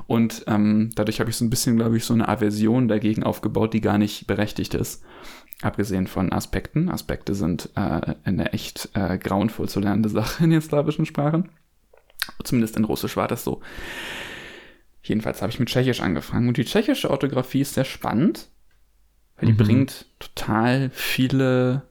Und 0.07 0.45
ähm, 0.47 0.91
dadurch 0.95 1.21
habe 1.21 1.31
ich 1.31 1.37
so 1.37 1.45
ein 1.45 1.51
bisschen, 1.51 1.77
glaube 1.77 1.97
ich, 1.97 2.05
so 2.05 2.13
eine 2.13 2.29
Aversion 2.29 2.89
dagegen 2.89 3.23
aufgebaut, 3.23 3.73
die 3.73 3.81
gar 3.81 3.99
nicht 3.99 4.27
berechtigt 4.27 4.75
ist. 4.75 5.03
Abgesehen 5.63 6.07
von 6.07 6.33
Aspekten. 6.33 6.89
Aspekte 6.89 7.35
sind 7.35 7.71
äh, 7.75 8.15
eine 8.25 8.53
echt 8.53 8.91
äh, 8.93 9.19
grauenvoll 9.19 9.69
zu 9.69 9.81
lernende 9.81 10.09
Sache 10.09 10.45
in 10.45 10.51
den 10.51 10.61
slawischen 10.61 11.07
Sprachen. 11.07 11.49
Zumindest 12.45 12.77
in 12.77 12.85
Russisch 12.85 13.17
war 13.17 13.29
das 13.29 13.45
so. 13.45 13.61
Jedenfalls 15.03 15.41
habe 15.43 15.51
ich 15.53 15.59
mit 15.59 15.69
Tschechisch 15.69 16.01
angefangen. 16.01 16.49
Und 16.49 16.57
die 16.57 16.65
tschechische 16.65 17.11
Orthographie 17.11 17.61
ist 17.61 17.75
sehr 17.75 17.85
spannend, 17.85 18.49
weil 19.37 19.47
die 19.47 19.53
Mhm. 19.53 19.57
bringt 19.59 20.07
total 20.19 20.91
viele 20.91 21.89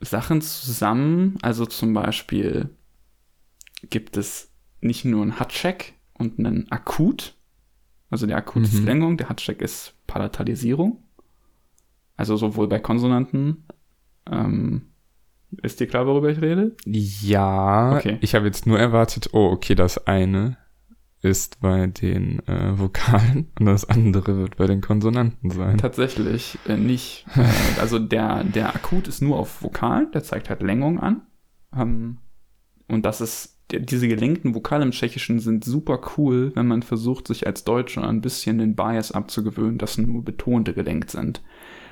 Sachen 0.00 0.40
zusammen. 0.40 1.38
Also 1.42 1.66
zum 1.66 1.92
Beispiel 1.92 2.70
gibt 3.90 4.16
es 4.16 4.50
nicht 4.80 5.04
nur 5.04 5.22
einen 5.22 5.38
Hatschek 5.38 5.94
und 6.14 6.38
einen 6.38 6.70
Akut. 6.70 7.34
Also 8.10 8.26
der 8.26 8.36
Akut 8.36 8.62
ist 8.64 8.74
Mhm. 8.80 8.86
Längung, 8.86 9.16
der 9.16 9.28
Hatschek 9.28 9.60
ist 9.60 9.94
Palatalisierung. 10.06 11.02
Also 12.16 12.36
sowohl 12.36 12.68
bei 12.68 12.78
Konsonanten. 12.78 13.64
Ähm, 14.30 14.88
ist 15.62 15.80
dir 15.80 15.86
klar, 15.86 16.06
worüber 16.06 16.28
ich 16.30 16.40
rede? 16.40 16.76
Ja, 16.84 17.96
Okay. 17.96 18.18
ich 18.20 18.34
habe 18.34 18.46
jetzt 18.46 18.66
nur 18.66 18.78
erwartet, 18.78 19.30
oh, 19.32 19.50
okay, 19.50 19.74
das 19.74 20.06
eine 20.06 20.56
ist 21.22 21.60
bei 21.60 21.86
den 21.86 22.46
äh, 22.46 22.78
Vokalen 22.78 23.50
und 23.58 23.66
das 23.66 23.84
andere 23.88 24.36
wird 24.36 24.56
bei 24.56 24.66
den 24.66 24.80
Konsonanten 24.80 25.50
sein. 25.50 25.78
Tatsächlich 25.78 26.58
äh, 26.68 26.76
nicht. 26.76 27.26
Äh, 27.36 27.80
also 27.80 27.98
der, 27.98 28.44
der 28.44 28.74
Akut 28.74 29.08
ist 29.08 29.22
nur 29.22 29.38
auf 29.38 29.62
Vokalen, 29.62 30.10
der 30.12 30.22
zeigt 30.22 30.50
halt 30.50 30.62
Längung 30.62 31.00
an. 31.00 31.22
Ähm, 31.76 32.18
und 32.88 33.04
das 33.04 33.20
ist, 33.20 33.58
der, 33.72 33.80
diese 33.80 34.06
gelenkten 34.06 34.54
Vokale 34.54 34.84
im 34.84 34.92
Tschechischen 34.92 35.40
sind 35.40 35.64
super 35.64 36.00
cool, 36.16 36.52
wenn 36.54 36.68
man 36.68 36.82
versucht, 36.82 37.26
sich 37.26 37.46
als 37.46 37.64
Deutscher 37.64 38.06
ein 38.06 38.20
bisschen 38.20 38.58
den 38.58 38.76
Bias 38.76 39.10
abzugewöhnen, 39.10 39.78
dass 39.78 39.98
nur 39.98 40.22
betonte 40.24 40.74
gelenkt 40.74 41.10
sind. 41.10 41.42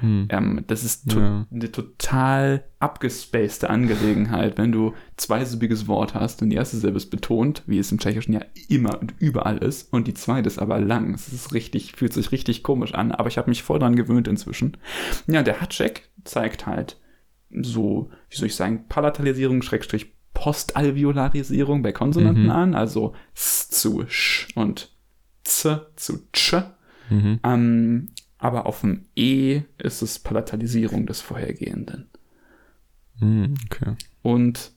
Hm. 0.05 0.29
Ähm, 0.29 0.65
das 0.67 0.85
ist 0.85 1.11
to 1.11 1.19
Ja. 1.21 1.47
eine 1.51 1.73
total 1.73 2.65
abgespacede 2.79 3.71
Angelegenheit, 3.71 4.59
wenn 4.59 4.71
du 4.71 4.93
zweisilbiges 5.17 5.89
Wort 5.89 6.15
hast 6.15 6.43
und 6.43 6.51
die 6.51 6.57
erste 6.57 6.77
Silbe 6.77 6.99
ist 6.99 7.11
betont, 7.11 7.63
wie 7.67 7.79
es 7.79 7.91
im 7.91 7.99
Tschechischen 7.99 8.35
ja 8.35 8.43
immer 8.69 9.01
und 9.01 9.15
überall 9.19 9.59
ist, 9.59 9.93
und 9.93 10.07
die 10.07 10.15
zweite 10.15 10.47
ist 10.47 10.59
aber 10.59 10.79
lang. 10.81 11.15
Es 11.15 11.33
ist 11.33 11.55
richtig, 11.55 11.93
fühlt 11.97 12.13
sich 12.13 12.31
richtig 12.33 12.63
komisch 12.63 12.93
an, 12.95 13.13
aber 13.13 13.29
ich 13.29 13.39
habe 13.39 13.49
mich 13.51 13.63
voll 13.63 13.79
dran 13.79 13.97
gewöhnt 13.97 14.29
inzwischen. 14.29 14.77
Ja, 15.27 15.43
der 15.43 15.61
Hatschek 15.61 16.11
zeigt 16.25 16.67
halt 16.67 17.01
so, 17.63 18.11
wie 18.29 18.37
soll 18.37 18.47
ich 18.49 18.57
sagen, 18.57 18.85
Palatalisierung, 18.89 19.63
Schrägstrich 19.63 20.13
Postalveolarisierung 20.35 21.83
bei 21.83 21.93
Konsonanten 21.93 22.45
Mhm. 22.45 22.51
an, 22.51 22.75
also 22.75 23.15
S 23.35 23.71
zu 23.71 24.05
Sch 24.09 24.49
und 24.55 24.91
Z 25.45 25.87
zu 25.97 26.19
Tsch. 26.33 26.57
Mhm. 27.11 27.39
Ähm, 27.45 28.09
aber 28.45 28.67
auf 28.67 28.83
dem 28.83 29.07
E 29.17 29.63
ist 29.79 30.03
es 30.03 30.19
Palatalisierung 30.19 31.07
des 31.07 31.23
vorhergehenden. 31.23 32.11
Hm, 33.19 33.55
okay. 33.65 33.95
Und 34.21 34.73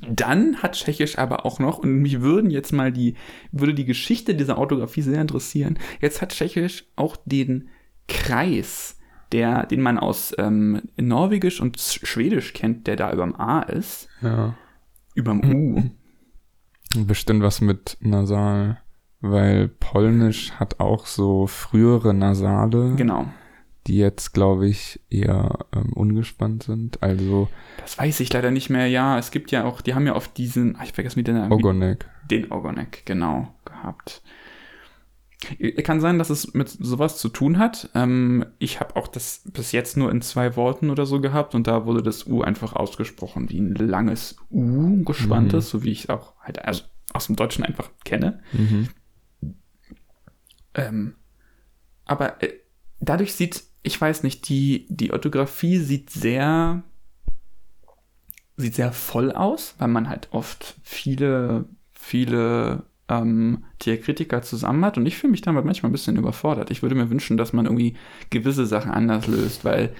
dann 0.00 0.56
hat 0.56 0.72
Tschechisch 0.72 1.16
aber 1.16 1.46
auch 1.46 1.60
noch, 1.60 1.78
und 1.78 1.98
mich 2.02 2.20
würden 2.20 2.50
jetzt 2.50 2.72
mal 2.72 2.90
die, 2.90 3.14
würde 3.52 3.74
die 3.74 3.84
Geschichte 3.84 4.34
dieser 4.34 4.58
Orthographie 4.58 5.02
sehr 5.02 5.20
interessieren. 5.20 5.78
Jetzt 6.00 6.20
hat 6.20 6.30
Tschechisch 6.30 6.86
auch 6.96 7.16
den 7.24 7.68
Kreis, 8.08 8.98
der, 9.30 9.66
den 9.66 9.80
man 9.80 9.96
aus 9.96 10.34
ähm, 10.36 10.82
Norwegisch 10.96 11.60
und 11.60 11.78
Schwedisch 11.78 12.54
kennt, 12.54 12.88
der 12.88 12.96
da 12.96 13.12
überm 13.12 13.36
A 13.36 13.60
ist, 13.60 14.08
Ja. 14.20 14.56
überm 15.14 15.44
U. 15.44 15.90
Bestimmt 17.06 17.44
was 17.44 17.60
mit 17.60 17.96
Nasal, 18.00 18.78
weil 19.30 19.68
Polnisch 19.68 20.52
hat 20.52 20.80
auch 20.80 21.06
so 21.06 21.46
frühere 21.46 22.12
Nasale, 22.14 22.94
Genau. 22.96 23.26
die 23.86 23.96
jetzt, 23.96 24.32
glaube 24.32 24.68
ich, 24.68 25.00
eher 25.10 25.58
ähm, 25.74 25.92
ungespannt 25.92 26.62
sind. 26.64 27.02
Also 27.02 27.48
Das 27.78 27.98
weiß 27.98 28.20
ich 28.20 28.32
leider 28.32 28.50
nicht 28.50 28.70
mehr. 28.70 28.86
Ja, 28.86 29.18
es 29.18 29.30
gibt 29.30 29.50
ja 29.50 29.64
auch, 29.64 29.80
die 29.80 29.94
haben 29.94 30.06
ja 30.06 30.14
auf 30.14 30.28
diesen, 30.28 30.76
ach, 30.78 30.84
ich 30.84 30.92
vergesse 30.92 31.18
mit 31.18 31.26
den 31.28 31.50
Ogonek. 31.52 32.06
Den 32.30 32.50
Ogonek, 32.50 33.04
genau, 33.04 33.54
gehabt. 33.64 34.22
Kann 35.82 36.00
sein, 36.00 36.18
dass 36.18 36.30
es 36.30 36.54
mit 36.54 36.70
sowas 36.70 37.18
zu 37.18 37.28
tun 37.28 37.58
hat. 37.58 37.90
Ähm, 37.94 38.46
ich 38.58 38.80
habe 38.80 38.96
auch 38.96 39.08
das 39.08 39.42
bis 39.52 39.72
jetzt 39.72 39.94
nur 39.98 40.10
in 40.10 40.22
zwei 40.22 40.56
Worten 40.56 40.88
oder 40.88 41.04
so 41.04 41.20
gehabt 41.20 41.54
und 41.54 41.66
da 41.66 41.84
wurde 41.84 42.02
das 42.02 42.26
U 42.26 42.40
einfach 42.40 42.74
ausgesprochen 42.74 43.50
wie 43.50 43.58
ein 43.60 43.74
langes 43.74 44.36
U, 44.50 45.04
gespanntes, 45.04 45.68
so 45.68 45.82
wie 45.84 45.90
ich 45.90 46.04
es 46.04 46.08
auch 46.08 46.34
halt 46.40 46.64
also 46.64 46.84
aus 47.12 47.26
dem 47.26 47.36
Deutschen 47.36 47.62
einfach 47.62 47.90
kenne. 48.04 48.40
Mhm. 48.52 48.88
Ähm, 50.74 51.14
aber 52.04 52.42
äh, 52.42 52.52
dadurch 53.00 53.34
sieht, 53.34 53.64
ich 53.82 54.00
weiß 54.00 54.22
nicht, 54.22 54.48
die, 54.48 54.86
die 54.88 55.12
Orthographie 55.12 55.78
sieht 55.78 56.10
sehr, 56.10 56.82
sieht 58.56 58.74
sehr 58.74 58.92
voll 58.92 59.32
aus, 59.32 59.74
weil 59.78 59.88
man 59.88 60.08
halt 60.08 60.28
oft 60.32 60.76
viele, 60.82 61.66
viele 61.92 62.84
ähm, 63.08 63.64
Diakritiker 63.84 64.42
zusammen 64.42 64.84
hat 64.84 64.96
und 64.96 65.06
ich 65.06 65.16
fühle 65.16 65.32
mich 65.32 65.42
damit 65.42 65.64
manchmal 65.64 65.90
ein 65.90 65.92
bisschen 65.92 66.16
überfordert. 66.16 66.70
Ich 66.70 66.82
würde 66.82 66.94
mir 66.94 67.10
wünschen, 67.10 67.36
dass 67.36 67.52
man 67.52 67.66
irgendwie 67.66 67.96
gewisse 68.30 68.66
Sachen 68.66 68.90
anders 68.90 69.26
löst, 69.26 69.64
weil 69.64 69.94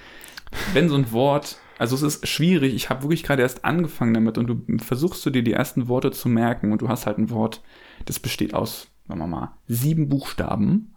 wenn 0.73 0.89
so 0.89 0.95
ein 0.95 1.11
Wort, 1.11 1.57
also 1.77 1.95
es 1.95 2.01
ist 2.01 2.27
schwierig, 2.27 2.73
ich 2.73 2.89
habe 2.89 3.03
wirklich 3.03 3.23
gerade 3.23 3.41
erst 3.43 3.65
angefangen 3.65 4.13
damit 4.13 4.37
und 4.37 4.47
du 4.47 4.77
versuchst 4.79 5.25
du 5.25 5.29
dir 5.29 5.43
die 5.43 5.53
ersten 5.53 5.87
Worte 5.87 6.11
zu 6.11 6.29
merken 6.29 6.71
und 6.71 6.81
du 6.81 6.89
hast 6.89 7.05
halt 7.05 7.17
ein 7.17 7.29
Wort, 7.29 7.61
das 8.05 8.19
besteht 8.19 8.53
aus, 8.53 8.87
sagen 9.07 9.19
wir 9.19 9.27
mal, 9.27 9.51
sieben 9.67 10.09
Buchstaben 10.09 10.93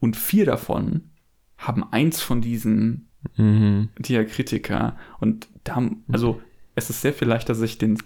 und 0.00 0.16
vier 0.16 0.46
davon 0.46 1.10
haben 1.58 1.84
eins 1.92 2.20
von 2.22 2.40
diesen 2.40 3.06
Mhm. 3.36 3.90
Diakritiker 3.98 4.96
und 5.20 5.48
da, 5.64 5.82
also 6.10 6.40
es 6.74 6.88
ist 6.88 7.02
sehr 7.02 7.12
viel 7.12 7.28
leichter, 7.28 7.54
sich 7.54 7.76
den, 7.76 7.98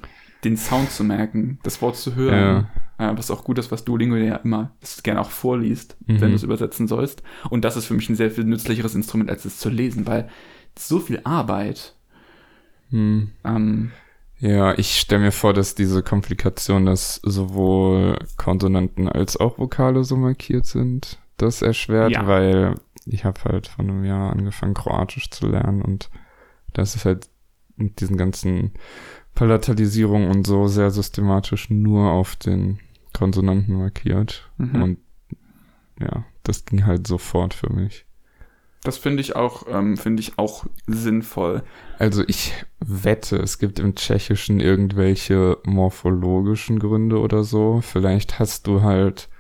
den 0.42 0.56
Sound 0.56 0.90
zu 0.90 1.04
merken, 1.04 1.58
das 1.62 1.80
Wort 1.82 1.96
zu 1.96 2.16
hören, 2.16 2.66
Ja. 2.98 3.12
äh, 3.12 3.16
was 3.16 3.30
auch 3.30 3.44
gut 3.44 3.58
ist, 3.58 3.70
was 3.70 3.84
Duolingo 3.84 4.16
ja 4.16 4.36
immer 4.36 4.72
gerne 5.04 5.20
auch 5.20 5.30
vorliest, 5.30 5.96
mhm. 6.06 6.20
wenn 6.20 6.30
du 6.30 6.34
es 6.34 6.42
übersetzen 6.42 6.88
sollst. 6.88 7.22
Und 7.48 7.64
das 7.64 7.76
ist 7.76 7.86
für 7.86 7.94
mich 7.94 8.08
ein 8.08 8.16
sehr 8.16 8.30
viel 8.32 8.44
nützlicheres 8.44 8.96
Instrument, 8.96 9.30
als 9.30 9.44
es 9.44 9.58
zu 9.58 9.68
lesen, 9.68 10.06
weil 10.06 10.28
so 10.76 10.98
viel 10.98 11.20
Arbeit. 11.22 11.94
Hm. 12.90 13.30
Ähm, 13.44 13.92
ja, 14.38 14.76
ich 14.76 14.98
stelle 14.98 15.22
mir 15.22 15.32
vor, 15.32 15.52
dass 15.52 15.74
diese 15.74 16.02
Komplikation, 16.02 16.86
dass 16.86 17.16
sowohl 17.22 18.18
Konsonanten 18.36 19.08
als 19.08 19.36
auch 19.36 19.58
Vokale 19.58 20.04
so 20.04 20.16
markiert 20.16 20.66
sind, 20.66 21.18
das 21.36 21.62
erschwert, 21.62 22.12
ja. 22.12 22.26
weil 22.26 22.74
ich 23.06 23.24
habe 23.24 23.40
halt 23.44 23.68
vor 23.68 23.84
einem 23.84 24.04
Jahr 24.04 24.32
angefangen, 24.32 24.74
Kroatisch 24.74 25.30
zu 25.30 25.46
lernen 25.46 25.82
und 25.82 26.10
das 26.72 26.94
ist 26.94 27.04
halt 27.04 27.28
mit 27.76 28.00
diesen 28.00 28.16
ganzen 28.16 28.72
Palatalisierungen 29.34 30.30
und 30.30 30.46
so 30.46 30.68
sehr 30.68 30.90
systematisch 30.90 31.70
nur 31.70 32.10
auf 32.12 32.36
den 32.36 32.78
Konsonanten 33.12 33.76
markiert. 33.76 34.50
Mhm. 34.58 34.82
Und 34.82 34.98
ja, 36.00 36.24
das 36.42 36.64
ging 36.64 36.86
halt 36.86 37.06
sofort 37.06 37.54
für 37.54 37.72
mich. 37.72 38.06
Das 38.84 38.98
finde 38.98 39.22
ich 39.22 39.34
auch, 39.34 39.64
ähm, 39.66 39.96
finde 39.96 40.20
ich 40.20 40.38
auch 40.38 40.66
sinnvoll. 40.86 41.62
Also 41.98 42.22
ich 42.26 42.52
wette, 42.80 43.36
es 43.36 43.58
gibt 43.58 43.78
im 43.78 43.94
Tschechischen 43.94 44.60
irgendwelche 44.60 45.56
morphologischen 45.64 46.78
Gründe 46.78 47.18
oder 47.18 47.44
so. 47.44 47.80
Vielleicht 47.80 48.38
hast 48.38 48.66
du 48.66 48.82
halt 48.82 49.30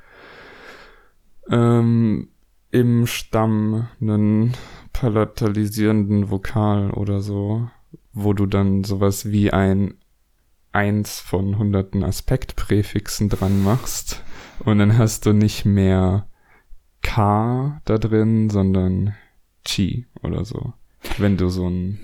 ähm, 1.50 2.28
im 2.70 3.06
Stamm 3.06 3.86
einen 4.00 4.54
palatalisierenden 4.94 6.30
Vokal 6.30 6.90
oder 6.90 7.20
so, 7.20 7.68
wo 8.14 8.32
du 8.32 8.46
dann 8.46 8.82
sowas 8.82 9.30
wie 9.30 9.52
ein 9.52 9.94
eins 10.72 11.20
von 11.20 11.58
hunderten 11.58 12.02
Aspektpräfixen 12.02 13.28
dran 13.28 13.62
machst 13.62 14.24
und 14.64 14.78
dann 14.78 14.96
hast 14.96 15.26
du 15.26 15.34
nicht 15.34 15.66
mehr 15.66 16.26
K 17.02 17.82
da 17.84 17.98
drin, 17.98 18.48
sondern 18.48 19.14
Chi 19.64 20.06
oder 20.22 20.44
so. 20.44 20.72
Wenn 21.18 21.36
du 21.36 21.48
so 21.48 21.68
ein 21.68 22.00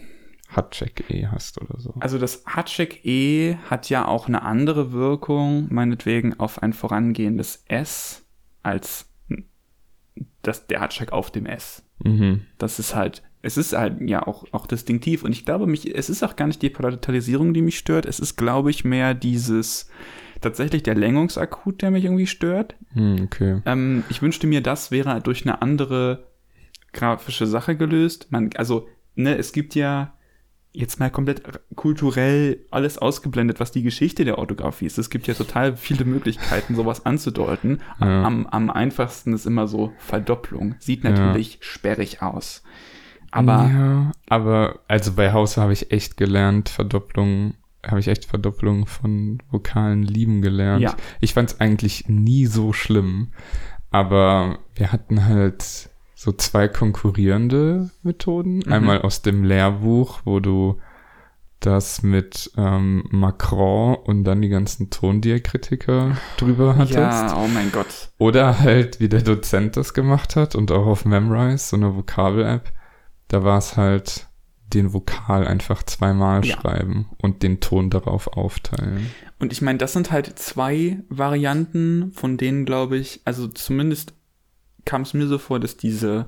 Hatcheck 0.48 1.04
E 1.08 1.26
hast 1.28 1.60
oder 1.60 1.78
so. 1.78 1.94
Also 2.00 2.18
das 2.18 2.42
Hatcheck 2.46 3.04
E 3.04 3.56
hat 3.68 3.88
ja 3.88 4.06
auch 4.06 4.26
eine 4.28 4.42
andere 4.42 4.92
Wirkung, 4.92 5.68
meinetwegen 5.70 6.38
auf 6.40 6.62
ein 6.62 6.72
vorangehendes 6.72 7.64
S, 7.68 8.26
als 8.62 9.08
das, 10.42 10.66
der 10.66 10.80
Hatcheck 10.80 11.12
auf 11.12 11.30
dem 11.30 11.46
S. 11.46 11.84
Mhm. 12.02 12.42
Das 12.58 12.78
ist 12.78 12.94
halt, 12.94 13.22
es 13.42 13.56
ist 13.56 13.76
halt 13.76 14.00
ja 14.08 14.26
auch, 14.26 14.44
auch 14.52 14.66
distinktiv 14.66 15.22
und 15.22 15.32
ich 15.32 15.44
glaube 15.44 15.66
mich, 15.66 15.94
es 15.94 16.10
ist 16.10 16.22
auch 16.22 16.36
gar 16.36 16.46
nicht 16.46 16.62
die 16.62 16.70
Palatalisierung, 16.70 17.54
die 17.54 17.62
mich 17.62 17.78
stört, 17.78 18.06
es 18.06 18.18
ist, 18.18 18.36
glaube 18.36 18.70
ich, 18.70 18.84
mehr 18.84 19.14
dieses, 19.14 19.88
tatsächlich 20.40 20.82
der 20.82 20.94
Längungsakut, 20.94 21.82
der 21.82 21.90
mich 21.90 22.04
irgendwie 22.04 22.26
stört. 22.26 22.74
Hm, 22.92 23.22
okay. 23.24 23.62
Ähm, 23.66 24.04
ich 24.08 24.22
wünschte 24.22 24.46
mir, 24.46 24.62
das 24.62 24.90
wäre 24.90 25.20
durch 25.20 25.42
eine 25.46 25.62
andere 25.62 26.29
grafische 26.92 27.46
Sache 27.46 27.76
gelöst. 27.76 28.28
Man, 28.30 28.50
also, 28.56 28.88
ne, 29.14 29.36
es 29.36 29.52
gibt 29.52 29.74
ja 29.74 30.14
jetzt 30.72 31.00
mal 31.00 31.10
komplett 31.10 31.42
kulturell 31.74 32.64
alles 32.70 32.98
ausgeblendet, 32.98 33.58
was 33.58 33.72
die 33.72 33.82
Geschichte 33.82 34.24
der 34.24 34.38
Orthographie 34.38 34.86
ist. 34.86 34.98
Es 34.98 35.10
gibt 35.10 35.26
ja 35.26 35.34
total 35.34 35.76
viele 35.76 36.04
Möglichkeiten, 36.04 36.76
sowas 36.76 37.04
anzudeuten. 37.06 37.80
Ja. 38.00 38.24
Am, 38.24 38.46
am 38.46 38.70
einfachsten 38.70 39.32
ist 39.32 39.46
immer 39.46 39.66
so 39.66 39.92
Verdopplung. 39.98 40.76
Sieht 40.78 41.02
natürlich 41.02 41.54
ja. 41.54 41.58
sperrig 41.60 42.22
aus. 42.22 42.62
Aber. 43.32 43.52
Ja, 43.52 44.12
aber 44.28 44.80
also 44.86 45.12
bei 45.12 45.32
Hause 45.32 45.60
habe 45.60 45.72
ich 45.72 45.90
echt 45.90 46.16
gelernt, 46.16 46.68
Verdopplung, 46.68 47.54
habe 47.84 48.00
ich 48.00 48.08
echt 48.08 48.26
Verdopplung 48.26 48.86
von 48.86 49.42
Vokalen 49.50 50.02
lieben 50.02 50.40
gelernt. 50.40 50.82
Ja. 50.82 50.96
Ich 51.20 51.34
fand 51.34 51.50
es 51.50 51.60
eigentlich 51.60 52.08
nie 52.08 52.46
so 52.46 52.72
schlimm. 52.72 53.32
Aber 53.90 54.60
wir 54.76 54.92
hatten 54.92 55.24
halt 55.24 55.89
so 56.20 56.32
zwei 56.32 56.68
konkurrierende 56.68 57.88
Methoden. 58.02 58.56
Mhm. 58.58 58.70
Einmal 58.70 59.00
aus 59.00 59.22
dem 59.22 59.42
Lehrbuch, 59.42 60.20
wo 60.26 60.38
du 60.38 60.78
das 61.60 62.02
mit 62.02 62.50
ähm, 62.58 63.04
Macron 63.08 63.94
und 63.94 64.24
dann 64.24 64.42
die 64.42 64.50
ganzen 64.50 64.90
Tondiakritiker 64.90 66.18
drüber 66.36 66.76
hattest. 66.76 66.98
Ja, 66.98 67.42
oh 67.42 67.48
mein 67.48 67.72
Gott. 67.72 68.10
Oder 68.18 68.58
halt, 68.58 69.00
wie 69.00 69.08
der 69.08 69.22
Dozent 69.22 69.78
das 69.78 69.94
gemacht 69.94 70.36
hat 70.36 70.54
und 70.54 70.70
auch 70.72 70.84
auf 70.84 71.06
Memrise, 71.06 71.68
so 71.68 71.76
eine 71.76 71.96
Vokabel-App. 71.96 72.70
Da 73.28 73.42
war 73.42 73.56
es 73.56 73.78
halt 73.78 74.28
den 74.74 74.92
Vokal 74.92 75.48
einfach 75.48 75.82
zweimal 75.84 76.44
ja. 76.44 76.54
schreiben 76.54 77.08
und 77.16 77.42
den 77.42 77.60
Ton 77.60 77.88
darauf 77.88 78.26
aufteilen. 78.26 79.06
Und 79.38 79.52
ich 79.52 79.62
meine, 79.62 79.78
das 79.78 79.94
sind 79.94 80.10
halt 80.10 80.38
zwei 80.38 80.98
Varianten, 81.08 82.12
von 82.12 82.36
denen 82.36 82.66
glaube 82.66 82.98
ich, 82.98 83.22
also 83.24 83.48
zumindest 83.48 84.12
kam 84.90 85.02
es 85.02 85.14
mir 85.14 85.28
so 85.28 85.38
vor, 85.38 85.60
dass 85.60 85.76
diese, 85.76 86.26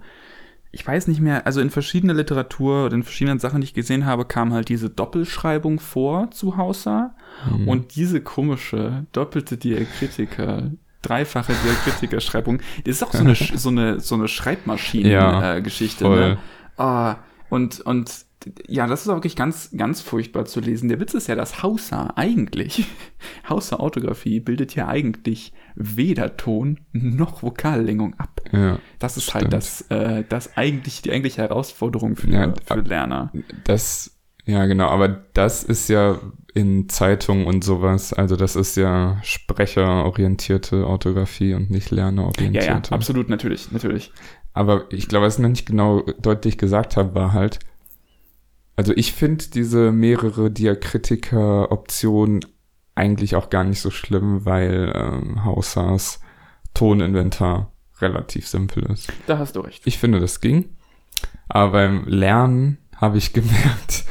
ich 0.70 0.86
weiß 0.86 1.08
nicht 1.08 1.20
mehr, 1.20 1.46
also 1.46 1.60
in 1.60 1.68
verschiedener 1.68 2.14
Literatur 2.14 2.86
oder 2.86 2.94
in 2.94 3.02
verschiedenen 3.02 3.40
Sachen, 3.40 3.60
die 3.60 3.64
ich 3.64 3.74
gesehen 3.74 4.06
habe, 4.06 4.24
kam 4.24 4.52
halt 4.52 4.68
diese 4.68 4.88
Doppelschreibung 4.88 5.80
vor 5.80 6.30
zu 6.30 6.56
Hausa 6.56 7.16
mhm. 7.50 7.66
und 7.66 7.96
diese 7.96 8.20
komische 8.20 9.04
doppelte 9.10 9.56
Diakritiker, 9.56 10.70
dreifache 11.02 11.52
Diakritikerschreibung, 11.64 12.60
das 12.84 12.96
ist 12.96 13.02
auch 13.02 13.12
so 13.12 13.24
eine, 13.24 13.34
so 13.56 13.68
eine, 13.68 13.98
so 13.98 14.14
eine 14.14 14.28
Schreibmaschinen-Geschichte. 14.28 16.04
Ja, 16.04 16.14
äh, 16.14 16.28
ne? 16.28 16.38
Ah, 16.76 17.16
und, 17.50 17.80
und 17.80 18.26
ja, 18.66 18.86
das 18.86 19.02
ist 19.02 19.08
auch 19.08 19.16
wirklich 19.16 19.36
ganz, 19.36 19.70
ganz 19.76 20.00
furchtbar 20.00 20.44
zu 20.44 20.60
lesen. 20.60 20.88
Der 20.88 21.00
Witz 21.00 21.14
ist 21.14 21.28
ja, 21.28 21.34
dass 21.34 21.62
Hausa 21.62 22.12
eigentlich, 22.16 22.86
Hausa 23.48 23.76
Orthographie 23.76 24.40
bildet 24.40 24.74
ja 24.74 24.88
eigentlich 24.88 25.52
weder 25.74 26.36
Ton 26.36 26.80
noch 26.92 27.42
Vokallängung 27.42 28.14
ab. 28.18 28.40
Ja, 28.52 28.78
das 28.98 29.16
ist 29.16 29.34
halt 29.34 29.52
stimmt. 29.52 29.54
halt 29.54 29.62
das, 29.62 29.80
äh, 29.90 30.24
das 30.28 30.56
eigentlich, 30.56 31.02
die 31.02 31.12
eigentliche 31.12 31.42
Herausforderung 31.42 32.16
für, 32.16 32.30
ja, 32.30 32.54
für 32.64 32.80
Lerner. 32.80 33.32
Das, 33.64 34.18
ja, 34.44 34.66
genau, 34.66 34.88
aber 34.88 35.08
das 35.08 35.64
ist 35.64 35.88
ja 35.88 36.18
in 36.54 36.88
Zeitungen 36.88 37.46
und 37.46 37.64
sowas, 37.64 38.12
also 38.12 38.36
das 38.36 38.56
ist 38.56 38.76
ja 38.76 39.18
sprecherorientierte 39.22 40.86
Orthographie 40.86 41.54
und 41.54 41.70
nicht 41.70 41.90
lernerorientierte. 41.90 42.66
Ja, 42.66 42.82
ja, 42.82 42.90
absolut, 42.90 43.28
natürlich, 43.30 43.72
natürlich. 43.72 44.12
Aber 44.52 44.84
ich 44.90 45.08
glaube, 45.08 45.26
was 45.26 45.36
ich 45.36 45.42
noch 45.42 45.48
nicht 45.48 45.66
genau 45.66 46.02
deutlich 46.20 46.58
gesagt 46.58 46.96
habe, 46.96 47.14
war 47.14 47.32
halt, 47.32 47.58
also 48.76 48.92
ich 48.94 49.12
finde 49.12 49.46
diese 49.48 49.92
mehrere 49.92 50.50
Diakritiker-Optionen 50.50 52.40
eigentlich 52.94 53.36
auch 53.36 53.50
gar 53.50 53.64
nicht 53.64 53.80
so 53.80 53.90
schlimm, 53.90 54.44
weil 54.44 54.92
ähm, 54.94 55.44
Hausars 55.44 56.20
Toninventar 56.74 57.72
relativ 58.00 58.48
simpel 58.48 58.84
ist. 58.90 59.12
Da 59.26 59.38
hast 59.38 59.56
du 59.56 59.60
recht. 59.60 59.86
Ich 59.86 59.98
finde, 59.98 60.20
das 60.20 60.40
ging. 60.40 60.76
Aber 61.48 61.72
beim 61.72 62.04
Lernen 62.06 62.78
habe 62.96 63.18
ich 63.18 63.32
gemerkt, 63.34 64.04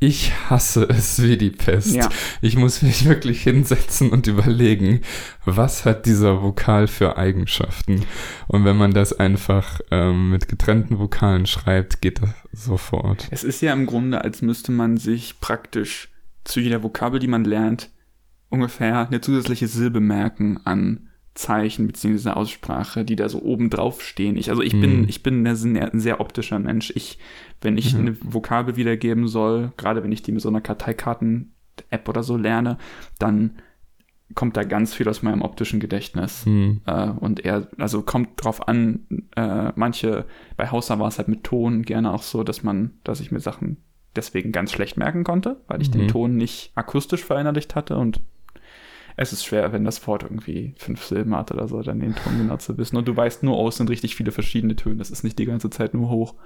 ich 0.00 0.32
hasse 0.48 0.88
es 0.88 1.22
wie 1.22 1.36
die 1.36 1.50
Pest. 1.50 1.94
Ja. 1.94 2.08
Ich 2.40 2.56
muss 2.56 2.82
mich 2.82 3.04
wirklich 3.04 3.42
hinsetzen 3.42 4.10
und 4.10 4.26
überlegen, 4.26 5.00
was 5.44 5.84
hat 5.84 6.06
dieser 6.06 6.42
Vokal 6.42 6.86
für 6.86 7.16
Eigenschaften. 7.16 8.04
Und 8.46 8.64
wenn 8.64 8.76
man 8.76 8.92
das 8.92 9.12
einfach 9.12 9.80
ähm, 9.90 10.30
mit 10.30 10.48
getrennten 10.48 10.98
Vokalen 10.98 11.46
schreibt, 11.46 12.00
geht 12.00 12.22
das 12.22 12.30
sofort. 12.52 13.26
Es 13.30 13.42
ist 13.42 13.60
ja 13.60 13.72
im 13.72 13.86
Grunde, 13.86 14.22
als 14.22 14.40
müsste 14.40 14.70
man 14.70 14.98
sich 14.98 15.40
praktisch 15.40 16.10
zu 16.44 16.60
jeder 16.60 16.82
Vokabel, 16.82 17.18
die 17.18 17.26
man 17.26 17.44
lernt, 17.44 17.90
ungefähr 18.50 19.06
eine 19.06 19.20
zusätzliche 19.20 19.66
Silbe 19.66 20.00
merken 20.00 20.60
an 20.64 21.07
Zeichen 21.38 21.86
bzw. 21.86 22.30
Aussprache, 22.30 23.04
die 23.04 23.14
da 23.14 23.28
so 23.28 23.40
oben 23.40 23.70
drauf 23.70 24.02
stehen. 24.02 24.36
Ich, 24.36 24.50
also 24.50 24.60
ich 24.60 24.74
mhm. 24.74 24.80
bin, 24.80 25.08
ich 25.08 25.22
bin 25.22 25.46
ein 25.46 26.00
sehr 26.00 26.20
optischer 26.20 26.58
Mensch. 26.58 26.92
Ich, 26.96 27.18
wenn 27.60 27.78
ich 27.78 27.94
mhm. 27.94 28.00
eine 28.00 28.16
Vokabel 28.20 28.76
wiedergeben 28.76 29.28
soll, 29.28 29.72
gerade 29.76 30.02
wenn 30.02 30.10
ich 30.10 30.22
die 30.22 30.32
mit 30.32 30.42
so 30.42 30.48
einer 30.48 30.60
Karteikarten-App 30.60 32.08
oder 32.08 32.24
so 32.24 32.36
lerne, 32.36 32.76
dann 33.20 33.62
kommt 34.34 34.56
da 34.56 34.64
ganz 34.64 34.94
viel 34.94 35.08
aus 35.08 35.22
meinem 35.22 35.42
optischen 35.42 35.78
Gedächtnis. 35.78 36.44
Mhm. 36.44 36.80
Äh, 36.86 37.10
und 37.10 37.44
er, 37.44 37.68
also 37.78 38.02
kommt 38.02 38.30
drauf 38.44 38.66
an, 38.66 39.06
äh, 39.36 39.72
manche, 39.76 40.26
bei 40.56 40.72
Hauser 40.72 40.98
war 40.98 41.06
es 41.06 41.18
halt 41.18 41.28
mit 41.28 41.44
Ton 41.44 41.82
gerne 41.82 42.12
auch 42.12 42.22
so, 42.24 42.42
dass 42.42 42.64
man, 42.64 42.98
dass 43.04 43.20
ich 43.20 43.30
mir 43.30 43.40
Sachen 43.40 43.76
deswegen 44.16 44.50
ganz 44.50 44.72
schlecht 44.72 44.96
merken 44.96 45.22
konnte, 45.22 45.60
weil 45.68 45.80
ich 45.80 45.92
den 45.92 46.02
mhm. 46.02 46.08
Ton 46.08 46.36
nicht 46.36 46.72
akustisch 46.74 47.24
verinnerlicht 47.24 47.76
hatte 47.76 47.96
und 47.96 48.20
es 49.20 49.32
ist 49.32 49.44
schwer, 49.44 49.72
wenn 49.72 49.84
das 49.84 50.06
Wort 50.06 50.22
irgendwie 50.22 50.74
fünf 50.78 51.04
Silben 51.04 51.34
hat 51.34 51.50
oder 51.50 51.66
so, 51.66 51.82
dann 51.82 51.98
den 51.98 52.14
Ton 52.14 52.38
genau 52.38 52.56
zu 52.56 52.78
wissen. 52.78 52.96
Und 52.96 53.08
du 53.08 53.16
weißt 53.16 53.42
nur, 53.42 53.58
oh, 53.58 53.66
es 53.66 53.76
sind 53.76 53.90
richtig 53.90 54.14
viele 54.14 54.30
verschiedene 54.30 54.76
Töne. 54.76 54.96
Das 54.96 55.10
ist 55.10 55.24
nicht 55.24 55.40
die 55.40 55.44
ganze 55.44 55.70
Zeit 55.70 55.92
nur 55.92 56.08
hoch. 56.08 56.36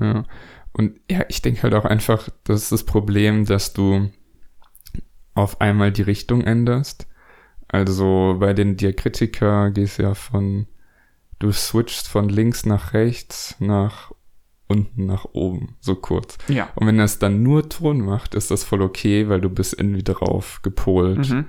Ja. 0.00 0.24
Und 0.72 0.98
ja, 1.08 1.24
ich 1.28 1.40
denke 1.40 1.62
halt 1.62 1.74
auch 1.74 1.84
einfach, 1.84 2.28
das 2.42 2.64
ist 2.64 2.72
das 2.72 2.84
Problem, 2.84 3.44
dass 3.44 3.72
du 3.72 4.10
auf 5.34 5.60
einmal 5.60 5.92
die 5.92 6.02
Richtung 6.02 6.40
änderst. 6.40 7.06
Also 7.68 8.36
bei 8.40 8.52
den 8.52 8.76
Diakritika 8.76 9.68
gehst 9.68 10.00
du 10.00 10.02
ja 10.02 10.14
von, 10.14 10.66
du 11.38 11.52
switchst 11.52 12.08
von 12.08 12.28
links 12.28 12.66
nach 12.66 12.94
rechts, 12.94 13.54
nach 13.60 14.10
unten 14.72 15.06
nach 15.06 15.26
oben, 15.32 15.76
so 15.80 15.94
kurz. 15.94 16.38
Ja. 16.48 16.70
Und 16.74 16.86
wenn 16.86 16.98
das 16.98 17.18
dann 17.18 17.42
nur 17.42 17.68
Ton 17.68 18.00
macht, 18.00 18.34
ist 18.34 18.50
das 18.50 18.64
voll 18.64 18.82
okay, 18.82 19.28
weil 19.28 19.40
du 19.40 19.48
bist 19.48 19.74
irgendwie 19.78 20.02
drauf 20.02 20.60
gepolt. 20.62 21.28
Mhm. 21.30 21.44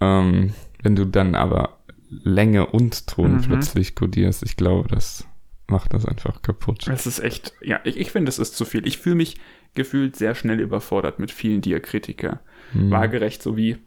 Ähm, 0.00 0.52
wenn 0.82 0.96
du 0.96 1.04
dann 1.06 1.34
aber 1.34 1.78
Länge 2.08 2.66
und 2.66 3.06
Ton 3.06 3.36
Mhm. 3.36 3.42
plötzlich 3.42 3.94
kodierst, 3.94 4.42
ich 4.42 4.56
glaube, 4.56 4.88
das 4.88 5.26
macht 5.68 5.92
das 5.94 6.06
einfach 6.06 6.42
kaputt. 6.42 6.86
Es 6.88 7.06
ist 7.06 7.18
echt, 7.20 7.54
ja, 7.62 7.80
ich, 7.84 7.96
ich 7.96 8.10
finde, 8.10 8.28
es 8.28 8.38
ist 8.38 8.56
zu 8.56 8.64
viel. 8.64 8.86
Ich 8.86 8.98
fühle 8.98 9.16
mich 9.16 9.36
gefühlt 9.74 10.16
sehr 10.16 10.34
schnell 10.34 10.60
überfordert 10.60 11.18
mit 11.18 11.30
vielen 11.30 11.60
Diakritika. 11.62 12.40
Hm. 12.72 12.90
Waagerecht 12.90 13.42
sowie 13.42 13.78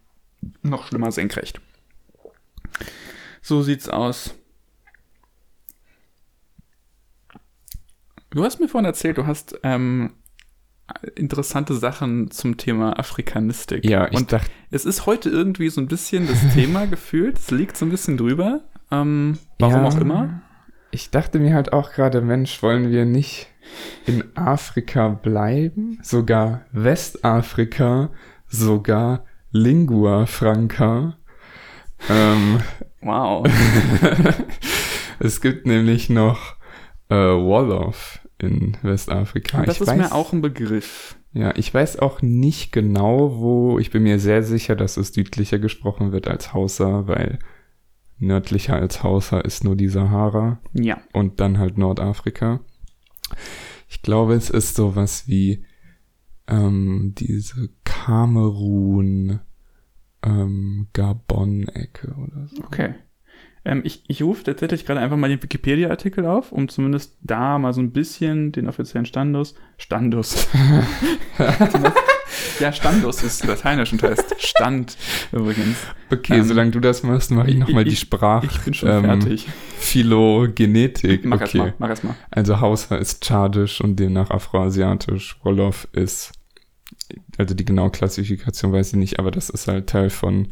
noch 0.63 0.87
schlimmer 0.87 1.11
senkrecht. 1.11 1.59
So 3.41 3.61
sieht's 3.61 3.89
aus. 3.89 4.35
Du 8.35 8.43
hast 8.43 8.59
mir 8.59 8.67
vorhin 8.67 8.85
erzählt, 8.85 9.17
du 9.17 9.27
hast 9.27 9.57
ähm, 9.63 10.11
interessante 11.15 11.73
Sachen 11.73 12.31
zum 12.31 12.57
Thema 12.57 12.99
Afrikanistik. 12.99 13.85
Ja, 13.85 14.09
ich 14.11 14.17
Und 14.17 14.33
dachte, 14.33 14.51
es 14.71 14.83
ist 14.83 15.05
heute 15.05 15.29
irgendwie 15.29 15.69
so 15.69 15.79
ein 15.79 15.87
bisschen 15.87 16.27
das 16.27 16.39
Thema 16.53 16.85
gefühlt. 16.85 17.39
Es 17.39 17.49
liegt 17.51 17.77
so 17.77 17.85
ein 17.85 17.89
bisschen 17.91 18.17
drüber. 18.17 18.59
Ähm, 18.91 19.37
warum 19.57 19.83
Ja. 19.83 19.87
auch 19.87 19.95
immer. 19.97 20.41
ich 20.91 21.11
dachte 21.11 21.39
mir 21.39 21.53
halt 21.55 21.71
auch 21.71 21.93
gerade, 21.93 22.19
Mensch, 22.19 22.61
wollen 22.61 22.91
wir 22.91 23.05
nicht 23.05 23.47
in 24.05 24.21
Afrika 24.35 25.07
bleiben? 25.07 25.97
Sogar 26.03 26.65
Westafrika, 26.73 28.09
sogar 28.49 29.23
Lingua 29.51 30.25
Franca. 30.25 31.17
Ähm, 32.09 32.59
Wow. 32.99 33.47
es 35.19 35.39
gibt 35.39 35.65
nämlich 35.67 36.09
noch 36.09 36.55
äh, 37.09 37.15
Wolof 37.15 38.19
in 38.37 38.77
Westafrika. 38.81 39.59
Und 39.59 39.67
das 39.67 39.75
ich 39.75 39.81
ist 39.81 39.87
weiß, 39.87 39.97
mir 39.97 40.11
auch 40.13 40.33
ein 40.33 40.41
Begriff. 40.41 41.17
Ja, 41.33 41.53
ich 41.55 41.73
weiß 41.73 41.99
auch 41.99 42.21
nicht 42.21 42.71
genau, 42.71 43.37
wo. 43.37 43.79
Ich 43.79 43.91
bin 43.91 44.03
mir 44.03 44.19
sehr 44.19 44.43
sicher, 44.43 44.75
dass 44.75 44.97
es 44.97 45.13
südlicher 45.13 45.59
gesprochen 45.59 46.11
wird 46.11 46.27
als 46.27 46.53
Hausa, 46.53 47.07
weil 47.07 47.39
nördlicher 48.19 48.75
als 48.75 49.03
Hausa 49.03 49.39
ist 49.41 49.63
nur 49.63 49.75
die 49.75 49.89
Sahara 49.89 50.59
Ja. 50.73 51.01
und 51.13 51.39
dann 51.41 51.57
halt 51.57 51.77
Nordafrika. 51.77 52.61
Ich 53.89 54.01
glaube, 54.01 54.33
es 54.35 54.49
ist 54.49 54.75
sowas 54.75 55.27
wie 55.27 55.65
ähm, 56.47 57.13
diese 57.17 57.69
Kamerun, 57.83 59.39
ähm, 60.23 60.87
Gabon-Ecke 60.93 62.13
oder 62.15 62.47
so. 62.47 62.63
Okay. 62.63 62.93
Ähm, 63.65 63.81
ich 63.83 64.03
ich 64.07 64.21
rufe 64.21 64.43
tatsächlich 64.43 64.85
gerade 64.85 64.99
einfach 64.99 65.17
mal 65.17 65.27
den 65.27 65.41
Wikipedia-Artikel 65.41 66.25
auf, 66.25 66.51
um 66.51 66.69
zumindest 66.69 67.17
da 67.21 67.57
mal 67.57 67.73
so 67.73 67.81
ein 67.81 67.91
bisschen 67.91 68.51
den 68.51 68.69
offiziellen 68.69 69.05
Standus. 69.07 69.55
Standus. 69.77 70.47
ja, 72.59 72.71
Standus 72.71 73.23
ist 73.23 73.45
lateinisch 73.45 73.91
und 73.91 74.03
heißt 74.03 74.35
Stand 74.39 74.97
übrigens. 75.31 75.77
Okay, 76.11 76.37
Ähm, 76.39 76.43
solange 76.45 76.71
du 76.71 76.79
das 76.79 77.01
machst, 77.03 77.31
mache 77.31 77.49
ich 77.49 77.57
nochmal 77.57 77.83
die 77.83 77.93
ich- 77.93 77.99
Sprach. 77.99 78.43
Ich 78.43 78.59
bin 78.59 78.73
schon 78.73 78.89
ähm, 78.89 79.03
fertig. 79.03 79.47
Phylogenetik. 79.77 81.25
Mach 81.25 81.41
okay. 81.41 81.57
mal, 81.57 81.73
mach 81.79 81.89
erst 81.89 82.03
mal. 82.03 82.15
Also 82.31 82.61
Hausa 82.61 82.97
ist 82.97 83.23
Tschadisch 83.23 83.81
und 83.81 83.97
demnach 83.99 84.29
Afroasiatisch. 84.29 85.37
Wolof 85.43 85.87
ist, 85.91 86.33
also 87.37 87.55
die 87.55 87.65
genaue 87.65 87.89
Klassifikation 87.91 88.71
weiß 88.71 88.89
ich 88.89 88.95
nicht, 88.99 89.19
aber 89.19 89.31
das 89.31 89.49
ist 89.49 89.67
halt 89.67 89.87
Teil 89.87 90.09
von 90.09 90.49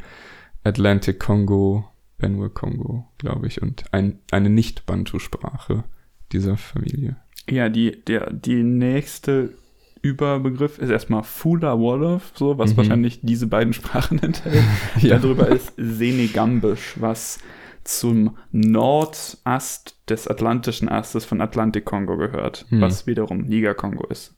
Atlantic 0.63 1.19
Kongo, 1.19 1.85
Benue 2.23 2.49
Kongo, 2.49 3.05
glaube 3.17 3.47
ich, 3.47 3.61
und 3.61 3.83
ein, 3.91 4.19
eine 4.31 4.49
Nicht-Bantu-Sprache 4.49 5.83
dieser 6.31 6.55
Familie. 6.57 7.17
Ja, 7.49 7.67
die, 7.69 8.03
der, 8.05 8.31
die 8.31 8.63
nächste 8.63 9.53
Überbegriff 10.01 10.79
ist 10.79 10.89
erstmal 10.89 11.23
Fula 11.23 11.77
Wolof, 11.79 12.31
so, 12.35 12.57
was 12.57 12.71
Mhm. 12.73 12.77
wahrscheinlich 12.77 13.19
diese 13.21 13.47
beiden 13.47 13.73
Sprachen 13.73 14.19
enthält. 14.23 14.63
Darüber 15.03 15.49
ist 15.49 15.73
Senegambisch, 15.77 16.95
was 16.99 17.39
zum 17.83 18.37
Nordast 18.51 19.97
des 20.09 20.27
atlantischen 20.27 20.87
Astes 20.89 21.25
von 21.25 21.41
Atlantik-Kongo 21.41 22.17
gehört, 22.17 22.65
Hm. 22.69 22.81
was 22.81 23.07
wiederum 23.07 23.41
Niger-Kongo 23.41 24.05
ist. 24.07 24.35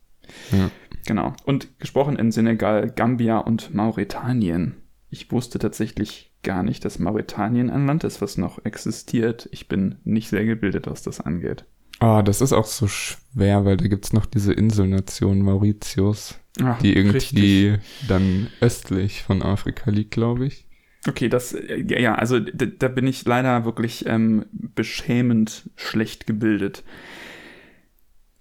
Ja. 0.52 0.72
Genau. 1.06 1.34
Und 1.46 1.80
gesprochen 1.80 2.16
in 2.18 2.32
Senegal, 2.32 2.90
Gambia 2.90 3.38
und 3.38 3.74
Mauretanien. 3.76 4.78
Ich 5.12 5.32
wusste 5.32 5.60
tatsächlich 5.60 6.32
gar 6.46 6.64
nicht, 6.64 6.86
dass 6.86 7.00
Mauretanien 7.00 7.70
ein 7.70 7.86
Land 7.86 8.06
ist, 8.06 8.22
was 8.22 8.38
noch 8.38 8.64
existiert. 8.64 9.50
Ich 9.52 9.68
bin 9.68 9.96
nicht 10.06 10.30
sehr 10.30 10.46
gebildet, 10.46 10.88
was 10.88 11.02
das 11.02 11.20
angeht. 11.20 11.66
Ah, 12.00 12.22
das 12.22 12.40
ist 12.40 12.54
auch 12.54 12.66
so 12.66 12.88
schwer, 12.88 13.66
weil 13.66 13.76
da 13.76 13.88
gibt's 13.88 14.14
noch 14.14 14.26
diese 14.26 14.54
Inselnation 14.54 15.42
Mauritius, 15.42 16.40
Ach, 16.64 16.80
die 16.80 16.94
richtig. 16.94 17.34
irgendwie 17.34 17.80
dann 18.08 18.48
östlich 18.62 19.24
von 19.24 19.42
Afrika 19.42 19.92
liegt, 19.92 20.12
glaube 20.12 20.46
ich. 20.46 20.66
Okay, 21.08 21.30
das, 21.30 21.56
ja, 21.88 22.16
also 22.16 22.40
da, 22.40 22.66
da 22.66 22.88
bin 22.88 23.06
ich 23.06 23.26
leider 23.26 23.64
wirklich 23.66 24.06
ähm, 24.08 24.46
beschämend 24.52 25.70
schlecht 25.76 26.26
gebildet. 26.26 26.84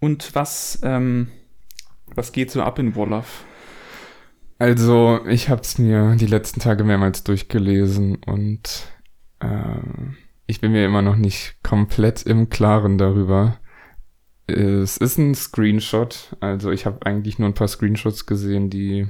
Und 0.00 0.34
was, 0.34 0.80
ähm, 0.82 1.28
was 2.14 2.32
geht 2.32 2.50
so 2.50 2.62
ab 2.62 2.78
in 2.78 2.94
Wolof? 2.94 3.44
Also, 4.58 5.20
ich 5.26 5.48
habe 5.48 5.62
es 5.62 5.78
mir 5.78 6.14
die 6.16 6.26
letzten 6.26 6.60
Tage 6.60 6.84
mehrmals 6.84 7.24
durchgelesen 7.24 8.16
und 8.16 8.86
ähm, 9.40 10.16
ich 10.46 10.60
bin 10.60 10.72
mir 10.72 10.84
immer 10.84 11.02
noch 11.02 11.16
nicht 11.16 11.56
komplett 11.62 12.22
im 12.22 12.48
Klaren 12.48 12.98
darüber. 12.98 13.58
Es 14.46 14.96
ist 14.96 15.18
ein 15.18 15.34
Screenshot, 15.34 16.36
also 16.40 16.70
ich 16.70 16.86
habe 16.86 17.04
eigentlich 17.06 17.38
nur 17.38 17.48
ein 17.48 17.54
paar 17.54 17.68
Screenshots 17.68 18.26
gesehen, 18.26 18.68
die 18.68 19.06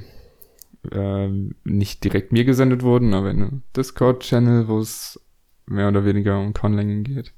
ähm, 0.91 1.55
nicht 1.63 2.03
direkt 2.03 2.31
mir 2.31 2.45
gesendet 2.45 2.83
wurden, 2.83 3.13
aber 3.13 3.31
in 3.31 3.41
einem 3.41 3.61
Discord-Channel, 3.75 4.67
wo 4.67 4.79
es 4.79 5.19
mehr 5.65 5.89
oder 5.89 6.05
weniger 6.05 6.39
um 6.39 6.53
Conlängen 6.53 7.03
geht. 7.03 7.33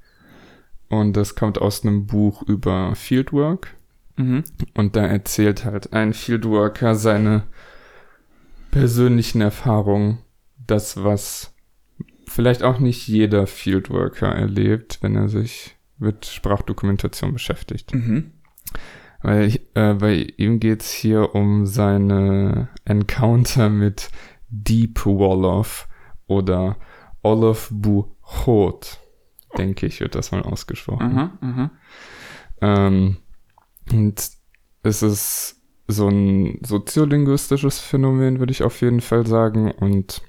Und 0.89 1.17
das 1.17 1.35
kommt 1.35 1.59
aus 1.59 1.83
einem 1.83 2.05
Buch 2.05 2.43
über 2.43 2.95
Fieldwork. 2.95 3.75
Mhm. 4.15 4.43
Und 4.73 4.95
da 4.95 5.05
erzählt 5.05 5.65
halt 5.65 5.93
ein 5.93 6.13
Fieldworker 6.13 6.95
seine 6.95 7.43
persönlichen 8.79 9.41
Erfahrungen, 9.41 10.19
das, 10.65 11.03
was 11.03 11.53
vielleicht 12.27 12.63
auch 12.63 12.79
nicht 12.79 13.07
jeder 13.07 13.47
Fieldworker 13.47 14.27
erlebt, 14.27 14.99
wenn 15.01 15.15
er 15.15 15.29
sich 15.29 15.75
mit 15.97 16.25
Sprachdokumentation 16.25 17.33
beschäftigt. 17.33 17.93
Mhm. 17.93 18.31
Weil 19.21 19.45
ich, 19.45 19.61
äh, 19.73 19.95
bei 19.95 20.13
ihm 20.37 20.59
geht's 20.59 20.91
hier 20.91 21.33
um 21.33 21.65
seine 21.65 22.69
Encounter 22.85 23.69
mit 23.69 24.09
Deep 24.49 25.05
Wolof 25.05 25.87
oder 26.27 26.77
Olof 27.23 27.69
Buchot, 27.71 28.99
denke 29.57 29.87
ich, 29.87 29.99
wird 29.99 30.15
das 30.15 30.31
mal 30.31 30.43
ausgesprochen. 30.43 31.17
Aha, 31.17 31.37
aha. 31.41 31.71
Ähm, 32.61 33.17
und 33.91 34.29
es 34.83 35.01
ist 35.01 35.56
so 35.87 36.07
ein 36.09 36.59
soziolinguistisches 36.65 37.79
Phänomen, 37.79 38.39
würde 38.39 38.51
ich 38.51 38.63
auf 38.63 38.81
jeden 38.81 39.01
Fall 39.01 39.25
sagen. 39.25 39.71
Und 39.71 40.21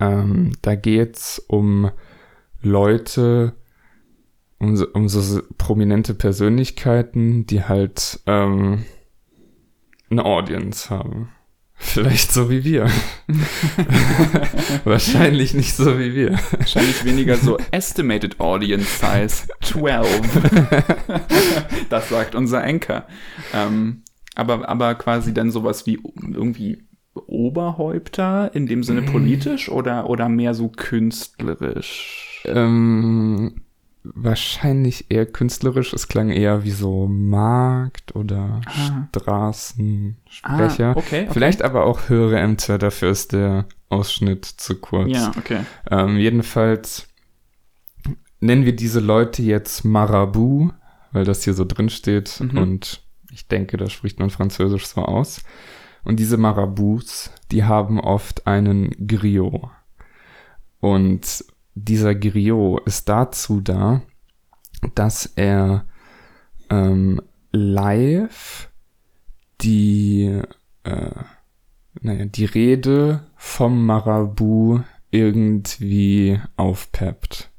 ähm, 0.00 0.52
da 0.62 0.74
geht's 0.74 1.38
um 1.48 1.90
Leute, 2.60 3.54
um 4.58 4.76
so, 4.76 4.86
um 4.92 5.08
so 5.08 5.42
prominente 5.58 6.14
Persönlichkeiten, 6.14 7.46
die 7.46 7.64
halt 7.64 8.20
ähm, 8.26 8.84
eine 10.10 10.24
Audience 10.24 10.90
haben. 10.90 11.30
Vielleicht 11.74 12.30
so 12.30 12.48
wie 12.48 12.62
wir. 12.62 12.88
Wahrscheinlich 14.84 15.52
nicht 15.52 15.74
so 15.74 15.98
wie 15.98 16.14
wir. 16.14 16.38
Wahrscheinlich 16.56 17.04
weniger 17.04 17.36
so 17.36 17.58
Estimated 17.72 18.38
Audience 18.38 19.00
Size 19.00 19.48
12. 19.62 20.30
das 21.90 22.08
sagt 22.08 22.36
unser 22.36 22.62
Anchor. 22.62 23.04
Ähm, 23.52 24.04
aber, 24.34 24.68
aber 24.68 24.94
quasi 24.94 25.32
dann 25.34 25.50
sowas 25.50 25.86
wie 25.86 25.98
irgendwie 26.32 26.84
Oberhäupter, 27.14 28.54
in 28.54 28.66
dem 28.66 28.82
Sinne 28.82 29.02
politisch 29.02 29.68
oder, 29.68 30.08
oder 30.08 30.28
mehr 30.30 30.54
so 30.54 30.68
künstlerisch? 30.68 32.42
Ähm, 32.46 33.62
wahrscheinlich 34.02 35.10
eher 35.10 35.26
künstlerisch. 35.26 35.92
Es 35.92 36.08
klang 36.08 36.30
eher 36.30 36.64
wie 36.64 36.70
so 36.70 37.06
Markt 37.06 38.16
oder 38.16 38.62
Ah. 38.66 39.08
Straßensprecher. 39.08 40.88
Ah, 40.88 40.98
okay, 40.98 41.22
okay. 41.24 41.28
Vielleicht 41.30 41.62
aber 41.62 41.84
auch 41.84 42.08
höhere 42.08 42.38
Ämter, 42.38 42.78
dafür 42.78 43.10
ist 43.10 43.32
der 43.32 43.66
Ausschnitt 43.88 44.44
zu 44.46 44.76
kurz. 44.80 45.10
Ja, 45.12 45.32
okay. 45.36 45.60
Ähm, 45.90 46.16
jedenfalls 46.16 47.08
nennen 48.40 48.64
wir 48.64 48.74
diese 48.74 49.00
Leute 49.00 49.42
jetzt 49.42 49.84
Marabu, 49.84 50.70
weil 51.12 51.24
das 51.24 51.44
hier 51.44 51.54
so 51.54 51.64
drin 51.64 51.90
steht 51.90 52.40
Mhm. 52.40 52.58
und 52.58 53.02
ich 53.32 53.48
denke, 53.48 53.76
da 53.76 53.88
spricht 53.88 54.18
man 54.18 54.30
Französisch 54.30 54.86
so 54.86 55.02
aus. 55.02 55.42
Und 56.04 56.18
diese 56.18 56.36
Marabus, 56.36 57.30
die 57.50 57.64
haben 57.64 58.00
oft 58.00 58.46
einen 58.46 58.90
Griot. 59.06 59.70
Und 60.80 61.44
dieser 61.74 62.14
Griot 62.14 62.86
ist 62.86 63.08
dazu 63.08 63.60
da, 63.60 64.02
dass 64.94 65.26
er 65.36 65.86
ähm, 66.70 67.20
live 67.52 68.68
die, 69.60 70.42
äh, 70.82 71.10
naja, 72.00 72.24
die 72.24 72.46
Rede 72.46 73.24
vom 73.36 73.86
Marabu 73.86 74.80
irgendwie 75.10 76.40
aufpeppt. 76.56 77.50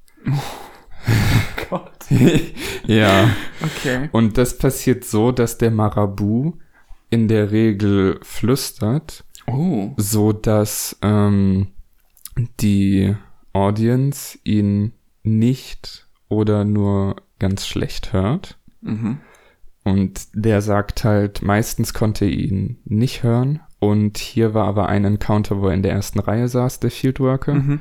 Ja. 2.87 3.29
Okay. 3.61 4.09
Und 4.11 4.37
das 4.37 4.57
passiert 4.57 5.05
so, 5.05 5.31
dass 5.31 5.57
der 5.57 5.71
Marabu 5.71 6.53
in 7.09 7.27
der 7.27 7.51
Regel 7.51 8.19
flüstert, 8.23 9.23
Oh. 9.47 9.91
so 9.97 10.33
dass 10.33 10.97
ähm, 11.01 11.67
die 12.59 13.15
Audience 13.53 14.37
ihn 14.43 14.93
nicht 15.23 16.07
oder 16.29 16.65
nur 16.65 17.15
ganz 17.39 17.67
schlecht 17.67 18.13
hört. 18.13 18.57
Mhm. 18.81 19.19
Und 19.83 20.27
der 20.33 20.61
sagt 20.61 21.03
halt, 21.03 21.41
meistens 21.41 21.93
konnte 21.93 22.25
er 22.25 22.31
ihn 22.31 22.79
nicht 22.85 23.23
hören. 23.23 23.59
Und 23.79 24.17
hier 24.17 24.53
war 24.53 24.65
aber 24.67 24.87
ein 24.87 25.03
Encounter, 25.03 25.61
wo 25.61 25.67
er 25.67 25.73
in 25.73 25.83
der 25.83 25.91
ersten 25.91 26.19
Reihe 26.19 26.47
saß, 26.47 26.79
der 26.79 26.91
Fieldworker. 26.91 27.53
Mhm. 27.55 27.79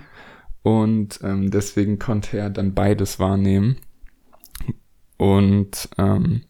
Und 0.62 1.20
ähm, 1.22 1.50
deswegen 1.50 1.98
konnte 1.98 2.38
er 2.38 2.50
dann 2.50 2.74
beides 2.74 3.18
wahrnehmen. 3.18 3.76
Und 5.22 5.88
ähm, 5.98 6.42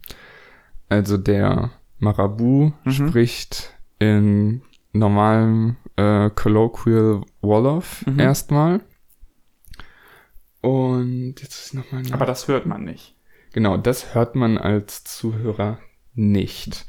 also 0.88 1.18
der 1.18 1.70
Marabu 1.98 2.72
Mhm. 2.84 2.90
spricht 2.90 3.74
in 3.98 4.62
normalem 4.94 5.76
äh, 5.96 6.30
Colloquial 6.30 7.20
Wolof 7.42 8.04
Mhm. 8.06 8.18
erstmal. 8.18 8.80
Und 10.62 11.34
jetzt 11.40 11.66
ist 11.66 11.74
nochmal 11.74 12.02
Aber 12.12 12.24
das 12.26 12.48
hört 12.48 12.66
man 12.66 12.84
nicht. 12.84 13.14
Genau, 13.52 13.76
das 13.76 14.14
hört 14.14 14.34
man 14.36 14.56
als 14.58 15.04
Zuhörer 15.04 15.78
nicht. 16.14 16.86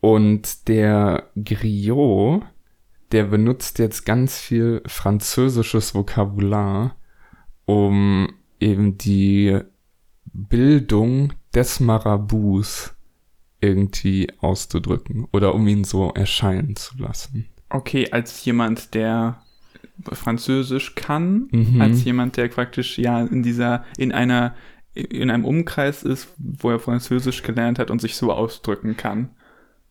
Und 0.00 0.68
der 0.68 1.30
Griot, 1.36 2.42
der 3.12 3.24
benutzt 3.24 3.78
jetzt 3.78 4.04
ganz 4.06 4.38
viel 4.38 4.82
französisches 4.86 5.94
Vokabular, 5.94 6.96
um 7.66 8.32
eben 8.60 8.96
die 8.96 9.60
Bildung 10.32 11.32
des 11.54 11.80
Marabus 11.80 12.94
irgendwie 13.60 14.28
auszudrücken 14.40 15.26
oder 15.32 15.54
um 15.54 15.66
ihn 15.68 15.84
so 15.84 16.10
erscheinen 16.10 16.76
zu 16.76 16.98
lassen. 16.98 17.46
Okay, 17.70 18.10
als 18.10 18.44
jemand, 18.44 18.94
der 18.94 19.42
Französisch 20.12 20.94
kann, 20.94 21.48
Mhm. 21.52 21.80
als 21.80 22.04
jemand, 22.04 22.36
der 22.36 22.48
praktisch 22.48 22.98
ja 22.98 23.20
in 23.22 23.42
dieser, 23.42 23.84
in 23.96 24.10
einer, 24.12 24.54
in 24.94 25.30
einem 25.30 25.44
Umkreis 25.44 26.02
ist, 26.02 26.28
wo 26.38 26.70
er 26.70 26.80
Französisch 26.80 27.42
gelernt 27.42 27.78
hat 27.78 27.90
und 27.90 28.00
sich 28.00 28.16
so 28.16 28.32
ausdrücken 28.32 28.96
kann. 28.96 29.30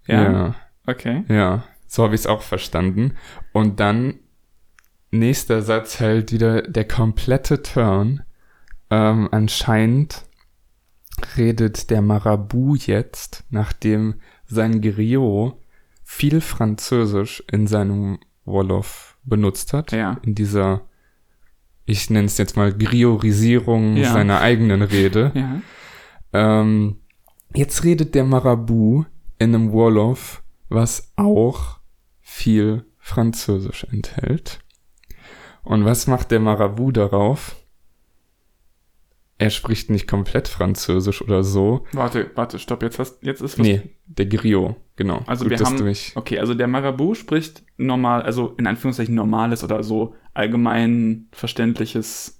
Ja. 0.05 0.31
ja. 0.31 0.55
Okay. 0.85 1.23
Ja, 1.27 1.63
so 1.87 2.03
habe 2.03 2.15
ich 2.15 2.21
es 2.21 2.27
auch 2.27 2.41
verstanden. 2.41 3.13
Und 3.53 3.79
dann 3.79 4.15
nächster 5.11 5.61
Satz 5.61 5.99
halt 5.99 6.31
wieder 6.31 6.61
der 6.63 6.87
komplette 6.87 7.61
Turn. 7.61 8.23
Ähm, 8.89 9.29
anscheinend 9.31 10.25
redet 11.37 11.89
der 11.89 12.01
Marabu 12.01 12.75
jetzt, 12.75 13.43
nachdem 13.49 14.15
sein 14.45 14.81
Griot 14.81 15.55
viel 16.03 16.41
Französisch 16.41 17.43
in 17.51 17.67
seinem 17.67 18.19
Wolof 18.45 19.17
benutzt 19.23 19.73
hat, 19.73 19.91
Ja. 19.91 20.17
in 20.23 20.35
dieser, 20.35 20.81
ich 21.85 22.09
nenne 22.09 22.25
es 22.25 22.37
jetzt 22.37 22.57
mal 22.57 22.73
Griorisierung 22.73 23.95
Ja. 23.97 24.11
seiner 24.13 24.41
eigenen 24.41 24.81
Rede. 24.81 25.31
Ja. 25.35 25.61
Ähm, 26.33 26.97
jetzt 27.53 27.83
redet 27.83 28.15
der 28.15 28.23
Marabu 28.25 29.05
in 29.39 29.55
einem 29.55 29.71
Wolof, 29.71 30.43
was 30.69 31.11
auch 31.15 31.79
viel 32.19 32.85
Französisch 32.97 33.85
enthält. 33.91 34.59
Und 35.63 35.85
was 35.85 36.07
macht 36.07 36.31
der 36.31 36.39
Marabu 36.39 36.91
darauf? 36.91 37.55
Er 39.41 39.49
spricht 39.49 39.89
nicht 39.89 40.07
komplett 40.07 40.47
Französisch 40.47 41.21
oder 41.21 41.43
so. 41.43 41.85
Warte, 41.93 42.31
warte, 42.35 42.59
stopp, 42.59 42.83
jetzt 42.83 42.99
hast, 42.99 43.23
jetzt 43.23 43.41
ist 43.41 43.57
was. 43.59 43.65
Nee, 43.65 43.81
der 44.05 44.25
Griot, 44.27 44.75
genau. 44.95 45.23
Also 45.27 45.45
Gut, 45.45 45.59
wir 45.59 45.65
haben- 45.65 45.83
mich, 45.83 46.13
Okay, 46.15 46.39
also 46.39 46.53
der 46.53 46.67
Marabu 46.67 47.13
spricht 47.15 47.63
normal, 47.77 48.21
also 48.21 48.53
in 48.57 48.67
Anführungszeichen 48.67 49.15
normales 49.15 49.63
oder 49.63 49.83
so 49.83 50.15
allgemein 50.33 51.27
verständliches 51.31 52.39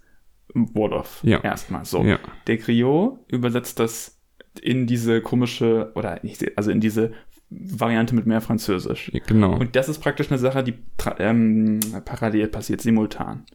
Wolof. 0.53 1.19
Ja. 1.23 1.39
Erstmal 1.43 1.85
so. 1.85 2.03
ja, 2.03 2.19
Der 2.47 2.57
Griot 2.57 3.19
übersetzt 3.27 3.79
das 3.79 4.19
in 4.61 4.85
diese 4.85 5.21
komische, 5.21 5.91
oder 5.95 6.19
nicht, 6.23 6.57
also 6.57 6.71
in 6.71 6.81
diese 6.81 7.13
Variante 7.49 8.15
mit 8.15 8.25
mehr 8.25 8.41
Französisch. 8.41 9.11
genau. 9.27 9.57
Und 9.57 9.75
das 9.75 9.89
ist 9.89 9.99
praktisch 9.99 10.29
eine 10.29 10.37
Sache, 10.39 10.63
die 10.63 10.73
ähm, 11.19 11.79
parallel 12.05 12.47
passiert, 12.47 12.81
simultan. 12.81 13.45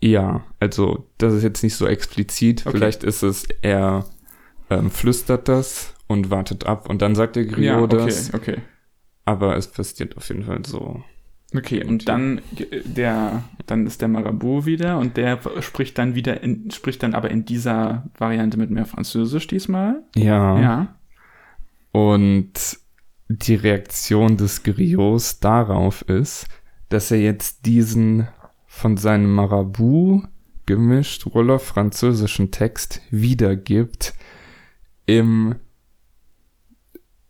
Ja, 0.00 0.44
also 0.60 1.08
das 1.18 1.34
ist 1.34 1.42
jetzt 1.42 1.62
nicht 1.62 1.74
so 1.74 1.86
explizit. 1.86 2.66
Okay. 2.66 2.76
Vielleicht 2.76 3.04
ist 3.04 3.22
es, 3.22 3.46
er 3.62 4.04
ähm, 4.70 4.90
flüstert 4.90 5.48
das 5.48 5.94
und 6.06 6.30
wartet 6.30 6.66
ab 6.66 6.88
und 6.88 7.02
dann 7.02 7.14
sagt 7.14 7.36
der 7.36 7.44
Griot 7.44 7.64
ja, 7.64 7.80
okay, 7.80 7.96
das. 7.96 8.34
okay. 8.34 8.56
Aber 9.24 9.56
es 9.56 9.66
passiert 9.66 10.16
auf 10.16 10.28
jeden 10.28 10.44
Fall 10.44 10.64
so. 10.64 11.02
Okay, 11.54 11.84
und 11.84 12.08
dann 12.08 12.40
äh, 12.56 12.82
der, 12.84 13.44
dann 13.66 13.86
ist 13.86 14.00
der 14.00 14.08
Marabu 14.08 14.66
wieder 14.66 14.98
und 14.98 15.16
der 15.16 15.38
spricht 15.60 15.98
dann 15.98 16.14
wieder 16.14 16.42
in, 16.42 16.70
spricht 16.70 17.02
dann 17.02 17.14
aber 17.14 17.30
in 17.30 17.44
dieser 17.44 18.04
Variante 18.16 18.58
mit 18.58 18.70
mehr 18.70 18.86
Französisch 18.86 19.46
diesmal. 19.46 20.02
Ja. 20.14 20.60
Ja. 20.60 20.94
Und 21.92 22.78
die 23.28 23.54
Reaktion 23.54 24.36
des 24.36 24.62
Griots 24.62 25.40
darauf 25.40 26.02
ist, 26.02 26.46
dass 26.88 27.10
er 27.10 27.20
jetzt 27.20 27.66
diesen 27.66 28.28
von 28.78 28.96
seinem 28.96 29.34
Marabu 29.34 30.22
gemischt 30.66 31.26
Wolof-französischen 31.26 32.50
Text 32.50 33.00
wiedergibt 33.10 34.14
im, 35.06 35.56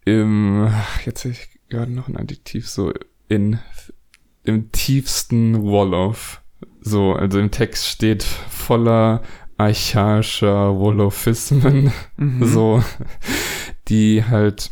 im, 0.04 0.68
jetzt 1.04 1.24
habe 1.24 1.32
ich 1.32 1.48
gerade 1.68 1.92
noch 1.92 2.08
ein 2.08 2.16
Adjektiv, 2.16 2.68
so 2.68 2.92
in, 3.28 3.58
im 4.44 4.72
tiefsten 4.72 5.62
Wolof. 5.62 6.42
So, 6.80 7.12
also 7.12 7.38
im 7.38 7.50
Text 7.50 7.86
steht 7.86 8.22
voller 8.22 9.22
archaischer 9.56 10.78
Wolofismen 10.78 11.92
Mhm. 12.16 12.44
so, 12.44 12.82
die 13.88 14.24
halt 14.24 14.70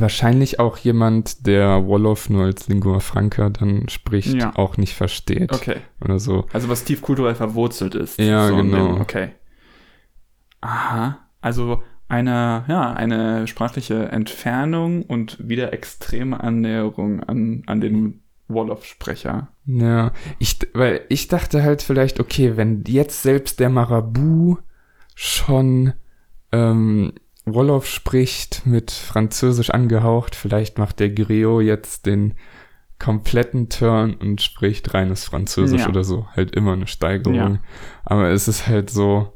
wahrscheinlich 0.00 0.58
auch 0.60 0.76
jemand, 0.78 1.46
der 1.46 1.86
Wolof 1.86 2.28
nur 2.30 2.44
als 2.44 2.68
Lingua 2.68 3.00
Franca 3.00 3.48
dann 3.50 3.88
spricht, 3.88 4.34
Ja. 4.34 4.52
auch 4.56 4.76
nicht 4.76 4.94
versteht 4.94 5.52
Okay. 5.52 5.76
oder 6.04 6.18
so. 6.18 6.46
Also 6.52 6.68
was 6.68 6.84
tief 6.84 7.00
kulturell 7.02 7.34
verwurzelt 7.34 7.94
ist. 7.94 8.18
Ja, 8.18 8.48
in 8.48 8.56
genau. 8.70 8.92
dem- 8.94 9.00
okay. 9.00 9.30
Aha. 10.60 11.18
Also 11.40 11.82
eine, 12.08 12.64
ja, 12.68 12.92
eine 12.92 13.46
sprachliche 13.46 14.08
Entfernung 14.10 15.02
und 15.04 15.36
wieder 15.48 15.72
extreme 15.72 16.40
Annäherung 16.40 17.22
an, 17.22 17.62
an 17.66 17.80
den 17.80 18.20
Wolof-Sprecher. 18.48 19.48
Ja, 19.66 20.12
ich, 20.38 20.58
weil 20.74 21.02
ich 21.08 21.28
dachte 21.28 21.62
halt 21.62 21.82
vielleicht, 21.82 22.18
okay, 22.18 22.56
wenn 22.56 22.82
jetzt 22.86 23.22
selbst 23.22 23.60
der 23.60 23.70
Marabu 23.70 24.56
schon 25.14 25.92
ähm, 26.52 27.12
Wolof 27.46 27.86
spricht 27.86 28.66
mit 28.66 28.90
Französisch 28.90 29.70
angehaucht, 29.70 30.34
vielleicht 30.34 30.78
macht 30.78 31.00
der 31.00 31.10
Griot 31.10 31.62
jetzt 31.62 32.06
den 32.06 32.34
kompletten 32.98 33.70
Turn 33.70 34.14
und 34.14 34.42
spricht 34.42 34.92
reines 34.92 35.24
Französisch 35.24 35.80
Ja. 35.82 35.88
oder 35.88 36.04
so. 36.04 36.26
Halt 36.36 36.54
immer 36.54 36.74
eine 36.74 36.86
Steigerung. 36.86 37.34
Ja. 37.34 37.58
Aber 38.04 38.28
es 38.28 38.46
ist 38.46 38.66
halt 38.66 38.90
so 38.90 39.32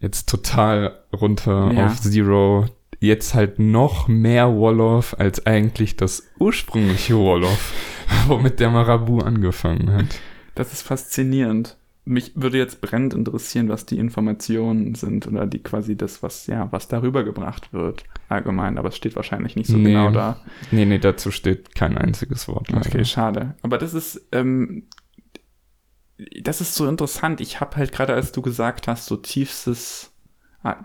jetzt 0.00 0.28
total 0.28 1.00
runter 1.12 1.72
Ja. 1.72 1.86
auf 1.86 2.00
Zero. 2.00 2.66
Jetzt 3.00 3.34
halt 3.34 3.58
noch 3.58 4.08
mehr 4.08 4.54
Wolof 4.54 5.16
als 5.18 5.46
eigentlich 5.46 5.96
das 5.96 6.22
ursprüngliche 6.38 7.16
Wolof, 7.16 7.72
womit 8.28 8.60
der 8.60 8.70
Marabu 8.70 9.18
angefangen 9.20 9.90
hat. 9.92 10.20
Das 10.54 10.72
ist 10.72 10.82
faszinierend. 10.82 11.76
Mich 12.04 12.32
würde 12.34 12.58
jetzt 12.58 12.80
brennend 12.80 13.14
interessieren, 13.14 13.68
was 13.68 13.86
die 13.86 13.98
Informationen 13.98 14.94
sind 14.94 15.26
oder 15.26 15.46
die 15.46 15.62
quasi 15.62 15.96
das, 15.96 16.22
was, 16.22 16.46
ja, 16.46 16.68
was 16.72 16.88
darüber 16.88 17.24
gebracht 17.24 17.72
wird, 17.72 18.04
allgemein, 18.28 18.78
aber 18.78 18.88
es 18.88 18.96
steht 18.96 19.16
wahrscheinlich 19.16 19.54
nicht 19.54 19.68
so 19.68 19.76
Nee. 19.76 19.90
genau 19.90 20.10
da. 20.10 20.40
Nee, 20.70 20.86
nee, 20.86 20.98
dazu 20.98 21.30
steht 21.30 21.74
kein 21.74 21.98
einziges 21.98 22.48
Wort. 22.48 22.70
leider. 22.70 22.86
Okay, 22.86 23.04
schade. 23.04 23.54
Aber 23.62 23.76
das 23.78 23.94
ist, 23.94 24.26
ähm, 24.32 24.84
das 26.42 26.60
ist 26.60 26.74
so 26.74 26.88
interessant. 26.88 27.40
Ich 27.40 27.60
habe 27.60 27.76
halt 27.76 27.92
gerade, 27.92 28.14
als 28.14 28.32
du 28.32 28.42
gesagt 28.42 28.88
hast, 28.88 29.06
so 29.06 29.16
tiefstes 29.16 30.12
ah, 30.62 30.76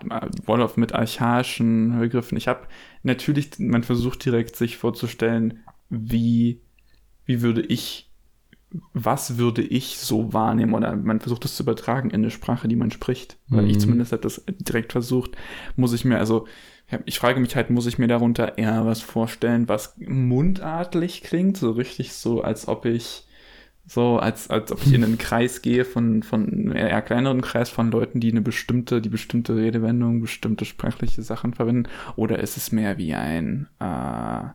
Wolof 0.44 0.76
mit 0.76 0.94
archaischen 0.94 1.98
Begriffen. 1.98 2.36
Ich 2.38 2.48
habe 2.48 2.66
natürlich, 3.02 3.58
man 3.58 3.82
versucht 3.82 4.24
direkt 4.24 4.56
sich 4.56 4.76
vorzustellen, 4.76 5.60
wie, 5.88 6.60
wie 7.24 7.42
würde 7.42 7.62
ich, 7.62 8.05
was 8.92 9.38
würde 9.38 9.62
ich 9.62 9.98
so 9.98 10.32
wahrnehmen 10.32 10.74
oder 10.74 10.96
man 10.96 11.20
versucht 11.20 11.44
es 11.44 11.56
zu 11.56 11.62
übertragen 11.62 12.10
in 12.10 12.22
eine 12.22 12.30
Sprache, 12.30 12.68
die 12.68 12.76
man 12.76 12.90
spricht. 12.90 13.38
Weil 13.50 13.68
ich 13.70 13.78
Mhm. 13.78 13.80
zumindest 13.80 14.12
habe 14.12 14.22
das 14.22 14.42
direkt 14.46 14.92
versucht. 14.92 15.32
Muss 15.76 15.92
ich 15.92 16.04
mir, 16.04 16.18
also 16.18 16.46
ich 17.04 17.18
frage 17.18 17.40
mich 17.40 17.56
halt, 17.56 17.70
muss 17.70 17.86
ich 17.86 17.98
mir 17.98 18.08
darunter 18.08 18.58
eher 18.58 18.86
was 18.86 19.00
vorstellen, 19.02 19.68
was 19.68 19.96
mundartlich 19.98 21.22
klingt, 21.22 21.56
so 21.56 21.72
richtig 21.72 22.12
so, 22.12 22.42
als 22.42 22.68
ob 22.68 22.84
ich 22.86 23.24
So, 23.88 24.18
als, 24.18 24.50
als 24.50 24.72
ob 24.72 24.82
ich 24.82 24.92
in 24.92 25.04
einen 25.04 25.18
Kreis 25.18 25.62
gehe 25.62 25.84
von, 25.84 26.22
von 26.24 26.72
eher 26.72 27.02
kleineren 27.02 27.40
Kreis 27.40 27.70
von 27.70 27.90
Leuten, 27.92 28.20
die 28.20 28.30
eine 28.32 28.40
bestimmte, 28.42 29.00
die 29.00 29.08
bestimmte 29.08 29.56
Redewendung, 29.56 30.20
bestimmte 30.20 30.64
sprachliche 30.64 31.22
Sachen 31.22 31.54
verwenden. 31.54 31.88
Oder 32.16 32.40
ist 32.40 32.56
es 32.56 32.72
mehr 32.72 32.98
wie 32.98 33.14
ein, 33.14 33.68
äh, 33.80 34.48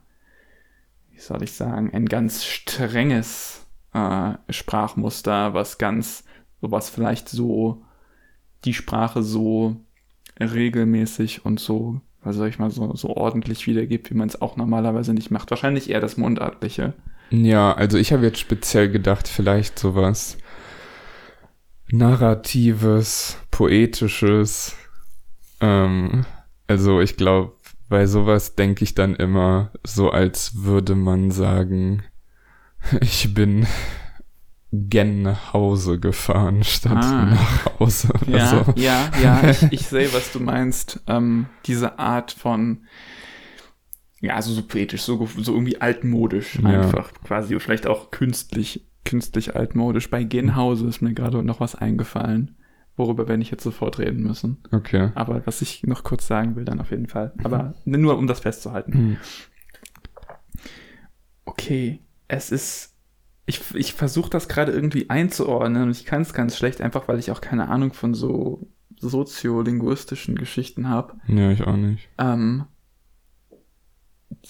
wie 1.11 1.19
soll 1.19 1.43
ich 1.43 1.53
sagen, 1.53 1.91
ein 1.93 2.07
ganz 2.07 2.45
strenges 2.45 3.60
äh, 3.93 4.33
Sprachmuster, 4.49 5.53
was 5.53 5.77
ganz, 5.77 6.23
was 6.61 6.89
vielleicht 6.89 7.29
so 7.29 7.83
die 8.65 8.73
Sprache 8.73 9.23
so 9.23 9.77
regelmäßig 10.39 11.45
und 11.45 11.59
so, 11.59 12.01
was 12.23 12.35
soll 12.35 12.49
ich 12.49 12.59
mal, 12.59 12.71
so, 12.71 12.95
so 12.95 13.09
ordentlich 13.15 13.67
wiedergibt, 13.67 14.09
wie 14.11 14.15
man 14.15 14.27
es 14.27 14.41
auch 14.41 14.55
normalerweise 14.55 15.13
nicht 15.13 15.31
macht. 15.31 15.49
Wahrscheinlich 15.49 15.89
eher 15.89 16.01
das 16.01 16.17
Mundartliche. 16.17 16.93
Ja, 17.31 17.73
also 17.73 17.97
ich 17.97 18.11
habe 18.11 18.25
jetzt 18.25 18.39
speziell 18.39 18.89
gedacht, 18.89 19.27
vielleicht 19.27 19.79
sowas 19.79 20.37
Narratives, 21.89 23.37
Poetisches. 23.51 24.75
Ähm, 25.59 26.25
also 26.67 27.01
ich 27.01 27.17
glaube, 27.17 27.53
bei 27.89 28.05
sowas 28.05 28.55
denke 28.55 28.83
ich 28.83 28.95
dann 28.95 29.15
immer 29.15 29.71
so, 29.85 30.09
als 30.09 30.63
würde 30.63 30.95
man 30.95 31.31
sagen, 31.31 32.03
ich 33.01 33.33
bin 33.33 33.67
gen 34.71 35.21
nach 35.21 35.53
Hause 35.53 35.99
gefahren 35.99 36.63
statt 36.63 37.03
ah. 37.03 37.25
nach 37.25 37.79
Hause. 37.79 38.09
Ja, 38.27 38.47
so. 38.47 38.73
ja, 38.75 39.11
ja, 39.21 39.49
ich, 39.49 39.63
ich 39.71 39.87
sehe, 39.87 40.13
was 40.13 40.31
du 40.31 40.39
meinst. 40.39 41.01
Ähm, 41.07 41.47
diese 41.65 41.99
Art 41.99 42.31
von 42.31 42.85
ja, 44.21 44.35
also 44.35 44.53
so 44.53 44.61
poetisch, 44.61 45.01
so, 45.01 45.25
so 45.25 45.53
irgendwie 45.53 45.81
altmodisch 45.81 46.59
ja. 46.59 46.81
einfach 46.81 47.11
quasi. 47.23 47.59
Vielleicht 47.59 47.87
auch 47.87 48.11
künstlich, 48.11 48.87
künstlich 49.03 49.55
altmodisch. 49.55 50.09
Bei 50.11 50.23
Genhause 50.23 50.87
ist 50.87 51.01
mir 51.01 51.13
gerade 51.13 51.43
noch 51.43 51.59
was 51.59 51.73
eingefallen, 51.73 52.55
worüber 52.95 53.27
werde 53.27 53.41
ich 53.41 53.49
jetzt 53.49 53.63
sofort 53.63 53.97
reden 53.97 54.21
müssen. 54.21 54.59
Okay. 54.71 55.09
Aber 55.15 55.45
was 55.47 55.63
ich 55.63 55.83
noch 55.83 56.03
kurz 56.03 56.27
sagen 56.27 56.55
will, 56.55 56.65
dann 56.65 56.79
auf 56.79 56.91
jeden 56.91 57.07
Fall. 57.07 57.33
Aber 57.43 57.73
nur 57.85 58.15
um 58.15 58.27
das 58.27 58.41
festzuhalten. 58.41 58.93
Hm. 58.93 59.17
Okay, 61.45 61.99
es 62.31 62.51
ist. 62.51 62.87
Ich, 63.45 63.61
ich 63.73 63.93
versuche 63.93 64.29
das 64.29 64.47
gerade 64.47 64.71
irgendwie 64.71 65.09
einzuordnen 65.09 65.83
und 65.83 65.91
ich 65.91 66.05
kann 66.05 66.21
es 66.21 66.33
ganz 66.33 66.57
schlecht, 66.57 66.79
einfach 66.79 67.07
weil 67.07 67.19
ich 67.19 67.31
auch 67.31 67.41
keine 67.41 67.69
Ahnung 67.69 67.91
von 67.91 68.13
so 68.13 68.69
soziolinguistischen 68.99 70.35
Geschichten 70.35 70.87
habe. 70.87 71.15
Ja, 71.27 71.49
ich 71.51 71.63
auch 71.63 71.75
nicht. 71.75 72.07
Ähm, 72.17 72.65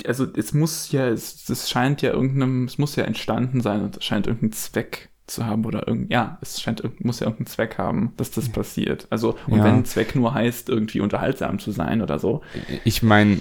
also 0.06 0.28
es 0.36 0.54
muss 0.54 0.92
ja, 0.92 1.08
es, 1.08 1.50
es 1.50 1.70
scheint 1.70 2.02
ja 2.02 2.12
irgendeinem, 2.12 2.66
es 2.66 2.78
muss 2.78 2.96
ja 2.96 3.06
entstanden 3.06 3.62
sein 3.62 3.82
und 3.82 3.98
es 3.98 4.04
scheint 4.04 4.28
irgendeinen 4.28 4.52
Zweck 4.52 5.10
zu 5.26 5.46
haben 5.46 5.66
oder 5.66 5.88
irgend, 5.88 6.12
ja, 6.12 6.38
es 6.42 6.62
scheint, 6.62 6.84
muss 7.04 7.22
ja 7.22 7.28
irgendeinen 7.28 7.48
Zweck 7.48 7.78
haben, 7.78 8.14
dass 8.18 8.32
das 8.32 8.50
passiert. 8.50 9.08
Also, 9.10 9.38
und 9.48 9.60
ja. 9.60 9.64
wenn 9.64 9.76
ein 9.76 9.86
Zweck 9.86 10.16
nur 10.16 10.34
heißt, 10.34 10.70
irgendwie 10.70 11.00
unterhaltsam 11.00 11.60
zu 11.60 11.72
sein 11.72 12.02
oder 12.02 12.20
so. 12.20 12.42
Ich 12.84 13.02
meine, 13.02 13.40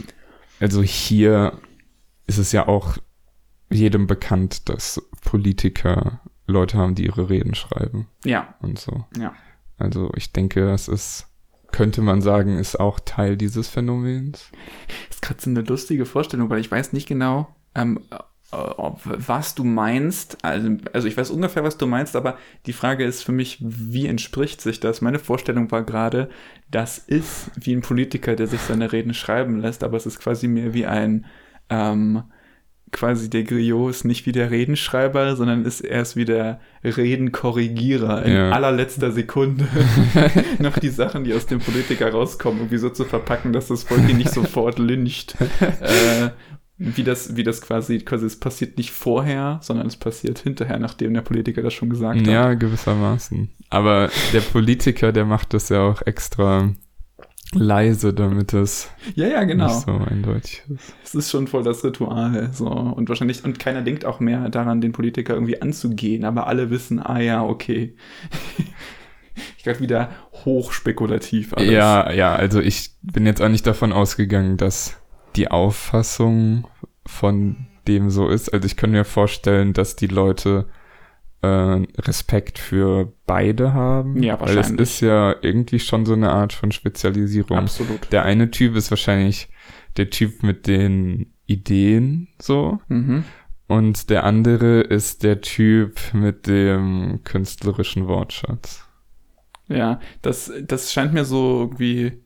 also 0.60 0.82
hier 0.82 1.58
ist 2.26 2.38
es 2.38 2.52
ja 2.52 2.68
auch 2.68 2.98
jedem 3.70 4.06
bekannt, 4.06 4.68
dass 4.68 5.00
Politiker 5.24 6.20
Leute 6.46 6.76
haben, 6.76 6.94
die 6.94 7.06
ihre 7.06 7.30
Reden 7.30 7.54
schreiben. 7.54 8.08
Ja. 8.24 8.54
Und 8.60 8.78
so. 8.78 9.04
Ja. 9.18 9.34
Also 9.78 10.10
ich 10.16 10.32
denke, 10.32 10.66
das 10.66 10.88
ist 10.88 11.30
könnte 11.72 12.02
man 12.02 12.20
sagen, 12.20 12.58
ist 12.58 12.78
auch 12.78 13.00
Teil 13.00 13.36
dieses 13.36 13.68
Phänomens. 13.68 14.50
Das 15.08 15.16
ist 15.16 15.22
gerade 15.22 15.40
so 15.40 15.50
eine 15.50 15.62
lustige 15.62 16.06
Vorstellung, 16.06 16.50
weil 16.50 16.60
ich 16.60 16.70
weiß 16.70 16.92
nicht 16.92 17.06
genau, 17.06 17.54
ähm, 17.74 18.00
was 18.50 19.54
du 19.54 19.62
meinst. 19.62 20.44
Also, 20.44 20.76
also 20.92 21.06
ich 21.06 21.16
weiß 21.16 21.30
ungefähr, 21.30 21.62
was 21.62 21.78
du 21.78 21.86
meinst, 21.86 22.16
aber 22.16 22.36
die 22.66 22.72
Frage 22.72 23.04
ist 23.04 23.22
für 23.22 23.32
mich, 23.32 23.58
wie 23.60 24.06
entspricht 24.06 24.60
sich 24.60 24.80
das? 24.80 25.00
Meine 25.00 25.20
Vorstellung 25.20 25.70
war 25.70 25.84
gerade, 25.84 26.30
das 26.70 26.98
ist 26.98 27.50
wie 27.54 27.74
ein 27.74 27.82
Politiker, 27.82 28.34
der 28.34 28.48
sich 28.48 28.60
seine 28.60 28.92
Reden 28.92 29.14
schreiben 29.14 29.60
lässt, 29.60 29.84
aber 29.84 29.96
es 29.96 30.06
ist 30.06 30.18
quasi 30.18 30.48
mehr 30.48 30.74
wie 30.74 30.86
ein 30.86 31.26
ähm, 31.68 32.24
quasi 32.92 33.30
der 33.30 33.44
Griot 33.44 33.90
ist 33.90 34.04
nicht 34.04 34.26
wie 34.26 34.32
der 34.32 34.50
Redenschreiber, 34.50 35.36
sondern 35.36 35.64
ist 35.64 35.80
erst 35.80 36.16
wie 36.16 36.24
der 36.24 36.60
Redenkorrigierer 36.84 38.24
in 38.24 38.32
ja. 38.32 38.50
allerletzter 38.50 39.12
Sekunde 39.12 39.68
noch 40.58 40.78
die 40.78 40.88
Sachen, 40.88 41.24
die 41.24 41.34
aus 41.34 41.46
dem 41.46 41.60
Politiker 41.60 42.10
rauskommen, 42.10 42.60
irgendwie 42.60 42.78
so 42.78 42.90
zu 42.90 43.04
verpacken, 43.04 43.52
dass 43.52 43.68
das 43.68 43.84
Volk 43.84 44.08
ihn 44.08 44.16
nicht 44.16 44.32
sofort 44.32 44.78
lyncht. 44.78 45.36
äh, 45.60 46.30
wie 46.82 47.04
das, 47.04 47.36
wie 47.36 47.42
das 47.42 47.60
quasi, 47.60 47.98
quasi, 48.00 48.24
es 48.24 48.40
passiert 48.40 48.78
nicht 48.78 48.90
vorher, 48.90 49.58
sondern 49.62 49.86
es 49.86 49.96
passiert 49.96 50.38
hinterher, 50.38 50.78
nachdem 50.78 51.12
der 51.12 51.20
Politiker 51.20 51.60
das 51.60 51.74
schon 51.74 51.90
gesagt 51.90 52.20
hat. 52.20 52.26
Ja, 52.26 52.54
gewissermaßen. 52.54 53.50
Aber 53.68 54.08
der 54.32 54.40
Politiker, 54.40 55.12
der 55.12 55.26
macht 55.26 55.52
das 55.52 55.68
ja 55.68 55.82
auch 55.82 56.00
extra 56.06 56.70
leise, 57.52 58.14
damit 58.14 58.52
es 58.54 58.90
ja, 59.14 59.26
ja, 59.26 59.44
genau. 59.44 59.66
nicht 59.66 59.86
so 59.86 59.92
eindeutig 59.92 60.62
ist. 60.68 60.94
Es 61.04 61.14
ist 61.14 61.30
schon 61.30 61.46
voll 61.48 61.62
das 61.62 61.82
Ritual. 61.84 62.50
So. 62.52 62.66
Und 62.68 63.08
wahrscheinlich, 63.08 63.44
und 63.44 63.58
keiner 63.58 63.82
denkt 63.82 64.04
auch 64.04 64.20
mehr 64.20 64.48
daran, 64.48 64.80
den 64.80 64.92
Politiker 64.92 65.34
irgendwie 65.34 65.60
anzugehen, 65.60 66.24
aber 66.24 66.46
alle 66.46 66.70
wissen, 66.70 67.00
ah 67.00 67.20
ja, 67.20 67.42
okay. 67.42 67.96
ich 69.56 69.64
glaube 69.64 69.80
wieder 69.80 70.10
hochspekulativ 70.44 71.54
alles. 71.54 71.70
Ja, 71.70 72.12
ja, 72.12 72.34
also 72.34 72.60
ich 72.60 72.92
bin 73.02 73.26
jetzt 73.26 73.42
auch 73.42 73.48
nicht 73.48 73.66
davon 73.66 73.92
ausgegangen, 73.92 74.56
dass 74.56 74.96
die 75.36 75.50
Auffassung 75.50 76.66
von 77.06 77.66
dem 77.88 78.10
so 78.10 78.28
ist. 78.28 78.52
Also 78.52 78.66
ich 78.66 78.76
kann 78.76 78.90
mir 78.90 79.04
vorstellen, 79.04 79.72
dass 79.72 79.96
die 79.96 80.06
Leute 80.06 80.66
äh, 81.42 81.46
Respekt 81.46 82.58
für 82.58 83.12
beide 83.26 83.72
haben. 83.72 84.22
Ja, 84.22 84.38
wahrscheinlich. 84.40 84.66
Weil 84.66 84.80
es 84.80 84.90
ist 84.90 85.00
ja 85.00 85.34
irgendwie 85.40 85.78
schon 85.78 86.04
so 86.06 86.12
eine 86.12 86.30
Art 86.30 86.52
von 86.52 86.72
Spezialisierung. 86.72 87.58
Absolut. 87.58 88.12
Der 88.12 88.24
eine 88.24 88.50
Typ 88.50 88.76
ist 88.76 88.90
wahrscheinlich 88.90 89.48
der 89.96 90.10
Typ 90.10 90.42
mit 90.42 90.66
den 90.66 91.32
Ideen 91.46 92.28
so. 92.40 92.80
Mhm. 92.88 93.24
Und 93.66 94.10
der 94.10 94.24
andere 94.24 94.80
ist 94.80 95.22
der 95.22 95.40
Typ 95.40 96.00
mit 96.12 96.46
dem 96.46 97.20
künstlerischen 97.24 98.08
Wortschatz. 98.08 98.84
Ja, 99.68 100.00
das, 100.22 100.52
das 100.66 100.92
scheint 100.92 101.12
mir 101.12 101.24
so 101.24 101.60
irgendwie, 101.60 102.24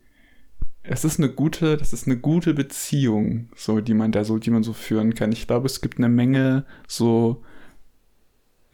es 0.83 1.05
ist 1.05 1.19
eine 1.19 1.29
gute, 1.29 1.77
das 1.77 1.93
ist 1.93 2.07
eine 2.07 2.17
gute 2.17 2.55
Beziehung, 2.55 3.51
so, 3.55 3.81
die 3.81 3.93
man 3.93 4.13
da 4.13 4.25
so, 4.25 4.39
die 4.39 4.51
man 4.51 4.63
so 4.63 4.73
führen 4.73 5.15
kann. 5.15 5.33
Ich 5.33 5.47
glaube, 5.47 5.67
es 5.67 5.83
gibt 5.83 5.99
eine 5.99 6.09
Menge 6.09 6.65
so 6.89 7.43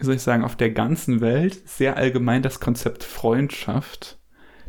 wie 0.01 0.07
soll 0.07 0.15
ich 0.15 0.23
sagen, 0.23 0.45
auf 0.45 0.57
der 0.57 0.71
ganzen 0.71 1.21
Welt 1.21 1.69
sehr 1.69 1.97
allgemein 1.97 2.43
das 2.43 2.59
Konzept 2.59 3.05
Freundschaft. 3.05 4.19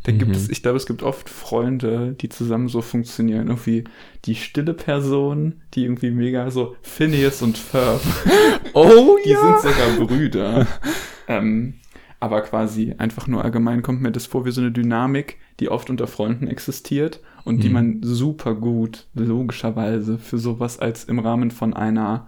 Da 0.04 0.12
mhm. 0.12 0.18
gibt 0.18 0.36
es, 0.36 0.50
ich 0.50 0.62
glaube, 0.62 0.78
es 0.78 0.86
gibt 0.86 1.04
oft 1.04 1.30
Freunde, 1.30 2.16
die 2.20 2.30
zusammen 2.30 2.68
so 2.68 2.82
funktionieren. 2.82 3.48
Irgendwie 3.48 3.86
die 4.26 4.36
stille 4.36 4.74
Person, 4.74 5.62
die 5.74 5.84
irgendwie 5.84 6.12
mega 6.12 6.50
so 6.52 6.76
Phineas 6.82 7.42
und 7.42 7.58
Ferb. 7.58 8.02
oh 8.74 9.18
die 9.26 9.30
ja. 9.30 9.60
sind 9.60 9.74
sogar 9.74 10.08
Brüder. 10.08 10.68
ähm, 11.28 11.76
aber 12.20 12.42
quasi 12.42 12.94
einfach 12.98 13.28
nur 13.28 13.44
allgemein 13.44 13.82
kommt 13.82 14.02
mir 14.02 14.12
das 14.12 14.26
vor 14.26 14.46
wie 14.46 14.52
so 14.52 14.62
eine 14.62 14.72
Dynamik, 14.72 15.38
die 15.60 15.70
oft 15.70 15.90
unter 15.90 16.08
Freunden 16.08 16.48
existiert 16.48 17.22
und 17.46 17.58
mhm. 17.58 17.62
die 17.62 17.70
man 17.70 18.00
super 18.04 18.54
gut, 18.56 19.08
logischerweise, 19.14 20.18
für 20.18 20.38
sowas 20.38 20.78
als 20.78 21.06
im 21.06 21.20
Rahmen 21.20 21.52
von 21.52 21.74
einer 21.74 22.28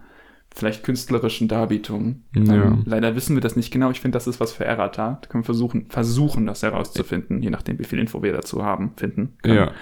vielleicht 0.54 0.84
künstlerischen 0.84 1.48
Darbietungen. 1.48 2.24
Ja. 2.32 2.54
Ähm, 2.54 2.84
leider 2.86 3.16
wissen 3.16 3.34
wir 3.34 3.40
das 3.40 3.56
nicht 3.56 3.72
genau. 3.72 3.90
Ich 3.90 4.00
finde, 4.00 4.14
das 4.16 4.28
ist 4.28 4.38
was 4.38 4.52
für 4.52 4.64
Errata. 4.64 5.18
Da 5.20 5.28
können 5.28 5.42
wir 5.42 5.46
versuchen, 5.46 5.86
versuchen, 5.88 6.46
das 6.46 6.62
herauszufinden, 6.62 7.42
je 7.42 7.50
nachdem, 7.50 7.80
wie 7.80 7.84
viel 7.84 7.98
Info 7.98 8.22
wir 8.22 8.32
dazu 8.32 8.64
haben, 8.64 8.92
finden. 8.96 9.36
Können. 9.42 9.56
Ja. 9.56 9.72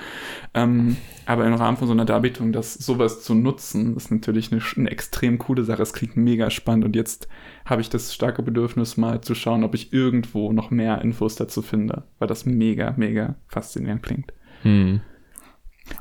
Ähm, 0.55 0.97
aber 1.27 1.47
im 1.47 1.53
Rahmen 1.53 1.77
von 1.77 1.87
so 1.87 1.93
einer 1.93 2.07
Darbietung, 2.07 2.53
das 2.53 2.73
sowas 2.73 3.23
zu 3.23 3.35
nutzen, 3.35 3.97
ist 3.97 4.11
natürlich 4.11 4.51
eine, 4.51 4.63
eine 4.77 4.91
extrem 4.91 5.39
coole 5.39 5.63
Sache. 5.63 5.83
Es 5.83 5.93
klingt 5.93 6.17
mega 6.17 6.49
spannend 6.49 6.87
und 6.87 6.97
jetzt 6.97 7.29
habe 7.67 7.83
ich 7.83 7.91
das 7.91 8.15
starke 8.15 8.43
Bedürfnis, 8.43 8.97
mal 8.97 9.21
zu 9.21 9.35
schauen, 9.35 9.65
ob 9.65 9.75
ich 9.75 9.93
irgendwo 9.93 10.53
noch 10.53 10.71
mehr 10.71 11.03
Infos 11.03 11.35
dazu 11.35 11.61
finde, 11.61 12.05
weil 12.19 12.29
das 12.29 12.47
mega, 12.47 12.95
mega 12.97 13.35
faszinierend 13.47 14.03
klingt. 14.03 14.33
Hm. 14.63 15.03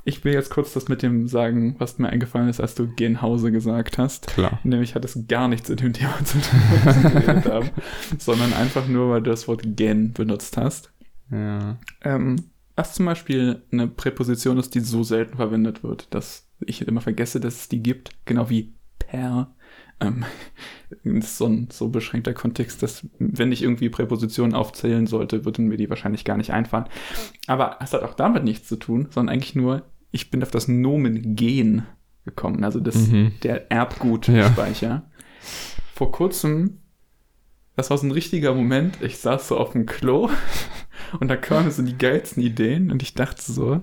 Ich 0.04 0.24
will 0.24 0.34
jetzt 0.34 0.50
kurz 0.50 0.74
das 0.74 0.88
mit 0.88 1.02
dem 1.02 1.28
sagen, 1.28 1.76
was 1.78 2.00
mir 2.00 2.10
eingefallen 2.10 2.50
ist, 2.50 2.60
als 2.60 2.76
du 2.76 2.88
Genhause 2.88 3.52
gesagt 3.52 3.98
hast. 3.98 4.28
Klar. 4.28 4.60
Nämlich 4.64 4.96
hat 4.96 5.06
es 5.06 5.28
gar 5.28 5.48
nichts 5.48 5.70
mit 5.70 5.82
dem 5.82 5.94
Thema 5.94 6.18
zu 6.24 6.40
tun, 6.40 6.60
was 6.84 7.04
wir 7.04 7.10
geredet 7.10 7.46
haben, 7.46 7.70
sondern 8.18 8.54
einfach 8.54 8.88
nur, 8.88 9.10
weil 9.10 9.22
du 9.22 9.30
das 9.30 9.48
Wort 9.48 9.62
gen 9.64 10.14
benutzt 10.14 10.58
hast. 10.58 10.92
Ja. 11.32 11.78
Ähm, 12.04 12.52
was 12.76 12.94
zum 12.94 13.06
Beispiel 13.06 13.62
eine 13.72 13.88
Präposition 13.88 14.58
ist, 14.58 14.74
die 14.74 14.80
so 14.80 15.04
selten 15.04 15.38
verwendet 15.38 15.84
wird, 15.84 16.14
dass 16.14 16.48
ich 16.60 16.88
immer 16.88 17.02
vergesse, 17.02 17.40
dass 17.40 17.56
es 17.56 17.70
die 17.70 17.84
gibt, 17.84 18.12
genau 18.26 18.50
wie 18.50 18.74
per 18.98 19.54
ähm, 20.02 20.26
ist 21.04 21.38
so 21.38 21.46
ein 21.46 21.70
so 21.72 21.90
beschränkter 21.90 22.34
Kontext, 22.34 22.84
dass 22.84 23.08
wenn 23.20 23.52
ich 23.52 23.64
irgendwie 23.64 23.90
Präpositionen 23.90 24.56
aufzählen 24.56 25.08
sollte, 25.08 25.46
würden 25.46 25.68
mir 25.68 25.78
die 25.78 25.90
wahrscheinlich 25.90 26.26
gar 26.26 26.38
nicht 26.38 26.52
einfallen. 26.52 26.86
Aber 27.48 27.78
es 27.82 27.94
hat 27.94 28.04
auch 28.04 28.14
damit 28.14 28.44
nichts 28.44 28.68
zu 28.68 28.76
tun, 28.76 29.08
sondern 29.10 29.34
eigentlich 29.34 29.56
nur, 29.56 29.84
ich 30.12 30.32
bin 30.32 30.44
auf 30.44 30.52
das 30.52 30.68
Nomen 30.68 31.36
Gen 31.36 31.84
gekommen, 32.26 32.64
also 32.64 32.80
das, 32.80 32.96
mhm. 33.08 33.34
der 33.44 33.72
Erbgutspeicher. 33.72 34.88
Ja. 34.88 35.10
Vor 35.96 36.12
kurzem 36.12 36.82
das 37.76 37.90
war 37.90 37.98
so 37.98 38.06
ein 38.06 38.12
richtiger 38.12 38.54
Moment. 38.54 39.02
Ich 39.02 39.18
saß 39.18 39.48
so 39.48 39.58
auf 39.58 39.72
dem 39.72 39.86
Klo 39.86 40.30
und 41.20 41.30
da 41.30 41.38
kamen 41.38 41.72
so 41.72 41.82
die 41.82 41.98
geilsten 41.98 42.44
Ideen 42.44 42.92
und 42.92 43.02
ich 43.02 43.14
dachte 43.14 43.52
so, 43.52 43.82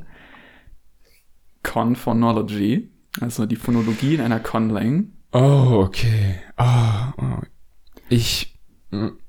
Conphonology, 1.62 2.90
also 3.20 3.46
die 3.46 3.56
Phonologie 3.56 4.14
in 4.14 4.20
einer 4.20 4.40
Conlang. 4.40 5.12
Oh, 5.32 5.84
okay. 5.86 6.36
Oh, 6.56 7.12
oh. 7.18 7.42
Ich. 8.08 8.54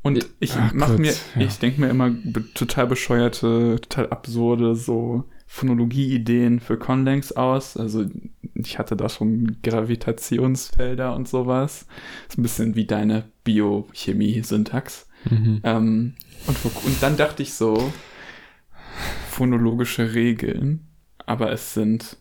Und 0.02 0.26
ich 0.40 0.54
Ach 0.54 0.72
mache 0.72 0.92
Gott, 0.92 1.00
mir, 1.00 1.14
ja. 1.36 1.42
ich 1.42 1.60
denke 1.60 1.82
mir 1.82 1.90
immer 1.90 2.16
total 2.54 2.88
bescheuerte, 2.88 3.76
total 3.82 4.10
absurde 4.10 4.74
so 4.74 5.26
Phonologie-Ideen 5.48 6.62
für 6.62 6.78
Conlangs 6.78 7.34
aus. 7.34 7.76
Also 7.76 8.06
ich 8.54 8.80
hatte 8.80 8.96
da 8.96 9.10
schon 9.10 9.58
Gravitationsfelder 9.62 11.14
und 11.14 11.28
sowas. 11.28 11.88
Ist 12.30 12.38
ein 12.38 12.44
bisschen 12.44 12.76
wie 12.76 12.86
deine 12.86 13.26
Biochemie-Syntax. 13.44 15.08
Mhm. 15.30 15.60
Ähm, 15.64 16.14
und, 16.48 16.66
und 16.86 17.04
dann 17.04 17.18
dachte 17.18 17.44
ich 17.44 17.54
so, 17.54 17.92
phonologische 19.30 20.14
Regeln, 20.14 20.88
aber 21.26 21.52
es 21.52 21.74
sind 21.74 22.18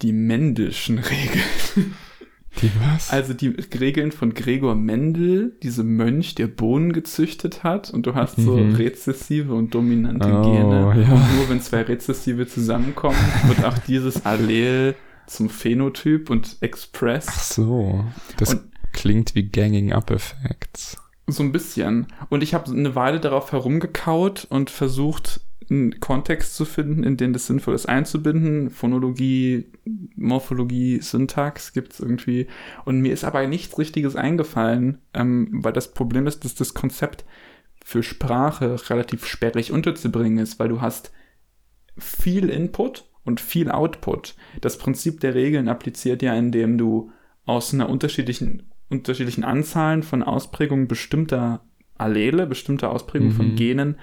die 0.00 0.12
Mendelschen 0.12 0.98
Regeln. 0.98 1.94
Die 2.62 2.70
was? 2.80 3.10
Also 3.10 3.34
die 3.34 3.48
Regeln 3.78 4.12
von 4.12 4.32
Gregor 4.34 4.74
Mendel, 4.76 5.56
diesem 5.62 5.96
Mönch, 5.96 6.34
der 6.34 6.46
Bohnen 6.46 6.92
gezüchtet 6.92 7.64
hat. 7.64 7.90
Und 7.90 8.06
du 8.06 8.14
hast 8.14 8.36
so 8.36 8.56
Mhm. 8.56 8.74
rezessive 8.76 9.52
und 9.54 9.74
dominante 9.74 10.28
Oh, 10.32 10.42
Gene. 10.42 11.02
ja. 11.02 11.12
Und 11.14 11.36
nur 11.36 11.48
wenn 11.48 11.60
zwei 11.60 11.82
rezessive 11.82 12.46
zusammenkommen, 12.46 13.18
wird 13.46 13.64
auch 13.64 13.78
dieses 13.78 14.24
Allel 14.24 14.94
zum 15.26 15.48
Phänotyp 15.50 16.30
und 16.30 16.56
Ach 16.58 16.62
Express. 16.62 17.54
so. 17.54 18.04
Das 18.36 18.54
Und- 18.54 18.62
klingt 18.92 19.34
wie 19.34 19.48
Ganging 19.48 19.92
Up 19.92 20.10
Effects. 20.10 20.96
So 21.26 21.42
ein 21.42 21.50
bisschen. 21.52 22.06
Und 22.28 22.42
ich 22.42 22.54
habe 22.54 22.70
eine 22.70 22.94
Weile 22.94 23.18
darauf 23.18 23.50
herumgekaut 23.50 24.46
und 24.50 24.70
versucht, 24.70 25.40
einen 25.70 26.00
Kontext 26.00 26.56
zu 26.56 26.64
finden, 26.64 27.02
in 27.04 27.16
den 27.16 27.32
das 27.32 27.46
sinnvoll 27.46 27.74
ist 27.74 27.86
einzubinden. 27.86 28.70
Phonologie, 28.70 29.66
Morphologie, 30.16 31.00
Syntax 31.00 31.72
gibt's 31.72 32.00
irgendwie. 32.00 32.46
Und 32.84 33.00
mir 33.00 33.12
ist 33.12 33.24
aber 33.24 33.46
nichts 33.46 33.78
Richtiges 33.78 34.16
eingefallen, 34.16 34.98
ähm, 35.14 35.48
weil 35.52 35.72
das 35.72 35.94
Problem 35.94 36.26
ist, 36.26 36.44
dass 36.44 36.54
das 36.54 36.74
Konzept 36.74 37.24
für 37.84 38.02
Sprache 38.02 38.76
relativ 38.88 39.26
sperrig 39.26 39.70
unterzubringen 39.72 40.38
ist, 40.38 40.58
weil 40.58 40.68
du 40.68 40.80
hast 40.80 41.12
viel 41.98 42.48
Input 42.48 43.04
und 43.24 43.40
viel 43.40 43.70
Output. 43.70 44.34
Das 44.60 44.78
Prinzip 44.78 45.20
der 45.20 45.34
Regeln 45.34 45.68
appliziert 45.68 46.22
ja, 46.22 46.34
indem 46.34 46.78
du 46.78 47.10
aus 47.46 47.74
einer 47.74 47.88
unterschiedlichen, 47.88 48.70
unterschiedlichen 48.88 49.44
Anzahlen 49.44 50.02
von 50.02 50.22
Ausprägungen 50.22 50.88
bestimmter 50.88 51.64
Allele, 51.96 52.46
bestimmter 52.46 52.90
Ausprägungen 52.90 53.32
Mhm. 53.32 53.36
von 53.36 53.54
Genen 53.54 53.96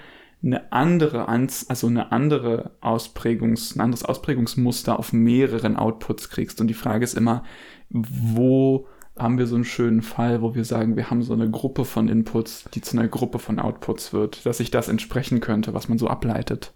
eine 0.44 0.72
andere 0.72 1.28
Anz 1.28 1.66
also 1.68 1.86
eine 1.86 2.10
andere 2.10 2.72
Ausprägungs, 2.80 3.76
ein 3.76 3.80
anderes 3.80 4.04
Ausprägungsmuster 4.04 4.98
auf 4.98 5.12
mehreren 5.12 5.76
Outputs 5.76 6.30
kriegst. 6.30 6.60
Und 6.60 6.66
die 6.66 6.74
Frage 6.74 7.04
ist 7.04 7.14
immer, 7.14 7.44
wo 7.90 8.88
haben 9.16 9.38
wir 9.38 9.46
so 9.46 9.54
einen 9.54 9.64
schönen 9.64 10.02
Fall, 10.02 10.42
wo 10.42 10.54
wir 10.54 10.64
sagen, 10.64 10.96
wir 10.96 11.10
haben 11.10 11.22
so 11.22 11.34
eine 11.34 11.50
Gruppe 11.50 11.84
von 11.84 12.08
Inputs, 12.08 12.64
die 12.74 12.80
zu 12.80 12.98
einer 12.98 13.08
Gruppe 13.08 13.38
von 13.38 13.58
Outputs 13.58 14.12
wird, 14.12 14.44
dass 14.46 14.58
sich 14.58 14.70
das 14.70 14.88
entsprechen 14.88 15.40
könnte, 15.40 15.74
was 15.74 15.88
man 15.88 15.98
so 15.98 16.08
ableitet. 16.08 16.72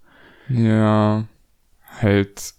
Ja, 0.49 1.25
halt 2.01 2.55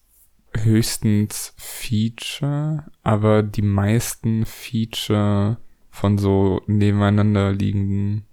höchstens 0.55 1.53
Feature, 1.57 2.85
aber 3.03 3.43
die 3.43 3.61
meisten 3.61 4.45
Feature 4.45 5.57
von 5.89 6.17
so 6.17 6.61
nebeneinander 6.65 7.53
liegenden 7.53 8.25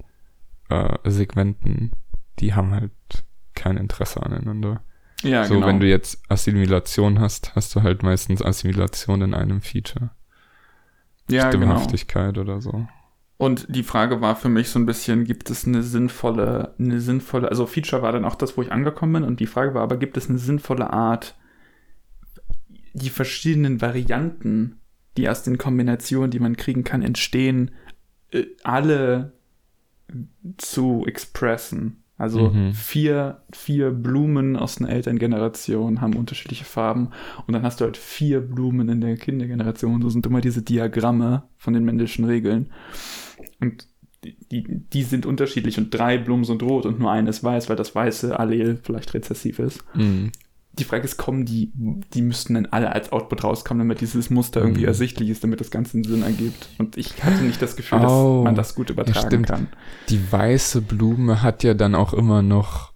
äh, 0.71 0.99
Segmenten, 1.05 1.93
die 2.39 2.55
haben 2.55 2.73
halt 2.73 2.93
kein 3.55 3.77
Interesse 3.77 4.23
aneinander. 4.23 4.83
Ja, 5.23 5.45
so, 5.45 5.61
wenn 5.63 5.81
du 5.81 5.89
jetzt 5.89 6.23
Assimilation 6.29 7.19
hast, 7.19 7.55
hast 7.55 7.75
du 7.75 7.83
halt 7.83 8.03
meistens 8.03 8.43
Assimilation 8.43 9.23
in 9.23 9.35
einem 9.35 9.63
Feature. 9.63 10.11
ja, 11.31 11.51
genau. 11.51 11.65
Stimmhaftigkeit 11.65 12.37
oder 12.37 12.61
so. 12.61 12.87
Und 13.37 13.67
die 13.69 13.83
Frage 13.83 14.21
war 14.21 14.37
für 14.37 14.49
mich 14.49 14.69
so 14.69 14.79
ein 14.79 14.87
bisschen, 14.87 15.25
gibt 15.25 15.51
es 15.51 15.67
eine 15.67 15.83
sinnvolle, 15.83 16.75
eine 16.79 17.01
sinnvolle, 17.01 17.49
also 17.49 17.67
Feature 17.67 18.03
war 18.03 18.13
dann 18.13 18.25
auch 18.25 18.37
das, 18.37 18.57
wo 18.57 18.63
ich 18.63 18.71
angekommen 18.71 19.15
bin 19.15 19.25
und 19.25 19.41
die 19.41 19.47
Frage 19.47 19.75
war 19.75 19.83
aber, 19.83 19.97
gibt 19.97 20.17
es 20.17 20.29
eine 20.29 20.39
sinnvolle 20.39 20.93
Art, 20.93 21.35
die 22.93 23.11
verschiedenen 23.11 23.81
Varianten, 23.81 24.81
die 25.17 25.29
aus 25.29 25.43
den 25.43 25.59
Kombinationen, 25.59 26.31
die 26.31 26.39
man 26.39 26.57
kriegen 26.57 26.85
kann, 26.85 27.03
entstehen, 27.03 27.73
äh, 28.31 28.45
alle 28.63 29.33
zu 30.57 31.05
expressen. 31.07 32.04
Also 32.17 32.51
Mhm. 32.51 32.73
vier, 32.73 33.43
vier 33.53 33.91
Blumen 33.91 34.57
aus 34.57 34.79
einer 34.79 34.91
Elterngeneration 34.91 36.01
haben 36.01 36.15
unterschiedliche 36.15 36.65
Farben 36.65 37.09
und 37.47 37.55
dann 37.55 37.63
hast 37.63 37.81
du 37.81 37.85
halt 37.85 37.97
vier 37.97 38.41
Blumen 38.41 38.89
in 38.89 39.01
der 39.01 39.17
Kindergeneration. 39.17 40.01
So 40.01 40.11
sind 40.11 40.25
immer 40.27 40.41
diese 40.41 40.63
Diagramme 40.63 41.43
von 41.57 41.75
den 41.75 41.85
Mendelschen 41.85 42.25
Regeln. 42.25 42.71
Und 43.61 43.89
die, 44.25 44.65
die, 44.93 45.03
sind 45.03 45.27
unterschiedlich 45.27 45.77
und 45.77 45.93
drei 45.93 46.17
Blumen 46.17 46.45
sind 46.45 46.63
rot 46.63 46.87
und 46.87 46.99
nur 46.99 47.11
eine 47.11 47.31
ist 47.31 47.45
weiß, 47.45 47.69
weil 47.69 47.77
das 47.77 47.95
weiße 47.95 48.39
Allel 48.39 48.79
vielleicht 48.83 49.13
rezessiv 49.13 49.59
ist. 49.59 49.85
Mhm. 49.95 50.31
Die 50.79 50.85
Frage 50.85 51.05
ist, 51.05 51.17
kommen 51.19 51.45
die, 51.45 51.71
die 51.75 52.23
müssten 52.23 52.55
dann 52.55 52.67
alle 52.67 52.91
als 52.93 53.13
Output 53.13 53.45
rauskommen, 53.45 53.81
damit 53.87 54.01
dieses 54.01 54.29
Muster 54.31 54.61
irgendwie 54.61 54.81
Mhm. 54.83 54.89
ersichtlich 54.89 55.29
ist, 55.31 55.45
damit 55.45 55.61
das 55.61 55.71
Ganze 55.71 55.95
einen 55.99 56.05
Sinn 56.05 56.23
ergibt. 56.23 56.69
Und 56.79 56.97
ich 56.97 57.23
hatte 57.23 57.43
nicht 57.45 57.63
das 57.63 57.77
Gefühl, 57.77 57.99
Oh, 58.01 58.03
dass 58.03 58.45
man 58.45 58.55
das 58.57 58.75
gut 58.75 58.91
übertragen 58.91 59.27
stimmt. 59.29 59.47
kann. 59.47 59.67
Die 60.09 60.33
weiße 60.33 60.81
Blume 60.83 61.43
hat 61.43 61.63
ja 61.63 61.75
dann 61.75 61.95
auch 61.95 62.13
immer 62.13 62.43
noch. 62.43 62.93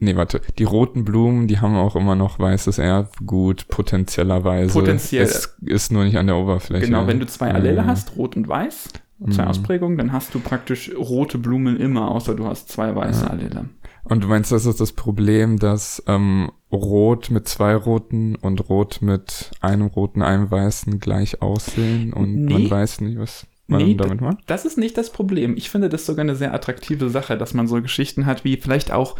Nee, 0.00 0.16
warte. 0.16 0.40
Die 0.58 0.64
roten 0.64 1.04
Blumen, 1.04 1.46
die 1.48 1.60
haben 1.60 1.76
auch 1.76 1.96
immer 1.96 2.14
noch 2.14 2.38
weißes 2.38 2.78
Erbgut, 2.78 3.68
potenziellerweise. 3.68 4.72
Potenziell. 4.72 5.22
Es 5.22 5.56
ist 5.64 5.92
nur 5.92 6.04
nicht 6.04 6.16
an 6.18 6.26
der 6.26 6.36
Oberfläche. 6.36 6.86
Genau, 6.86 7.06
wenn 7.06 7.20
du 7.20 7.26
zwei 7.26 7.52
Allele 7.52 7.76
Ja. 7.76 7.86
hast, 7.86 8.16
rot 8.16 8.36
und 8.36 8.48
weiß, 8.48 8.88
zwei 9.30 9.42
Mhm. 9.42 9.48
Ausprägungen, 9.48 9.96
dann 9.98 10.12
hast 10.12 10.34
du 10.34 10.40
praktisch 10.40 10.90
rote 10.98 11.38
Blumen 11.38 11.76
immer, 11.78 12.10
außer 12.10 12.34
du 12.34 12.46
hast 12.46 12.68
zwei 12.70 12.94
weiße 12.94 13.24
Ja. 13.24 13.30
Allele. 13.30 13.66
Und 14.04 14.22
du 14.22 14.28
meinst, 14.28 14.52
das 14.52 14.66
ist 14.66 14.80
das 14.80 14.92
Problem, 14.92 15.58
dass 15.58 16.02
ähm, 16.06 16.50
Rot 16.70 17.30
mit 17.30 17.48
zwei 17.48 17.74
roten 17.74 18.36
und 18.36 18.68
Rot 18.68 19.00
mit 19.00 19.50
einem 19.60 19.86
roten, 19.86 20.22
einem 20.22 20.50
weißen 20.50 21.00
gleich 21.00 21.40
aussehen 21.40 22.12
und 22.12 22.34
Nee. 22.44 22.52
man 22.52 22.70
weiß 22.70 23.00
nicht, 23.00 23.18
was 23.18 23.46
man 23.66 23.82
Nee, 23.82 23.94
damit 23.94 24.20
macht? 24.20 24.38
Das 24.46 24.66
ist 24.66 24.76
nicht 24.76 24.98
das 24.98 25.10
Problem. 25.10 25.56
Ich 25.56 25.70
finde 25.70 25.88
das 25.88 26.04
sogar 26.04 26.22
eine 26.22 26.36
sehr 26.36 26.52
attraktive 26.52 27.08
Sache, 27.08 27.38
dass 27.38 27.54
man 27.54 27.66
so 27.66 27.80
Geschichten 27.80 28.26
hat, 28.26 28.44
wie 28.44 28.58
vielleicht 28.58 28.92
auch, 28.92 29.16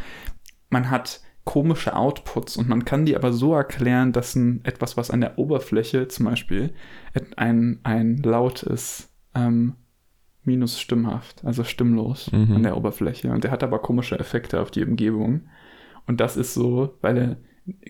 man 0.69 0.91
hat 0.91 1.21
komische 1.45 1.95
Outputs 1.97 2.57
und 2.57 2.69
man 2.69 2.85
kann 2.85 3.05
die 3.07 3.17
aber 3.17 3.33
so 3.33 3.55
erklären, 3.55 4.13
dass 4.13 4.35
ein, 4.35 4.63
etwas, 4.65 4.97
was 4.97 5.11
an 5.11 5.21
der 5.21 5.39
Oberfläche 5.39 6.09
zum 6.09 6.27
Beispiel 6.27 6.75
ein, 7.37 7.81
ein 7.85 8.17
Laut 8.19 8.63
ist, 8.63 9.11
ähm, 9.35 9.75
minus 10.45 10.81
stimmhaft, 10.81 11.45
also 11.45 11.65
stimmlos 11.65 12.31
Mhm. 12.33 12.57
an 12.57 12.63
der 12.63 12.77
Oberfläche. 12.77 13.31
Und 13.31 13.45
der 13.45 13.51
hat 13.51 13.63
aber 13.63 13.79
komische 13.79 14.19
Effekte 14.19 14.61
auf 14.61 14.71
die 14.71 14.85
Umgebung. 14.85 15.43
Und 16.07 16.21
das 16.21 16.37
ist 16.37 16.55
so, 16.55 16.95
weil 17.01 17.17
er 17.17 17.37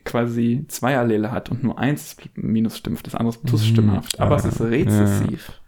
quasi 0.05 0.65
zwei 0.69 0.97
Allele 0.97 1.33
hat 1.33 1.51
und 1.51 1.65
nur 1.65 1.79
eins 1.79 2.13
ist 2.13 2.21
minus 2.37 2.79
stimmhaft, 2.79 3.07
das 3.09 3.15
andere 3.17 3.35
ist 3.37 3.43
plus 3.45 3.63
Mhm. 3.63 3.73
stimmhaft. 3.73 4.21
Aber 4.21 4.37
es 4.37 4.45
Ah, 4.45 4.49
ist 4.49 4.61
rezessiv, 4.61 5.61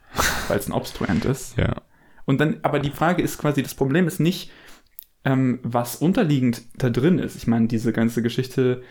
weil 0.49 0.59
es 0.59 0.69
ein 0.69 0.73
Obstruent 0.73 1.25
ist. 1.25 1.57
Ja. 1.59 1.75
Und 2.25 2.41
dann, 2.41 2.59
aber 2.63 2.79
die 2.79 2.91
Frage 2.91 3.23
ist 3.23 3.39
quasi, 3.39 3.63
das 3.63 3.75
Problem 3.75 4.07
ist 4.07 4.21
nicht, 4.21 4.51
ähm, 5.25 5.59
was 5.65 5.97
unterliegend 5.97 6.63
da 6.79 6.89
drin 6.91 7.19
ist. 7.19 7.35
Ich 7.37 7.47
meine, 7.49 7.67
diese 7.67 7.93
ganze 7.93 8.23
Geschichte, 8.23 8.83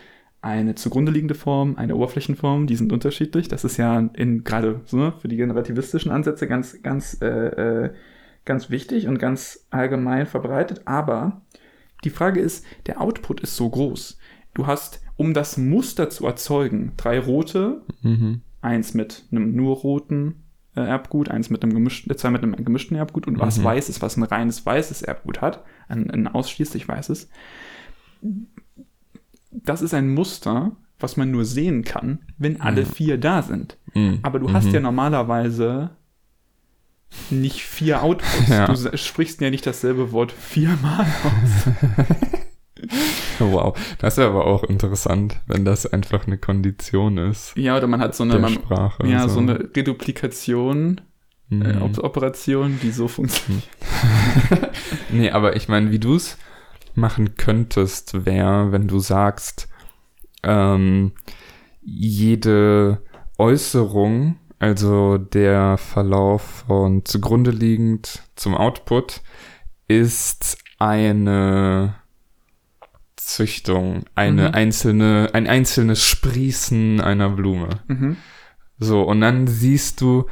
eine 0.46 0.76
zugrunde 0.76 1.10
liegende 1.10 1.34
Form, 1.34 1.76
eine 1.76 1.96
Oberflächenform, 1.96 2.66
die 2.68 2.76
sind 2.76 2.92
unterschiedlich. 2.92 3.48
Das 3.48 3.64
ist 3.64 3.76
ja 3.78 3.98
in 4.14 4.44
gerade 4.44 4.80
so 4.84 4.96
ne, 4.96 5.12
für 5.18 5.26
die 5.28 5.36
generativistischen 5.36 6.12
Ansätze 6.12 6.46
ganz, 6.46 6.80
ganz, 6.82 7.18
äh, 7.20 7.26
äh, 7.86 7.90
ganz 8.44 8.70
wichtig 8.70 9.08
und 9.08 9.18
ganz 9.18 9.66
allgemein 9.70 10.26
verbreitet. 10.26 10.82
Aber 10.84 11.42
die 12.04 12.10
Frage 12.10 12.40
ist, 12.40 12.64
der 12.86 13.00
Output 13.00 13.40
ist 13.40 13.56
so 13.56 13.68
groß. 13.68 14.18
Du 14.54 14.66
hast, 14.68 15.02
um 15.16 15.34
das 15.34 15.56
Muster 15.58 16.10
zu 16.10 16.26
erzeugen, 16.26 16.92
drei 16.96 17.18
rote, 17.18 17.82
Mhm. 18.02 18.42
eins 18.60 18.94
mit 18.94 19.24
einem 19.32 19.54
nur 19.56 19.76
roten 19.76 20.42
äh, 20.76 20.80
Erbgut, 20.82 21.30
eins 21.30 21.48
mit 21.50 21.62
einem 21.64 21.72
gemischten, 21.72 22.12
äh, 22.12 22.16
zwei 22.16 22.30
mit 22.30 22.42
einem 22.42 22.54
gemischten 22.64 22.96
Erbgut 22.96 23.26
und 23.26 23.40
was 23.40 23.58
Mhm. 23.58 23.64
weißes, 23.64 24.00
was 24.02 24.16
ein 24.16 24.22
reines 24.22 24.64
weißes 24.64 25.02
Erbgut 25.02 25.40
hat, 25.40 25.64
ein, 25.88 26.10
ein 26.10 26.28
ausschließlich 26.28 26.86
weißes. 26.86 27.30
Das 29.50 29.82
ist 29.82 29.94
ein 29.94 30.12
Muster, 30.12 30.72
was 30.98 31.16
man 31.16 31.30
nur 31.30 31.44
sehen 31.44 31.84
kann, 31.84 32.20
wenn 32.38 32.60
alle 32.60 32.82
Mhm. 32.82 32.86
vier 32.86 33.18
da 33.18 33.42
sind. 33.42 33.76
Mhm. 33.94 34.20
Aber 34.22 34.38
du 34.38 34.52
hast 34.52 34.66
Mhm. 34.66 34.74
ja 34.74 34.80
normalerweise 34.80 35.90
nicht 37.30 37.62
vier 37.62 38.02
Outputs. 38.02 38.48
Ja. 38.48 38.66
Du 38.66 38.96
sprichst 38.98 39.40
ja 39.40 39.50
nicht 39.50 39.66
dasselbe 39.66 40.12
Wort 40.12 40.32
viermal 40.32 41.06
aus. 41.24 41.74
Wow. 43.38 43.76
Das 43.98 44.16
wäre 44.16 44.28
aber 44.28 44.46
auch 44.46 44.62
interessant, 44.64 45.40
wenn 45.46 45.64
das 45.64 45.86
einfach 45.86 46.26
eine 46.26 46.38
Kondition 46.38 47.18
ist 47.18 47.52
Ja, 47.56 47.76
oder 47.76 47.86
man 47.86 48.00
hat 48.00 48.14
so 48.14 48.22
eine, 48.24 48.38
man, 48.38 48.52
Sprache. 48.52 49.06
ja, 49.06 49.22
also. 49.22 49.34
so 49.36 49.40
eine 49.40 49.58
Reduplikation 49.74 51.00
mhm. 51.48 51.62
äh, 51.62 51.76
Operation, 52.00 52.78
die 52.82 52.90
so 52.90 53.08
funktioniert. 53.08 53.66
nee, 55.10 55.30
aber 55.30 55.56
ich 55.56 55.68
meine, 55.68 55.90
wie 55.90 55.98
du 55.98 56.16
es 56.16 56.36
machen 56.96 57.36
könntest, 57.36 58.26
wäre, 58.26 58.72
wenn 58.72 58.88
du 58.88 58.98
sagst, 58.98 59.68
ähm, 60.42 61.12
jede 61.82 63.02
Äußerung, 63.38 64.36
also 64.58 65.18
der 65.18 65.76
Verlauf 65.76 66.64
von 66.66 67.04
zugrunde 67.04 67.50
liegend 67.50 68.22
zum 68.34 68.54
Output, 68.54 69.22
ist 69.88 70.58
eine 70.78 71.94
Züchtung, 73.16 74.04
eine 74.14 74.48
mhm. 74.48 74.54
einzelne, 74.54 75.30
ein 75.32 75.46
einzelnes 75.46 76.02
Sprießen 76.02 77.00
einer 77.00 77.30
Blume. 77.30 77.80
Mhm. 77.88 78.16
So, 78.78 79.02
und 79.02 79.20
dann 79.20 79.46
siehst 79.46 80.00
du, 80.00 80.26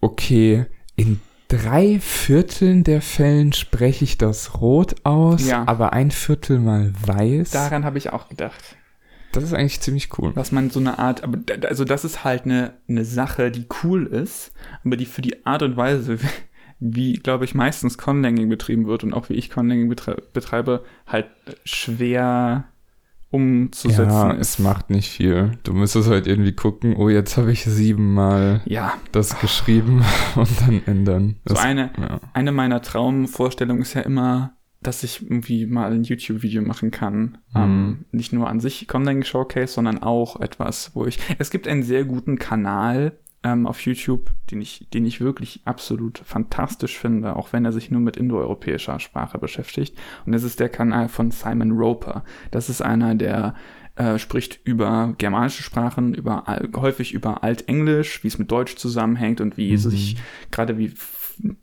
okay, 0.00 0.66
in 0.96 1.20
drei 1.48 2.00
Vierteln 2.00 2.84
der 2.84 3.02
Fällen 3.02 3.52
spreche 3.52 4.04
ich 4.04 4.18
das 4.18 4.60
rot 4.60 4.96
aus, 5.04 5.46
ja. 5.46 5.64
aber 5.66 5.92
ein 5.92 6.10
Viertel 6.10 6.58
mal 6.58 6.92
weiß. 7.06 7.50
Daran 7.50 7.84
habe 7.84 7.98
ich 7.98 8.12
auch 8.12 8.28
gedacht. 8.28 8.76
Das 9.32 9.44
ist 9.44 9.52
eigentlich 9.52 9.80
ziemlich 9.80 10.18
cool. 10.18 10.32
Was 10.34 10.50
man 10.50 10.70
so 10.70 10.80
eine 10.80 10.98
Art, 10.98 11.22
aber 11.22 11.38
also 11.68 11.84
das 11.84 12.04
ist 12.04 12.24
halt 12.24 12.44
eine, 12.44 12.74
eine 12.88 13.04
Sache, 13.04 13.50
die 13.50 13.66
cool 13.82 14.06
ist, 14.06 14.52
aber 14.84 14.96
die 14.96 15.06
für 15.06 15.20
die 15.20 15.44
Art 15.44 15.62
und 15.62 15.76
Weise, 15.76 16.18
wie, 16.80 17.14
glaube 17.14 17.44
ich, 17.44 17.54
meistens 17.54 17.98
Conlanging 17.98 18.48
betrieben 18.48 18.86
wird 18.86 19.04
und 19.04 19.12
auch 19.12 19.28
wie 19.28 19.34
ich 19.34 19.50
Conlanging 19.50 19.88
betreibe, 19.88 20.84
halt 21.06 21.26
schwer 21.64 22.64
umzusetzen. 23.30 24.10
Ja, 24.10 24.30
ist. 24.32 24.40
es 24.40 24.58
macht 24.58 24.90
nicht 24.90 25.10
viel. 25.10 25.52
Du 25.64 25.72
müsstest 25.72 26.08
halt 26.08 26.26
irgendwie 26.26 26.52
gucken, 26.52 26.96
oh, 26.96 27.08
jetzt 27.08 27.36
habe 27.36 27.52
ich 27.52 27.64
siebenmal 27.64 28.62
ja. 28.64 28.94
das 29.12 29.38
geschrieben 29.40 30.04
und 30.36 30.60
dann 30.60 30.82
ändern. 30.86 31.36
Das, 31.44 31.58
so 31.58 31.64
eine, 31.64 31.90
ja. 31.98 32.20
eine 32.32 32.52
meiner 32.52 32.82
Traumvorstellungen 32.82 33.82
ist 33.82 33.94
ja 33.94 34.02
immer, 34.02 34.56
dass 34.80 35.02
ich 35.02 35.22
irgendwie 35.22 35.66
mal 35.66 35.92
ein 35.92 36.04
YouTube-Video 36.04 36.62
machen 36.62 36.90
kann. 36.90 37.38
Mhm. 37.52 37.60
Ähm, 37.60 38.04
nicht 38.12 38.32
nur 38.32 38.48
an 38.48 38.60
sich 38.60 38.86
Conlanging 38.86 39.24
Showcase, 39.24 39.72
sondern 39.72 40.02
auch 40.02 40.40
etwas, 40.40 40.92
wo 40.94 41.06
ich. 41.06 41.18
Es 41.38 41.50
gibt 41.50 41.66
einen 41.66 41.82
sehr 41.82 42.04
guten 42.04 42.38
Kanal, 42.38 43.18
ähm, 43.46 43.66
auf 43.66 43.80
YouTube, 43.82 44.32
den 44.50 44.60
ich, 44.60 44.88
den 44.92 45.04
ich 45.06 45.20
wirklich 45.20 45.60
absolut 45.64 46.18
fantastisch 46.18 46.98
finde, 46.98 47.36
auch 47.36 47.52
wenn 47.52 47.64
er 47.64 47.70
sich 47.70 47.92
nur 47.92 48.00
mit 48.00 48.16
indoeuropäischer 48.16 48.98
Sprache 48.98 49.38
beschäftigt. 49.38 49.96
Und 50.24 50.32
das 50.32 50.42
ist 50.42 50.58
der 50.58 50.68
Kanal 50.68 51.08
von 51.08 51.30
Simon 51.30 51.70
Roper. 51.70 52.24
Das 52.50 52.68
ist 52.68 52.82
einer, 52.82 53.14
der 53.14 53.54
äh, 53.94 54.18
spricht 54.18 54.58
über 54.64 55.14
germanische 55.18 55.62
Sprachen, 55.62 56.12
über 56.14 56.44
häufig 56.74 57.14
über 57.14 57.44
Altenglisch, 57.44 58.24
wie 58.24 58.28
es 58.28 58.38
mit 58.38 58.50
Deutsch 58.50 58.74
zusammenhängt 58.76 59.40
und 59.40 59.56
wie 59.56 59.72
mhm. 59.72 59.76
sich 59.78 60.16
gerade 60.50 60.76
wie 60.76 60.92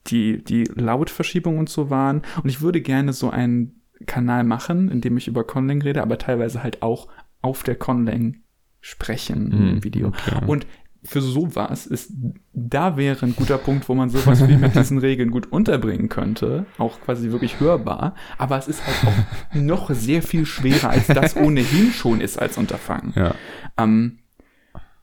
die, 0.07 0.41
die 0.41 0.63
Lautverschiebung 0.63 1.57
und 1.57 1.67
so 1.67 1.89
waren. 1.89 2.21
Und 2.41 2.49
ich 2.49 2.61
würde 2.61 2.79
gerne 2.79 3.11
so 3.11 3.29
einen 3.29 3.81
Kanal 4.05 4.45
machen, 4.45 4.89
in 4.89 5.01
dem 5.01 5.17
ich 5.17 5.27
über 5.27 5.43
Conlang 5.43 5.81
rede, 5.81 6.01
aber 6.01 6.17
teilweise 6.17 6.63
halt 6.63 6.81
auch 6.81 7.09
auf 7.41 7.63
der 7.63 7.75
Conlang 7.75 8.38
sprechen 8.79 9.51
im 9.51 9.75
mhm, 9.75 9.84
Video. 9.84 10.07
Okay. 10.07 10.45
Und 10.45 10.65
für 11.05 11.21
sowas 11.21 11.85
ist, 11.85 12.11
da 12.53 12.97
wäre 12.97 13.25
ein 13.25 13.35
guter 13.35 13.57
Punkt, 13.57 13.89
wo 13.89 13.95
man 13.95 14.09
sowas 14.09 14.47
wie 14.47 14.55
mit 14.55 14.75
diesen 14.75 14.97
Regeln 14.97 15.31
gut 15.31 15.51
unterbringen 15.51 16.09
könnte, 16.09 16.65
auch 16.77 16.99
quasi 17.01 17.31
wirklich 17.31 17.59
hörbar, 17.59 18.15
aber 18.37 18.57
es 18.57 18.67
ist 18.67 18.85
halt 18.85 18.97
auch 19.05 19.55
noch 19.55 19.89
sehr 19.91 20.21
viel 20.21 20.45
schwerer, 20.45 20.91
als 20.91 21.07
das 21.07 21.35
ohnehin 21.35 21.91
schon 21.91 22.21
ist 22.21 22.37
als 22.37 22.57
Unterfangen. 22.57 23.13
Ja. 23.15 23.35
Ähm, 23.77 24.19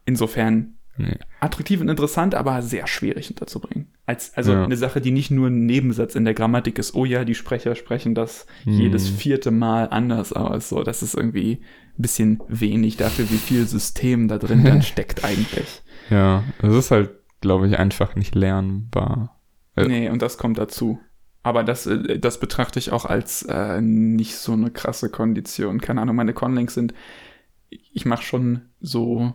insofern 0.06 0.74
nee. 0.96 1.18
attraktiv 1.40 1.80
und 1.80 1.88
interessant, 1.88 2.34
aber 2.34 2.62
sehr 2.62 2.86
schwierig 2.86 3.28
unterzubringen. 3.30 3.88
Als, 4.06 4.32
also 4.34 4.52
ja. 4.52 4.64
eine 4.64 4.76
Sache, 4.76 5.00
die 5.00 5.10
nicht 5.10 5.30
nur 5.30 5.48
ein 5.48 5.66
Nebensatz 5.66 6.14
in 6.14 6.24
der 6.24 6.34
Grammatik 6.34 6.78
ist, 6.78 6.94
oh 6.94 7.04
ja, 7.04 7.24
die 7.24 7.34
Sprecher 7.34 7.74
sprechen 7.74 8.14
das 8.14 8.46
hm. 8.64 8.72
jedes 8.72 9.08
vierte 9.08 9.50
Mal 9.50 9.88
anders 9.90 10.32
aus, 10.32 10.70
so, 10.70 10.82
das 10.82 11.02
ist 11.02 11.14
irgendwie 11.14 11.60
ein 11.98 12.02
bisschen 12.02 12.40
wenig 12.48 12.96
dafür, 12.96 13.30
wie 13.30 13.36
viel 13.36 13.66
System 13.66 14.28
da 14.28 14.38
drin 14.38 14.64
dann 14.64 14.82
steckt 14.82 15.24
eigentlich. 15.24 15.82
Ja, 16.10 16.44
es 16.62 16.74
ist 16.74 16.90
halt, 16.90 17.10
glaube 17.40 17.68
ich, 17.68 17.78
einfach 17.78 18.16
nicht 18.16 18.34
lernbar. 18.34 19.40
Äh, 19.76 19.86
nee, 19.86 20.10
und 20.10 20.22
das 20.22 20.38
kommt 20.38 20.58
dazu. 20.58 20.98
Aber 21.42 21.64
das, 21.64 21.86
äh, 21.86 22.18
das 22.18 22.40
betrachte 22.40 22.78
ich 22.78 22.92
auch 22.92 23.06
als 23.06 23.42
äh, 23.42 23.80
nicht 23.80 24.36
so 24.36 24.52
eine 24.52 24.70
krasse 24.70 25.10
Kondition. 25.10 25.80
Keine 25.80 26.02
Ahnung, 26.02 26.16
meine 26.16 26.34
Conlinks 26.34 26.74
sind, 26.74 26.94
ich 27.70 28.04
mache 28.04 28.22
schon 28.22 28.62
so 28.80 29.32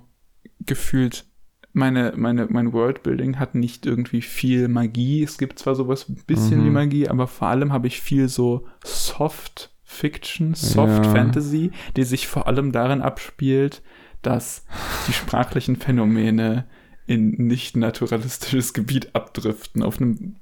gefühlt, 0.59 1.25
meine, 1.73 2.13
meine, 2.15 2.47
mein 2.49 2.73
Worldbuilding 2.73 3.37
hat 3.39 3.55
nicht 3.55 3.85
irgendwie 3.85 4.21
viel 4.21 4.67
Magie. 4.67 5.23
Es 5.23 5.37
gibt 5.37 5.59
zwar 5.59 5.75
sowas 5.75 6.07
ein 6.07 6.21
bisschen 6.25 6.61
mhm. 6.61 6.65
wie 6.65 6.69
Magie, 6.69 7.09
aber 7.09 7.27
vor 7.27 7.47
allem 7.47 7.73
habe 7.73 7.87
ich 7.87 8.01
viel 8.01 8.29
so 8.29 8.67
Soft 8.83 9.71
Fiction, 9.83 10.55
Soft 10.55 11.05
ja. 11.05 11.11
Fantasy, 11.11 11.71
die 11.95 12.03
sich 12.03 12.27
vor 12.27 12.47
allem 12.47 12.71
darin 12.71 13.01
abspielt, 13.01 13.81
dass 14.25 14.65
die 15.07 15.13
sprachlichen 15.13 15.75
Phänomene 15.75 16.65
in 17.07 17.31
nicht 17.31 17.77
naturalistisches 17.77 18.73
Gebiet 18.73 19.13
abdriften 19.13 19.83
auf, 19.83 20.01
einem, 20.01 20.37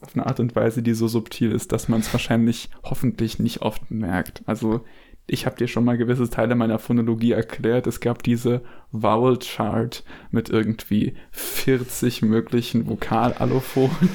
auf 0.00 0.14
eine 0.14 0.26
Art 0.26 0.40
und 0.40 0.56
Weise, 0.56 0.82
die 0.82 0.94
so 0.94 1.08
subtil 1.08 1.52
ist, 1.52 1.72
dass 1.72 1.88
man 1.88 2.00
es 2.00 2.12
wahrscheinlich 2.12 2.70
hoffentlich 2.82 3.38
nicht 3.38 3.62
oft 3.62 3.90
merkt. 3.90 4.42
Also 4.46 4.84
ich 5.26 5.46
habe 5.46 5.56
dir 5.56 5.68
schon 5.68 5.84
mal 5.84 5.98
gewisse 5.98 6.28
Teile 6.28 6.54
meiner 6.54 6.78
Phonologie 6.78 7.32
erklärt. 7.32 7.86
Es 7.86 8.00
gab 8.00 8.22
diese 8.22 8.62
Vowel 8.90 9.38
Chart 9.38 10.02
mit 10.30 10.48
irgendwie 10.48 11.14
40 11.30 12.22
möglichen 12.22 12.88
Vokalalophonen, 12.88 14.08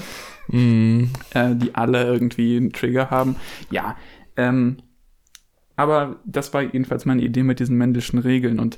mm. 0.47 1.03
äh, 1.33 1.55
die 1.55 1.73
alle 1.75 2.03
irgendwie 2.03 2.57
einen 2.57 2.73
Trigger 2.73 3.11
haben. 3.11 3.37
Ja, 3.71 3.95
ähm, 4.35 4.77
aber 5.75 6.17
das 6.25 6.53
war 6.53 6.61
jedenfalls 6.61 7.05
meine 7.05 7.21
Idee 7.21 7.43
mit 7.43 7.59
diesen 7.59 7.77
männlichen 7.77 8.19
Regeln 8.19 8.59
und 8.59 8.77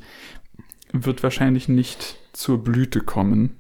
wird 0.92 1.24
wahrscheinlich 1.24 1.68
nicht 1.68 2.18
zur 2.34 2.64
Blüte 2.64 3.02
kommen. 3.02 3.58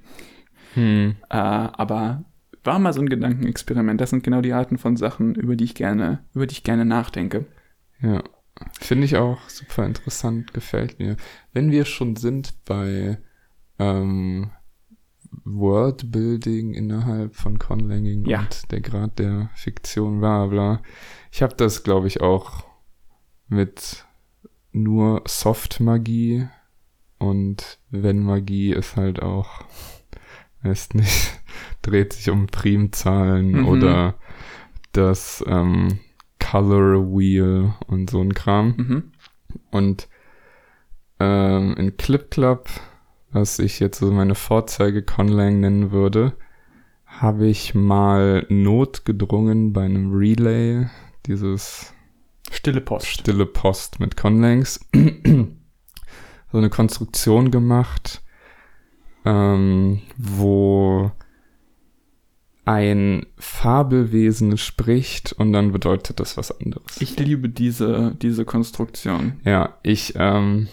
Hm. 0.73 1.15
Äh, 1.29 1.37
aber 1.37 2.23
war 2.63 2.79
mal 2.79 2.93
so 2.93 3.01
ein 3.01 3.09
Gedankenexperiment. 3.09 3.99
Das 3.99 4.09
sind 4.09 4.23
genau 4.23 4.41
die 4.41 4.53
Arten 4.53 4.77
von 4.77 4.97
Sachen, 4.97 5.35
über 5.35 5.55
die 5.55 5.63
ich 5.63 5.75
gerne, 5.75 6.23
über 6.33 6.47
die 6.47 6.53
ich 6.53 6.63
gerne 6.63 6.85
nachdenke. 6.85 7.45
Ja. 8.01 8.23
Finde 8.79 9.05
ich 9.05 9.17
auch 9.17 9.47
super 9.49 9.85
interessant, 9.85 10.53
gefällt 10.53 10.99
mir. 10.99 11.15
Wenn 11.53 11.71
wir 11.71 11.85
schon 11.85 12.15
sind 12.15 12.53
bei 12.65 13.19
ähm, 13.79 14.49
Worldbuilding 15.45 16.73
innerhalb 16.73 17.35
von 17.35 17.59
Conlanging 17.59 18.25
ja. 18.25 18.39
und 18.39 18.71
der 18.71 18.81
Grad 18.81 19.19
der 19.19 19.49
Fiktion, 19.55 20.19
bla 20.19 20.47
bla. 20.47 20.81
Ich 21.31 21.41
habe 21.41 21.55
das, 21.55 21.83
glaube 21.83 22.07
ich, 22.07 22.21
auch 22.21 22.66
mit 23.49 24.05
nur 24.71 25.23
Soft-Magie 25.25 26.47
und 27.19 27.79
wenn 27.89 28.19
Magie 28.19 28.73
ist 28.73 28.95
halt 28.95 29.21
auch, 29.21 29.63
weiß 30.63 30.93
nicht, 30.93 31.39
dreht 31.81 32.13
sich 32.13 32.29
um 32.29 32.47
Primzahlen 32.47 33.61
mhm. 33.61 33.67
oder 33.67 34.15
das 34.91 35.43
ähm, 35.47 35.99
Color 36.39 37.11
Wheel 37.11 37.73
und 37.87 38.09
so 38.09 38.21
ein 38.21 38.33
Kram. 38.33 38.75
Mhm. 38.77 39.03
Und 39.71 40.07
ähm, 41.19 41.75
in 41.77 41.97
Clip 41.97 42.29
Club, 42.29 42.69
was 43.31 43.59
ich 43.59 43.79
jetzt 43.79 43.99
so 43.99 44.11
meine 44.11 44.35
Vorzeige 44.35 45.03
Conlang 45.03 45.59
nennen 45.59 45.91
würde, 45.91 46.33
habe 47.05 47.47
ich 47.47 47.73
mal 47.73 48.45
notgedrungen 48.49 49.73
bei 49.73 49.85
einem 49.85 50.13
Relay 50.13 50.87
dieses 51.25 51.93
Stille 52.51 52.81
Post. 52.81 53.07
Stille 53.07 53.45
Post 53.45 53.99
mit 53.99 54.17
Conlangs. 54.17 54.79
so 56.51 56.57
eine 56.57 56.69
Konstruktion 56.69 57.51
gemacht, 57.51 58.21
ähm, 59.25 60.01
wo 60.17 61.11
ein 62.65 63.25
Fabelwesen 63.37 64.57
spricht 64.57 65.31
und 65.33 65.53
dann 65.53 65.71
bedeutet 65.71 66.19
das 66.19 66.35
was 66.35 66.51
anderes. 66.59 66.99
Ich 66.99 67.17
liebe 67.17 67.47
diese, 67.47 68.13
diese 68.21 68.43
Konstruktion. 68.43 69.39
Ja, 69.45 69.77
ich, 69.83 70.13
ähm, 70.17 70.67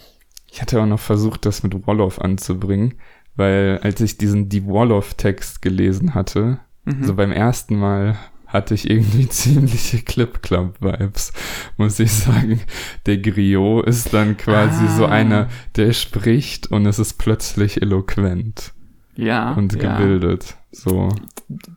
ich 0.51 0.61
hatte 0.61 0.83
auch 0.83 0.87
noch 0.87 0.99
versucht, 0.99 1.47
das 1.47 1.63
mit 1.63 1.87
Wolof 1.87 2.21
anzubringen, 2.21 2.95
weil 3.37 3.79
als 3.83 4.01
ich 4.01 4.19
diesen 4.19 4.49
Die 4.49 4.65
Wolof-Text 4.65 5.63
gelesen 5.63 6.15
hatte, 6.15 6.59
mhm. 6.85 7.05
so 7.05 7.15
beim 7.15 7.31
ersten 7.31 7.77
Mal 7.77 8.19
hatte 8.55 8.73
ich 8.75 8.89
irgendwie 8.89 9.29
ziemliche 9.29 9.99
Clip-Club-Vibes, 9.99 11.33
muss 11.77 11.99
ich 11.99 12.13
sagen. 12.13 12.61
Der 13.05 13.19
Griot 13.19 13.87
ist 13.87 14.15
dann 14.15 14.37
quasi 14.37 14.85
ah. 14.87 14.97
so 14.97 15.07
einer, 15.07 15.49
der 15.77 15.93
spricht 15.93 16.69
und 16.69 16.87
es 16.87 16.99
ist 16.99 17.15
plötzlich 17.15 17.83
eloquent. 17.83 18.73
Ja. 19.17 19.53
Und 19.53 19.79
gebildet. 19.79 20.45
Ja. 20.47 20.57
So. 20.73 21.09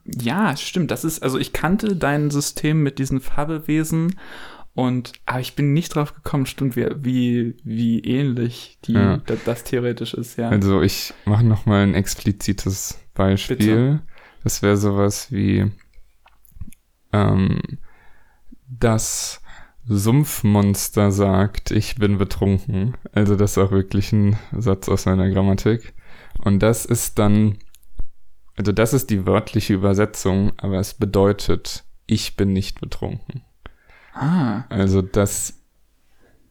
Ja, 0.05 0.55
stimmt. 0.55 0.91
Das 0.91 1.03
ist, 1.03 1.21
also 1.21 1.37
ich 1.37 1.51
kannte 1.51 1.95
dein 1.95 2.31
System 2.31 2.81
mit 2.81 2.99
diesen 2.99 3.19
Fabelwesen 3.19 4.15
und, 4.73 5.13
aber 5.25 5.39
ich 5.39 5.55
bin 5.55 5.73
nicht 5.73 5.95
drauf 5.95 6.13
gekommen, 6.13 6.45
stimmt, 6.45 6.75
wie, 6.75 6.87
wie, 7.01 7.55
wie 7.63 7.99
ähnlich 8.01 8.77
die, 8.85 8.93
ja. 8.93 9.17
das, 9.25 9.39
das, 9.43 9.63
theoretisch 9.63 10.13
ist, 10.13 10.37
ja. 10.37 10.49
Also 10.49 10.83
ich 10.83 11.15
mache 11.25 11.43
nochmal 11.43 11.81
ein 11.81 11.95
explizites 11.95 12.99
Beispiel. 13.15 13.57
Bitte 13.57 14.01
Das 14.43 14.61
wäre 14.61 14.77
sowas 14.77 15.31
wie 15.31 15.71
ähm, 17.26 17.61
das 18.68 19.41
Sumpfmonster 19.88 21.11
sagt, 21.11 21.72
ich 21.72 21.95
bin 21.95 22.18
betrunken. 22.18 22.95
Also 23.14 23.35
das 23.35 23.52
ist 23.52 23.57
auch 23.57 23.72
wirklich 23.72 24.11
ein 24.11 24.38
Satz 24.52 24.89
aus 24.89 25.06
meiner 25.06 25.30
Grammatik. 25.30 25.94
Und 26.39 26.60
das 26.60 26.85
ist 26.85 27.19
dann, 27.19 27.57
also 28.57 28.72
das 28.72 28.94
ist 28.94 29.10
die 29.10 29.26
wörtliche 29.26 29.73
Übersetzung, 29.73 30.52
aber 30.57 30.80
es 30.80 30.94
bedeutet, 30.94 31.85
ich 32.06 32.35
bin 32.35 32.53
nicht 32.53 32.81
betrunken. 32.81 33.44
Ah. 34.14 34.65
Also 34.69 35.02
das 35.02 35.61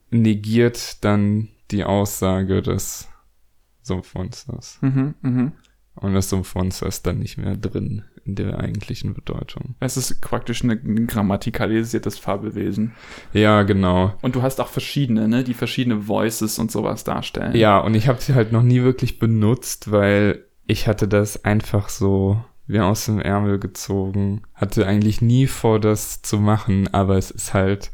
negiert 0.09 1.03
dann 1.03 1.49
die 1.69 1.83
Aussage 1.83 2.61
des 2.61 3.07
Sumpfmonsters. 3.81 4.79
Mhm, 4.81 5.13
mhm. 5.21 5.51
Und 5.95 6.13
das 6.13 6.29
Sumpfmonster 6.29 6.87
ist 6.87 7.05
dann 7.05 7.19
nicht 7.19 7.37
mehr 7.37 7.55
drin 7.55 8.03
in 8.27 8.35
der 8.35 8.59
eigentlichen 8.59 9.13
Bedeutung. 9.13 9.75
Es 9.79 9.97
ist 9.97 10.21
praktisch 10.21 10.63
ein 10.63 11.07
grammatikalisiertes 11.07 12.19
Fabelwesen. 12.19 12.93
Ja, 13.33 13.63
genau. 13.63 14.13
Und 14.21 14.35
du 14.35 14.41
hast 14.41 14.59
auch 14.59 14.67
verschiedene, 14.67 15.27
ne, 15.27 15.43
die 15.43 15.53
verschiedene 15.53 16.07
Voices 16.07 16.59
und 16.59 16.71
sowas 16.71 17.03
darstellen. 17.03 17.55
Ja, 17.55 17.79
und 17.79 17.95
ich 17.95 18.07
habe 18.07 18.21
sie 18.21 18.35
halt 18.35 18.51
noch 18.51 18.63
nie 18.63 18.83
wirklich 18.83 19.19
benutzt, 19.19 19.91
weil 19.91 20.45
ich 20.65 20.87
hatte 20.87 21.07
das 21.07 21.45
einfach 21.45 21.89
so 21.89 22.43
wie 22.67 22.81
aus 22.81 23.05
dem 23.05 23.19
Ärmel 23.19 23.59
gezogen. 23.59 24.41
Hatte 24.53 24.85
eigentlich 24.85 25.21
nie 25.21 25.47
vor, 25.47 25.79
das 25.79 26.21
zu 26.21 26.37
machen, 26.37 26.93
aber 26.93 27.17
es 27.17 27.31
ist 27.31 27.53
halt 27.53 27.91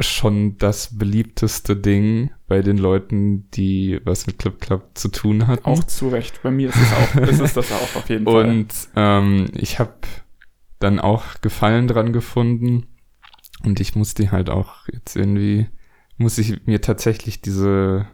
schon 0.00 0.58
das 0.58 0.96
beliebteste 0.96 1.76
Ding 1.76 2.30
bei 2.46 2.62
den 2.62 2.78
Leuten, 2.78 3.50
die 3.50 4.00
was 4.04 4.26
mit 4.26 4.38
Clip 4.38 4.60
Club 4.60 4.90
zu 4.94 5.08
tun 5.08 5.46
hatten. 5.46 5.64
Auch 5.64 5.84
zu 5.84 6.08
Recht. 6.08 6.40
Bei 6.42 6.50
mir 6.50 6.68
ist 6.68 6.76
es 6.76 6.92
auch, 6.92 7.14
ist 7.28 7.40
es 7.40 7.54
das 7.54 7.72
auch 7.72 7.96
auf 7.96 8.08
jeden 8.08 8.24
Fall. 8.24 8.48
Und 8.48 8.72
ähm, 8.94 9.46
ich 9.54 9.78
habe 9.78 9.94
dann 10.78 11.00
auch 11.00 11.40
Gefallen 11.40 11.88
dran 11.88 12.12
gefunden 12.12 12.86
und 13.64 13.80
ich 13.80 13.96
musste 13.96 14.30
halt 14.30 14.50
auch 14.50 14.86
jetzt 14.92 15.16
irgendwie, 15.16 15.66
muss 16.16 16.38
ich 16.38 16.66
mir 16.66 16.80
tatsächlich 16.80 17.40
diese 17.40 18.06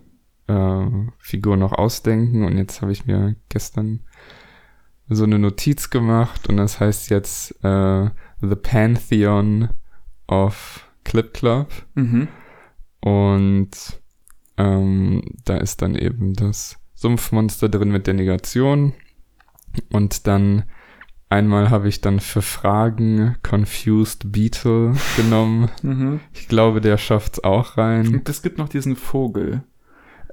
äh, 0.47 0.87
Figur 1.19 1.57
noch 1.59 1.73
ausdenken 1.73 2.45
und 2.45 2.57
jetzt 2.57 2.81
habe 2.81 2.93
ich 2.93 3.05
mir 3.05 3.37
gestern 3.51 4.01
so 5.09 5.25
eine 5.25 5.39
Notiz 5.39 5.91
gemacht 5.91 6.49
und 6.49 6.57
das 6.57 6.81
heißt 6.81 7.11
jetzt 7.11 7.63
äh, 7.63 8.11
The 8.41 8.57
Pantheon 8.57 9.69
of 10.27 10.84
Clip 11.05 11.33
Club. 11.33 11.69
Mhm. 11.95 12.29
Und 13.01 13.71
ähm, 14.57 15.23
da 15.45 15.57
ist 15.59 15.83
dann 15.83 15.95
eben 15.95 16.35
das 16.35 16.79
Sumpfmonster 16.95 17.69
drin 17.69 17.91
mit 17.91 18.07
der 18.07 18.15
Negation. 18.15 18.95
Und 19.93 20.27
dann 20.27 20.65
einmal 21.29 21.71
habe 21.71 21.89
ich 21.89 22.01
dann 22.01 22.21
für 22.21 22.43
Fragen 22.43 23.37
Confused 23.43 24.31
Beetle 24.33 24.95
genommen. 25.17 25.71
Mhm. 25.83 26.21
Ich 26.33 26.49
glaube, 26.49 26.81
der 26.81 26.97
schafft's 26.97 27.43
auch 27.43 27.77
rein. 27.77 28.09
Und 28.09 28.29
es 28.29 28.43
gibt 28.43 28.59
noch 28.59 28.69
diesen 28.69 28.97
Vogel. 28.97 29.63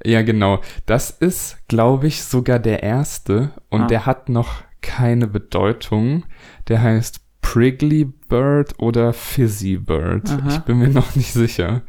Ja, 0.04 0.22
genau. 0.24 0.62
Das 0.86 1.12
ist, 1.12 1.58
glaube 1.68 2.08
ich, 2.08 2.24
sogar 2.24 2.60
der 2.60 2.82
erste. 2.84 3.52
Und 3.70 3.82
Ah. 3.84 3.88
der 3.88 4.06
hat 4.06 4.30
noch 4.30 4.64
keine 4.82 5.28
Bedeutung. 5.28 6.24
Der 6.70 6.82
heißt 6.82 7.22
Prickly 7.42 8.06
Bird 8.06 8.76
oder 8.80 9.14
Fizzy 9.14 9.78
Bird. 9.78 10.30
Aha. 10.30 10.48
Ich 10.50 10.60
bin 10.60 10.78
mir 10.80 10.88
noch 10.90 11.16
nicht 11.16 11.34
sicher. 11.34 11.82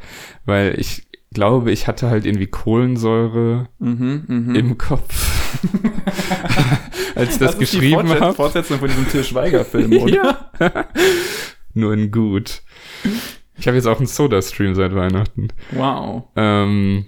Weil 0.44 0.78
ich 0.78 1.06
glaube, 1.32 1.70
ich 1.72 1.86
hatte 1.86 2.10
halt 2.10 2.26
irgendwie 2.26 2.46
Kohlensäure 2.46 3.68
Mhm, 3.78 4.24
mhm. 4.26 4.54
im 4.54 4.78
Kopf. 4.78 5.30
als 7.14 7.32
ich 7.34 7.38
das, 7.38 7.52
die 7.54 7.60
geschrieben 7.60 8.08
habe. 8.08 8.34
Fortsetzung 8.34 8.78
von 8.78 8.88
diesem 8.88 9.08
Til 9.08 9.24
Schweiger-Film, 9.24 9.92
oder? 10.02 10.12
ja. 10.60 10.86
Nur 11.74 11.92
in 11.94 12.10
gut. 12.10 12.62
Ich 13.56 13.66
habe 13.66 13.76
jetzt 13.76 13.86
auch 13.86 13.98
einen 13.98 14.06
Soda-Stream 14.06 14.74
seit 14.74 14.94
Weihnachten. 14.94 15.48
Wow. 15.70 16.24
Ähm, 16.36 17.06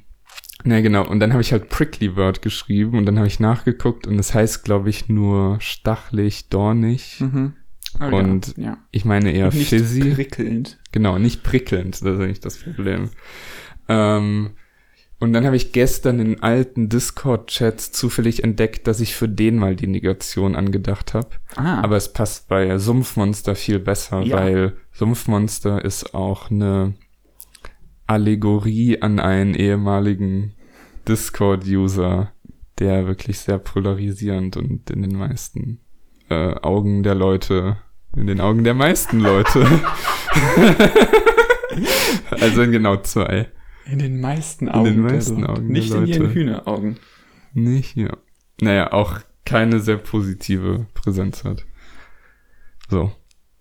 na 0.63 0.81
genau, 0.81 1.07
und 1.07 1.21
dann 1.21 1.33
habe 1.33 1.43
ich 1.43 1.53
halt 1.53 1.69
Prickly 1.69 2.09
Bird 2.09 2.41
geschrieben 2.41 2.97
und 2.97 3.05
dann 3.07 3.19
habe 3.19 3.27
ich 3.27 3.41
nachgeguckt 3.41 4.07
und 4.07 4.19
es 4.19 4.33
heißt, 4.35 4.65
glaube 4.65 4.89
ich, 4.89 5.09
nur 5.09 5.59
stachelig, 5.61 6.49
dornig. 6.49 7.21
Mhm. 7.21 7.55
Oh, 8.01 8.07
Und 8.17 8.55
ja. 8.57 8.79
Ich 8.91 9.05
meine 9.05 9.33
eher 9.33 9.53
nicht 9.53 9.69
fizzy. 9.69 10.11
prickelnd. 10.15 10.79
Genau, 10.93 11.19
nicht 11.19 11.43
prickelnd, 11.43 11.95
das 11.97 12.15
ist 12.15 12.21
eigentlich 12.21 12.41
das 12.41 12.59
Problem. 12.59 13.11
Ähm, 13.89 14.51
und 15.21 15.33
dann 15.33 15.47
habe 15.47 15.57
ich 15.57 15.73
gestern 15.73 16.19
in 16.19 16.43
alten 16.43 16.89
Discord-Chats 16.89 17.93
zufällig 17.93 18.43
entdeckt, 18.45 18.87
dass 18.87 19.01
ich 19.01 19.15
für 19.15 19.29
den 19.29 19.57
mal 19.57 19.77
die 19.77 19.87
Negation 19.87 20.57
angedacht 20.57 21.15
habe. 21.15 21.29
Ah, 21.57 21.81
Aber 21.83 21.97
es 21.97 22.13
passt 22.13 22.49
bei 22.49 22.77
Sumpfmonster 22.79 23.55
viel 23.55 23.79
besser, 23.79 24.23
Ja. 24.23 24.37
weil 24.37 24.77
Sumpfmonster 24.93 25.85
ist 25.85 26.15
auch 26.15 26.51
eine 26.51 26.95
Allegorie 28.07 29.01
an 29.01 29.19
einen 29.19 29.55
ehemaligen 29.55 30.53
Discord-User, 31.09 32.33
der 32.79 33.07
wirklich 33.07 33.39
sehr 33.39 33.59
polarisierend 33.59 34.57
und 34.57 34.91
in 34.91 35.03
den 35.03 35.17
meisten 35.17 35.79
äh, 36.29 36.55
Augen 36.61 37.03
der 37.03 37.15
Leute, 37.15 37.77
in 38.17 38.27
den 38.27 38.41
Augen 38.41 38.65
der 38.65 38.75
meisten 38.75 39.21
Leute. 39.21 39.67
also 42.31 42.63
in 42.63 42.73
genau 42.73 42.97
zwei. 42.99 43.49
in 43.87 43.99
den 43.99 44.21
meisten 44.21 44.67
den 44.67 44.75
Augen. 44.75 45.01
meisten 45.01 45.41
der 45.41 45.49
Leute. 45.49 45.61
Augen 45.61 45.73
Nicht 45.73 45.93
in 45.93 46.07
ihren. 46.07 46.31
Hühneraugen. 46.31 46.97
Nicht 47.53 47.91
hier. 47.91 48.19
Naja, 48.61 48.93
auch 48.93 49.21
keine 49.45 49.81
sehr 49.81 49.97
positive 49.97 50.87
Präsenz 50.95 51.45
hat. 51.45 51.65
So, 52.89 53.13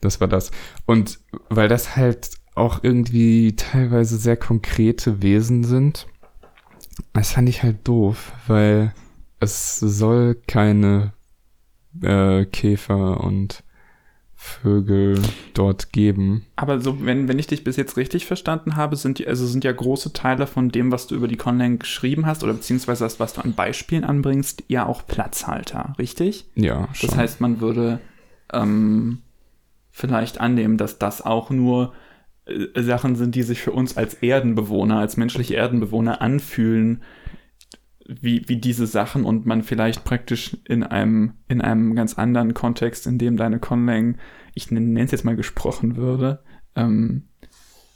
das 0.01 0.21
war 0.21 0.27
das. 0.27 0.51
Und 0.85 1.19
weil 1.49 1.67
das 1.67 1.95
halt 1.95 2.31
auch 2.55 2.83
irgendwie 2.83 3.55
teilweise 3.55 4.17
sehr 4.17 4.37
konkrete 4.37 5.21
Wesen 5.21 5.63
sind, 5.63 6.07
das 7.13 7.31
fand 7.31 7.49
ich 7.49 7.63
halt 7.63 7.87
doof, 7.87 8.33
weil 8.47 8.93
es 9.39 9.79
soll 9.79 10.35
keine 10.47 11.13
äh, 12.01 12.45
Käfer 12.45 13.21
und 13.21 13.63
Vögel 14.43 15.21
dort 15.53 15.93
geben. 15.93 16.45
Aber 16.57 16.81
so, 16.81 17.05
wenn, 17.05 17.29
wenn 17.29 17.39
ich 17.39 17.47
dich 17.47 17.63
bis 17.63 17.77
jetzt 17.77 17.95
richtig 17.95 18.25
verstanden 18.25 18.75
habe, 18.75 18.97
sind 18.97 19.19
die, 19.19 19.27
also 19.27 19.45
sind 19.45 19.63
ja 19.63 19.71
große 19.71 20.11
Teile 20.11 20.47
von 20.47 20.67
dem, 20.67 20.91
was 20.91 21.07
du 21.07 21.15
über 21.15 21.29
die 21.29 21.37
Conlang 21.37 21.79
geschrieben 21.79 22.25
hast, 22.25 22.43
oder 22.43 22.51
beziehungsweise 22.51 23.05
das, 23.05 23.21
was 23.21 23.33
du 23.33 23.41
an 23.41 23.53
Beispielen 23.53 24.03
anbringst, 24.03 24.65
ja 24.67 24.85
auch 24.85 25.07
Platzhalter, 25.07 25.93
richtig? 25.97 26.45
Ja, 26.55 26.89
schon. 26.93 27.09
Das 27.09 27.17
heißt, 27.17 27.41
man 27.41 27.61
würde 27.61 28.01
ähm, 28.51 29.21
vielleicht 29.91 30.41
annehmen, 30.41 30.77
dass 30.77 30.99
das 30.99 31.21
auch 31.21 31.49
nur 31.49 31.93
äh, 32.45 32.81
Sachen 32.81 33.15
sind, 33.15 33.35
die 33.35 33.43
sich 33.43 33.61
für 33.61 33.71
uns 33.71 33.95
als 33.95 34.15
Erdenbewohner, 34.15 34.99
als 34.99 35.15
menschliche 35.15 35.55
Erdenbewohner 35.55 36.21
anfühlen, 36.21 37.01
wie, 38.07 38.47
wie 38.47 38.57
diese 38.57 38.87
Sachen 38.87 39.25
und 39.25 39.45
man 39.45 39.63
vielleicht 39.63 40.03
praktisch 40.03 40.57
in 40.65 40.83
einem, 40.83 41.33
in 41.47 41.61
einem 41.61 41.95
ganz 41.95 42.15
anderen 42.15 42.53
Kontext, 42.53 43.07
in 43.07 43.17
dem 43.17 43.37
deine 43.37 43.59
Conlang, 43.59 44.17
ich 44.53 44.71
nenne 44.71 45.01
es 45.01 45.11
jetzt 45.11 45.25
mal 45.25 45.35
gesprochen 45.35 45.95
würde, 45.95 46.43
ähm, 46.75 47.23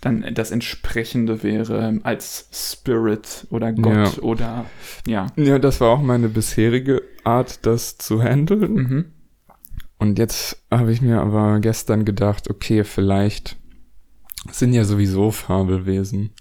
dann 0.01 0.25
das 0.33 0.51
entsprechende 0.51 1.43
wäre 1.43 1.99
als 2.03 2.49
Spirit 2.51 3.47
oder 3.49 3.73
Gott 3.73 4.17
Ja. 4.17 4.23
oder 4.23 4.65
ja. 5.07 5.27
ja, 5.35 5.59
das 5.59 5.81
war 5.81 5.89
auch 5.89 6.01
meine 6.01 6.29
bisherige 6.29 7.01
Art, 7.23 7.65
das 7.65 7.97
zu 7.97 8.21
handeln. 8.21 8.73
Mhm. 8.73 9.05
Und 9.97 10.19
jetzt 10.19 10.63
habe 10.69 10.91
ich 10.91 11.01
mir 11.01 11.19
aber 11.21 11.59
gestern 11.59 12.05
gedacht, 12.05 12.49
okay, 12.49 12.83
vielleicht 12.83 13.57
sind 14.51 14.73
ja 14.73 14.83
sowieso 14.83 15.31
Fabelwesen. 15.31 16.31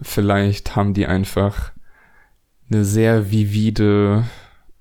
Vielleicht 0.00 0.76
haben 0.76 0.92
die 0.92 1.06
einfach 1.06 1.72
eine 2.70 2.84
sehr 2.84 3.30
vivide 3.30 4.24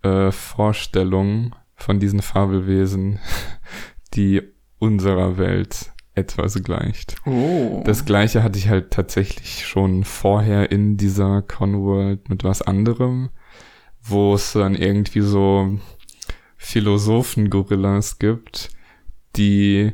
äh, 0.01 0.31
Vorstellung 0.31 1.55
von 1.75 1.99
diesen 1.99 2.21
Fabelwesen, 2.21 3.19
die 4.13 4.41
unserer 4.79 5.37
Welt 5.37 5.91
etwas 6.15 6.61
gleicht. 6.63 7.15
Oh. 7.25 7.81
Das 7.85 8.05
gleiche 8.05 8.43
hatte 8.43 8.59
ich 8.59 8.69
halt 8.69 8.91
tatsächlich 8.91 9.65
schon 9.65 10.03
vorher 10.03 10.71
in 10.71 10.97
dieser 10.97 11.41
Conworld 11.41 12.29
mit 12.29 12.43
was 12.43 12.61
anderem, 12.61 13.29
wo 14.01 14.35
es 14.35 14.53
dann 14.53 14.75
irgendwie 14.75 15.21
so 15.21 15.79
Philosophen-Gorillas 16.57 18.19
gibt, 18.19 18.69
die 19.35 19.91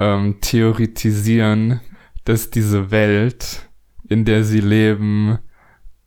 ähm, 0.00 0.38
theoretisieren, 0.40 1.80
dass 2.24 2.50
diese 2.50 2.90
Welt, 2.90 3.68
in 4.08 4.24
der 4.24 4.44
sie 4.44 4.60
leben, 4.60 5.38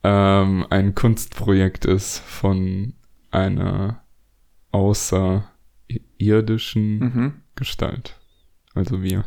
ähm, 0.04 0.66
ein 0.70 0.94
Kunstprojekt 0.96 1.86
ist 1.86 2.20
von 2.20 2.94
einer 3.32 4.04
außerirdischen 4.72 7.00
mhm. 7.00 7.34
Gestalt. 7.56 8.20
Also 8.74 9.02
wir. 9.02 9.24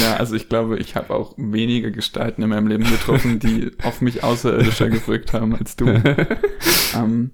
Ja, 0.00 0.16
also 0.16 0.34
ich 0.34 0.48
glaube, 0.48 0.78
ich 0.78 0.96
habe 0.96 1.14
auch 1.14 1.34
wenige 1.36 1.92
Gestalten 1.92 2.42
in 2.42 2.48
meinem 2.48 2.66
Leben 2.66 2.84
getroffen, 2.84 3.38
die 3.38 3.70
auf 3.82 4.00
mich 4.00 4.24
außerirdischer 4.24 4.88
gewirkt 4.88 5.32
haben 5.32 5.54
als 5.54 5.76
du. 5.76 5.86
ähm, 6.94 7.32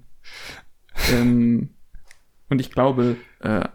ähm, 1.13 1.71
und 2.49 2.61
ich 2.61 2.71
glaube, 2.71 3.17
äh, 3.41 3.69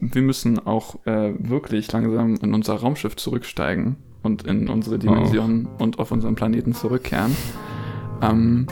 wir 0.00 0.22
müssen 0.22 0.58
auch 0.58 1.04
äh, 1.06 1.32
wirklich 1.38 1.90
langsam 1.92 2.36
in 2.36 2.54
unser 2.54 2.74
Raumschiff 2.74 3.16
zurücksteigen 3.16 3.96
und 4.22 4.46
in 4.46 4.68
unsere 4.68 4.98
Dimension 4.98 5.68
oh. 5.78 5.82
und 5.82 5.98
auf 5.98 6.10
unseren 6.10 6.34
Planeten 6.34 6.74
zurückkehren. 6.74 7.36
Ähm, 8.22 8.66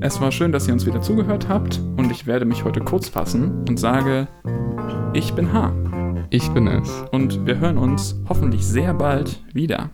es 0.00 0.20
war 0.20 0.30
schön, 0.30 0.52
dass 0.52 0.68
ihr 0.68 0.74
uns 0.74 0.86
wieder 0.86 1.00
zugehört 1.00 1.48
habt 1.48 1.80
und 1.96 2.10
ich 2.10 2.26
werde 2.26 2.44
mich 2.44 2.64
heute 2.64 2.80
kurz 2.80 3.08
fassen 3.08 3.64
und 3.68 3.78
sage, 3.78 4.28
ich 5.14 5.32
bin 5.32 5.52
H. 5.52 5.72
Ich 6.30 6.48
bin 6.50 6.66
es. 6.66 7.04
Und 7.12 7.46
wir 7.46 7.58
hören 7.60 7.78
uns 7.78 8.20
hoffentlich 8.28 8.66
sehr 8.66 8.92
bald 8.94 9.42
wieder. 9.52 9.90